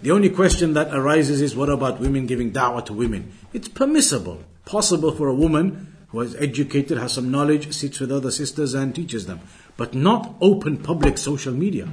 The 0.02 0.12
only 0.12 0.30
question 0.30 0.74
that 0.74 0.94
arises 0.94 1.42
is 1.42 1.56
what 1.56 1.70
about 1.70 2.00
women 2.00 2.26
giving 2.26 2.52
da'wah 2.52 2.86
to 2.86 2.94
women? 2.94 3.34
It's 3.52 3.68
permissible, 3.68 4.42
possible 4.66 5.12
for 5.12 5.28
a 5.28 5.36
woman 5.36 5.94
who 6.10 6.22
is 6.22 6.36
educated, 6.36 6.98
has 6.98 7.14
some 7.14 7.30
knowledge, 7.30 7.74
sits 7.74 8.00
with 8.00 8.12
other 8.12 8.32
sisters 8.32 8.74
and 8.74 8.96
teaches 8.96 9.26
them, 9.26 9.42
but 9.76 9.94
not 9.94 10.36
open 10.40 10.78
public 10.78 11.18
social 11.18 11.54
media. 11.54 11.90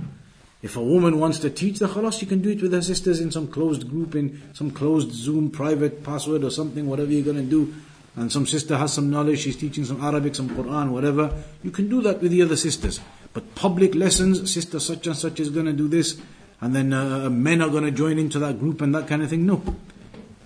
If 0.62 0.76
a 0.76 0.82
woman 0.82 1.18
wants 1.18 1.38
to 1.40 1.50
teach 1.50 1.78
the 1.78 1.88
khalas, 1.88 2.18
she 2.18 2.26
can 2.26 2.42
do 2.42 2.50
it 2.50 2.60
with 2.60 2.72
her 2.72 2.82
sisters 2.82 3.20
in 3.20 3.30
some 3.30 3.48
closed 3.48 3.88
group, 3.88 4.14
in 4.14 4.42
some 4.52 4.70
closed 4.70 5.12
Zoom 5.12 5.50
private 5.50 6.04
password 6.04 6.44
or 6.44 6.50
something, 6.50 6.86
whatever 6.86 7.10
you're 7.10 7.24
going 7.24 7.36
to 7.36 7.42
do. 7.42 7.74
And 8.16 8.30
some 8.30 8.46
sister 8.46 8.76
has 8.76 8.92
some 8.92 9.08
knowledge, 9.08 9.40
she's 9.40 9.56
teaching 9.56 9.84
some 9.84 10.02
Arabic, 10.02 10.34
some 10.34 10.50
Quran, 10.50 10.90
whatever. 10.90 11.42
You 11.62 11.70
can 11.70 11.88
do 11.88 12.02
that 12.02 12.20
with 12.20 12.32
the 12.32 12.42
other 12.42 12.56
sisters. 12.56 13.00
But 13.32 13.54
public 13.54 13.94
lessons, 13.94 14.52
sister 14.52 14.80
such 14.80 15.06
and 15.06 15.16
such 15.16 15.40
is 15.40 15.48
going 15.48 15.66
to 15.66 15.72
do 15.72 15.88
this, 15.88 16.20
and 16.60 16.74
then 16.74 16.92
uh, 16.92 17.30
men 17.30 17.62
are 17.62 17.70
going 17.70 17.84
to 17.84 17.90
join 17.90 18.18
into 18.18 18.38
that 18.40 18.58
group 18.58 18.82
and 18.82 18.94
that 18.94 19.08
kind 19.08 19.22
of 19.22 19.30
thing. 19.30 19.46
No. 19.46 19.62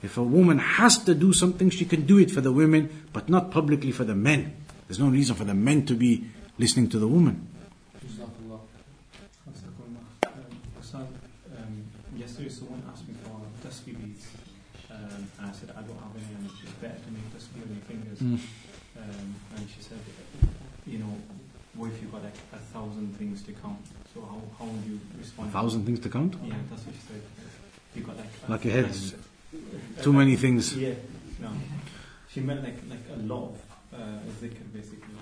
If 0.03 0.19
a 0.19 0.23
woman 0.23 0.59
has 0.59 0.99
to 1.05 1.15
do 1.15 1.33
something, 1.33 1.71
she 1.71 1.87
can 1.87 2.05
do 2.05 2.19
it 2.19 2.31
for 2.31 2.43
the 2.43 2.53
women, 2.53 3.09
but 3.13 3.31
not 3.31 3.51
publicly 3.51 3.91
for 3.91 4.05
the 4.05 4.15
men. 4.15 4.55
There's 4.87 4.99
no 4.99 5.09
reason 5.09 5.35
for 5.35 5.45
the 5.45 5.55
men 5.55 5.87
to 5.87 5.95
be 5.95 6.27
listening 6.59 6.91
to 6.91 6.99
the 6.99 7.09
woman. 7.09 7.49
Jazakallah. 8.05 8.61
Hassan, 10.77 11.09
um, 11.57 11.85
yesterday 12.15 12.51
someone 12.51 12.83
asked 12.93 13.09
me 13.09 13.15
for 13.25 13.41
tasbih 13.67 13.97
beads, 13.99 14.27
um, 14.91 15.27
and 15.41 15.51
I 15.51 15.53
said 15.53 15.71
I 15.71 15.81
don't 15.81 15.97
have 15.97 16.13
any, 16.15 16.35
and 16.37 16.51
it's 16.63 16.73
better 16.73 17.01
to 17.01 17.11
make 17.11 17.25
tasbih 17.33 17.63
on 17.65 17.75
your 17.75 17.85
fingers. 17.89 18.19
Mm. 18.19 18.39
Um, 19.01 19.35
and 19.57 19.69
she 19.71 19.81
said, 19.81 19.99
you 20.87 20.99
know, 20.99 21.17
what 21.75 21.91
if 21.91 22.03
you 22.03 22.09
got 22.09 22.14
like 22.25 22.39
a 22.53 22.59
thousand 22.73 23.17
things 23.19 23.43
to 23.43 23.53
count? 23.53 23.79
So 24.15 24.21
how, 24.23 24.41
how 24.59 24.65
would 24.71 24.85
you 24.91 24.99
respond? 25.19 25.51
A 25.51 25.53
thousand 25.53 25.85
things 25.87 26.01
to 26.01 26.09
count? 26.09 26.35
Yeah, 26.45 26.55
that's 26.71 26.85
what 26.87 26.95
she 26.95 27.01
said. 27.09 27.23
You 27.95 28.03
got 28.03 28.17
like 28.17 28.65
a 28.65 28.69
Like 28.69 28.87
thousand- 28.87 29.23
too 30.03 30.13
many 30.13 30.37
things. 30.37 30.77
Yeah, 30.77 30.95
no. 31.41 31.51
She 32.33 32.41
meant 32.41 32.63
like 32.65 32.79
like 32.91 33.05
a 33.15 33.21
lot 33.33 33.51
of 33.51 33.55
uh, 33.95 34.19
zikr 34.41 34.65
basically. 34.73 35.15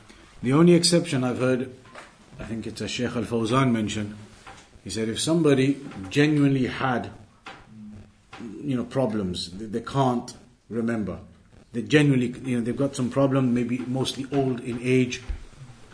The 0.43 0.53
only 0.55 0.75
exception 0.75 1.23
I've 1.25 1.39
heard, 1.39 1.71
I 2.41 2.45
think 2.45 2.67
it's 2.67 2.81
a 2.81 2.89
Sheikh 2.89 3.15
Al 3.15 3.25
Fawzan 3.25 3.71
mentioned, 3.73 4.15
he 4.85 4.91
said 4.91 5.09
if 5.09 5.21
somebody 5.21 5.77
genuinely 6.11 6.67
had, 6.67 7.11
you 8.63 8.77
know, 8.77 8.85
problems, 8.85 9.51
they, 9.53 9.67
they 9.67 9.81
can't 9.81 10.35
remember. 10.71 11.19
They 11.73 11.83
genuinely, 11.83 12.35
you 12.51 12.59
know, 12.59 12.65
they've 12.65 12.77
got 12.77 12.97
some 12.97 13.09
problem, 13.11 13.55
maybe 13.55 13.79
mostly 13.79 14.27
old 14.33 14.61
in 14.61 14.81
age, 14.83 15.23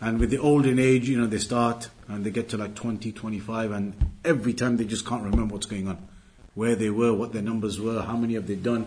and 0.00 0.18
with 0.18 0.30
the 0.30 0.38
old 0.38 0.66
in 0.66 0.78
age, 0.78 1.08
you 1.08 1.20
know, 1.20 1.26
they 1.26 1.38
start 1.38 1.90
and 2.06 2.24
they 2.24 2.30
get 2.30 2.48
to 2.50 2.56
like 2.56 2.74
20, 2.74 3.12
25, 3.12 3.72
and 3.72 4.12
every 4.24 4.54
time 4.54 4.76
they 4.76 4.84
just 4.84 5.06
can't 5.06 5.24
remember 5.24 5.54
what's 5.54 5.66
going 5.66 5.88
on. 5.88 6.08
Where 6.54 6.74
they 6.74 6.90
were, 6.90 7.12
what 7.12 7.32
their 7.32 7.42
numbers 7.42 7.80
were, 7.80 8.02
how 8.02 8.16
many 8.16 8.34
have 8.34 8.46
they 8.46 8.56
done. 8.56 8.86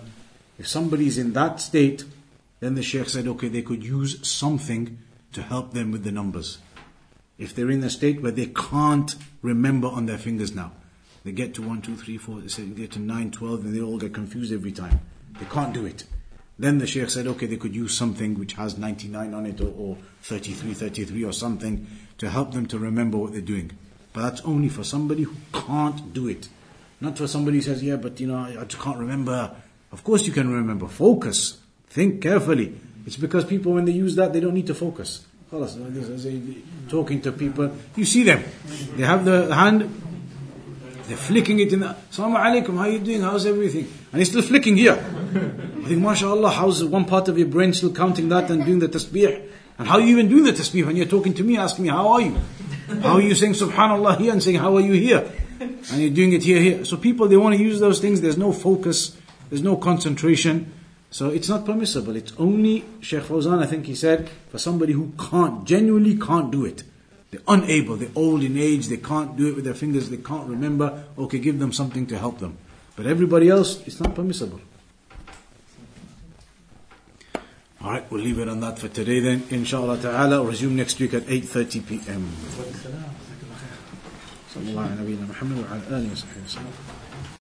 If 0.57 0.67
somebody's 0.67 1.17
in 1.17 1.33
that 1.33 1.59
state, 1.59 2.05
then 2.59 2.75
the 2.75 2.83
Sheikh 2.83 3.09
said, 3.09 3.27
okay, 3.27 3.47
they 3.47 3.61
could 3.61 3.83
use 3.83 4.25
something 4.27 4.99
to 5.33 5.41
help 5.41 5.73
them 5.73 5.91
with 5.91 6.03
the 6.03 6.11
numbers. 6.11 6.59
If 7.37 7.55
they're 7.55 7.71
in 7.71 7.83
a 7.83 7.89
state 7.89 8.21
where 8.21 8.31
they 8.31 8.47
can't 8.47 9.15
remember 9.41 9.87
on 9.87 10.05
their 10.05 10.17
fingers 10.17 10.53
now, 10.53 10.71
they 11.23 11.31
get 11.31 11.53
to 11.55 11.61
1, 11.61 11.81
2, 11.81 11.95
3, 11.95 12.17
4, 12.17 12.41
they 12.41 12.63
they 12.63 12.81
get 12.81 12.91
to 12.91 12.99
9, 12.99 13.31
12, 13.31 13.65
and 13.65 13.75
they 13.75 13.81
all 13.81 13.97
get 13.97 14.13
confused 14.13 14.53
every 14.53 14.71
time. 14.71 14.99
They 15.39 15.45
can't 15.45 15.73
do 15.73 15.85
it. 15.85 16.03
Then 16.61 16.77
the 16.77 16.85
Sheikh 16.85 17.09
said, 17.09 17.25
okay, 17.25 17.47
they 17.47 17.57
could 17.57 17.75
use 17.75 17.97
something 17.97 18.37
which 18.37 18.53
has 18.53 18.77
99 18.77 19.33
on 19.33 19.47
it 19.47 19.59
or, 19.59 19.73
or 19.75 19.97
33, 20.21 20.75
33 20.75 21.23
or 21.25 21.33
something 21.33 21.87
to 22.19 22.29
help 22.29 22.51
them 22.51 22.67
to 22.67 22.77
remember 22.77 23.17
what 23.17 23.31
they're 23.31 23.41
doing. 23.41 23.71
But 24.13 24.21
that's 24.21 24.41
only 24.41 24.69
for 24.69 24.83
somebody 24.83 25.23
who 25.23 25.33
can't 25.51 26.13
do 26.13 26.27
it. 26.27 26.49
Not 26.99 27.17
for 27.17 27.25
somebody 27.25 27.57
who 27.57 27.63
says, 27.63 27.81
yeah, 27.81 27.95
but 27.95 28.19
you 28.19 28.27
know, 28.27 28.37
I 28.37 28.63
just 28.65 28.79
can't 28.79 28.99
remember. 28.99 29.55
Of 29.91 30.03
course 30.03 30.27
you 30.27 30.33
can 30.33 30.53
remember. 30.53 30.87
Focus. 30.87 31.57
Think 31.89 32.21
carefully. 32.21 32.75
It's 33.07 33.17
because 33.17 33.43
people, 33.43 33.73
when 33.73 33.85
they 33.85 33.93
use 33.93 34.15
that, 34.17 34.31
they 34.31 34.39
don't 34.39 34.53
need 34.53 34.67
to 34.67 34.75
focus. 34.75 35.25
Talking 35.49 37.21
to 37.21 37.31
people, 37.31 37.75
you 37.95 38.05
see 38.05 38.21
them. 38.21 38.43
They 38.97 39.03
have 39.03 39.25
the 39.25 39.53
hand, 39.55 39.89
they're 41.11 41.17
flicking 41.17 41.59
it 41.59 41.73
in 41.73 41.81
the, 41.81 41.87
Assalamu 42.09 42.39
alaikum, 42.39 42.77
how 42.77 42.83
are 42.83 42.89
you 42.89 42.99
doing? 42.99 43.19
How's 43.19 43.45
everything? 43.45 43.85
And 44.13 44.19
he's 44.19 44.29
still 44.29 44.41
flicking 44.41 44.77
here. 44.77 44.93
I 44.93 45.83
think, 45.89 46.01
mashallah, 46.01 46.51
how's 46.51 46.81
one 46.85 47.03
part 47.03 47.27
of 47.27 47.37
your 47.37 47.49
brain 47.49 47.73
still 47.73 47.93
counting 47.93 48.29
that 48.29 48.49
and 48.49 48.65
doing 48.65 48.79
the 48.79 48.87
tasbih? 48.87 49.49
And 49.77 49.89
how 49.89 49.95
are 49.95 49.99
you 49.99 50.07
even 50.07 50.29
doing 50.29 50.45
the 50.45 50.53
tasbih 50.53 50.85
when 50.85 50.95
you're 50.95 51.05
talking 51.05 51.33
to 51.33 51.43
me, 51.43 51.57
asking 51.57 51.83
me, 51.83 51.89
how 51.89 52.07
are 52.13 52.21
you? 52.21 52.37
How 53.01 53.15
are 53.15 53.21
you 53.21 53.35
saying 53.35 53.55
subhanallah 53.55 54.19
here 54.19 54.31
and 54.31 54.41
saying, 54.41 54.59
how 54.59 54.73
are 54.77 54.79
you 54.79 54.93
here? 54.93 55.29
And 55.59 56.01
you're 56.01 56.11
doing 56.11 56.31
it 56.31 56.43
here, 56.43 56.61
here. 56.61 56.85
So 56.85 56.95
people, 56.95 57.27
they 57.27 57.35
want 57.35 57.57
to 57.57 57.61
use 57.61 57.81
those 57.81 57.99
things, 57.99 58.21
there's 58.21 58.37
no 58.37 58.53
focus, 58.53 59.17
there's 59.49 59.63
no 59.63 59.75
concentration. 59.75 60.71
So 61.09 61.27
it's 61.27 61.49
not 61.49 61.65
permissible. 61.65 62.15
It's 62.15 62.31
only, 62.37 62.85
Sheikh 63.01 63.23
Fawzan, 63.23 63.61
I 63.61 63.65
think 63.65 63.85
he 63.85 63.95
said, 63.95 64.29
for 64.49 64.59
somebody 64.59 64.93
who 64.93 65.11
can't, 65.19 65.65
genuinely 65.65 66.17
can't 66.17 66.51
do 66.51 66.63
it. 66.63 66.83
They're 67.30 67.40
unable, 67.48 67.96
they're 67.96 68.08
old 68.14 68.42
in 68.42 68.56
age, 68.56 68.86
they 68.86 68.96
can't 68.96 69.36
do 69.36 69.48
it 69.48 69.56
with 69.56 69.64
their 69.64 69.74
fingers, 69.74 70.10
they 70.10 70.16
can't 70.16 70.48
remember. 70.48 71.04
Okay, 71.18 71.38
give 71.38 71.58
them 71.58 71.72
something 71.72 72.06
to 72.06 72.18
help 72.18 72.38
them. 72.38 72.56
But 72.94 73.06
everybody 73.06 73.48
else, 73.48 73.82
it's 73.86 74.00
not 74.00 74.14
permissible. 74.14 74.60
Alright, 77.82 78.10
we'll 78.10 78.22
leave 78.22 78.38
it 78.38 78.48
on 78.48 78.60
that 78.60 78.78
for 78.78 78.88
today 78.88 79.20
then. 79.20 79.44
Inshallah 79.50 80.00
ta'ala, 80.00 80.40
we'll 80.40 80.50
resume 80.50 80.76
next 80.76 80.98
week 80.98 81.14
at 81.14 81.22
8.30 81.22 81.86
p.m. 81.86 82.32
صلى 84.56 84.70
الله 84.70 84.82
على 84.82 84.96
نبينا 85.02 85.26
محمد 85.28 85.58
وعلى 85.58 85.82
آله 85.90 86.12
وصحبه 86.12 86.40
وسلم 86.44 86.72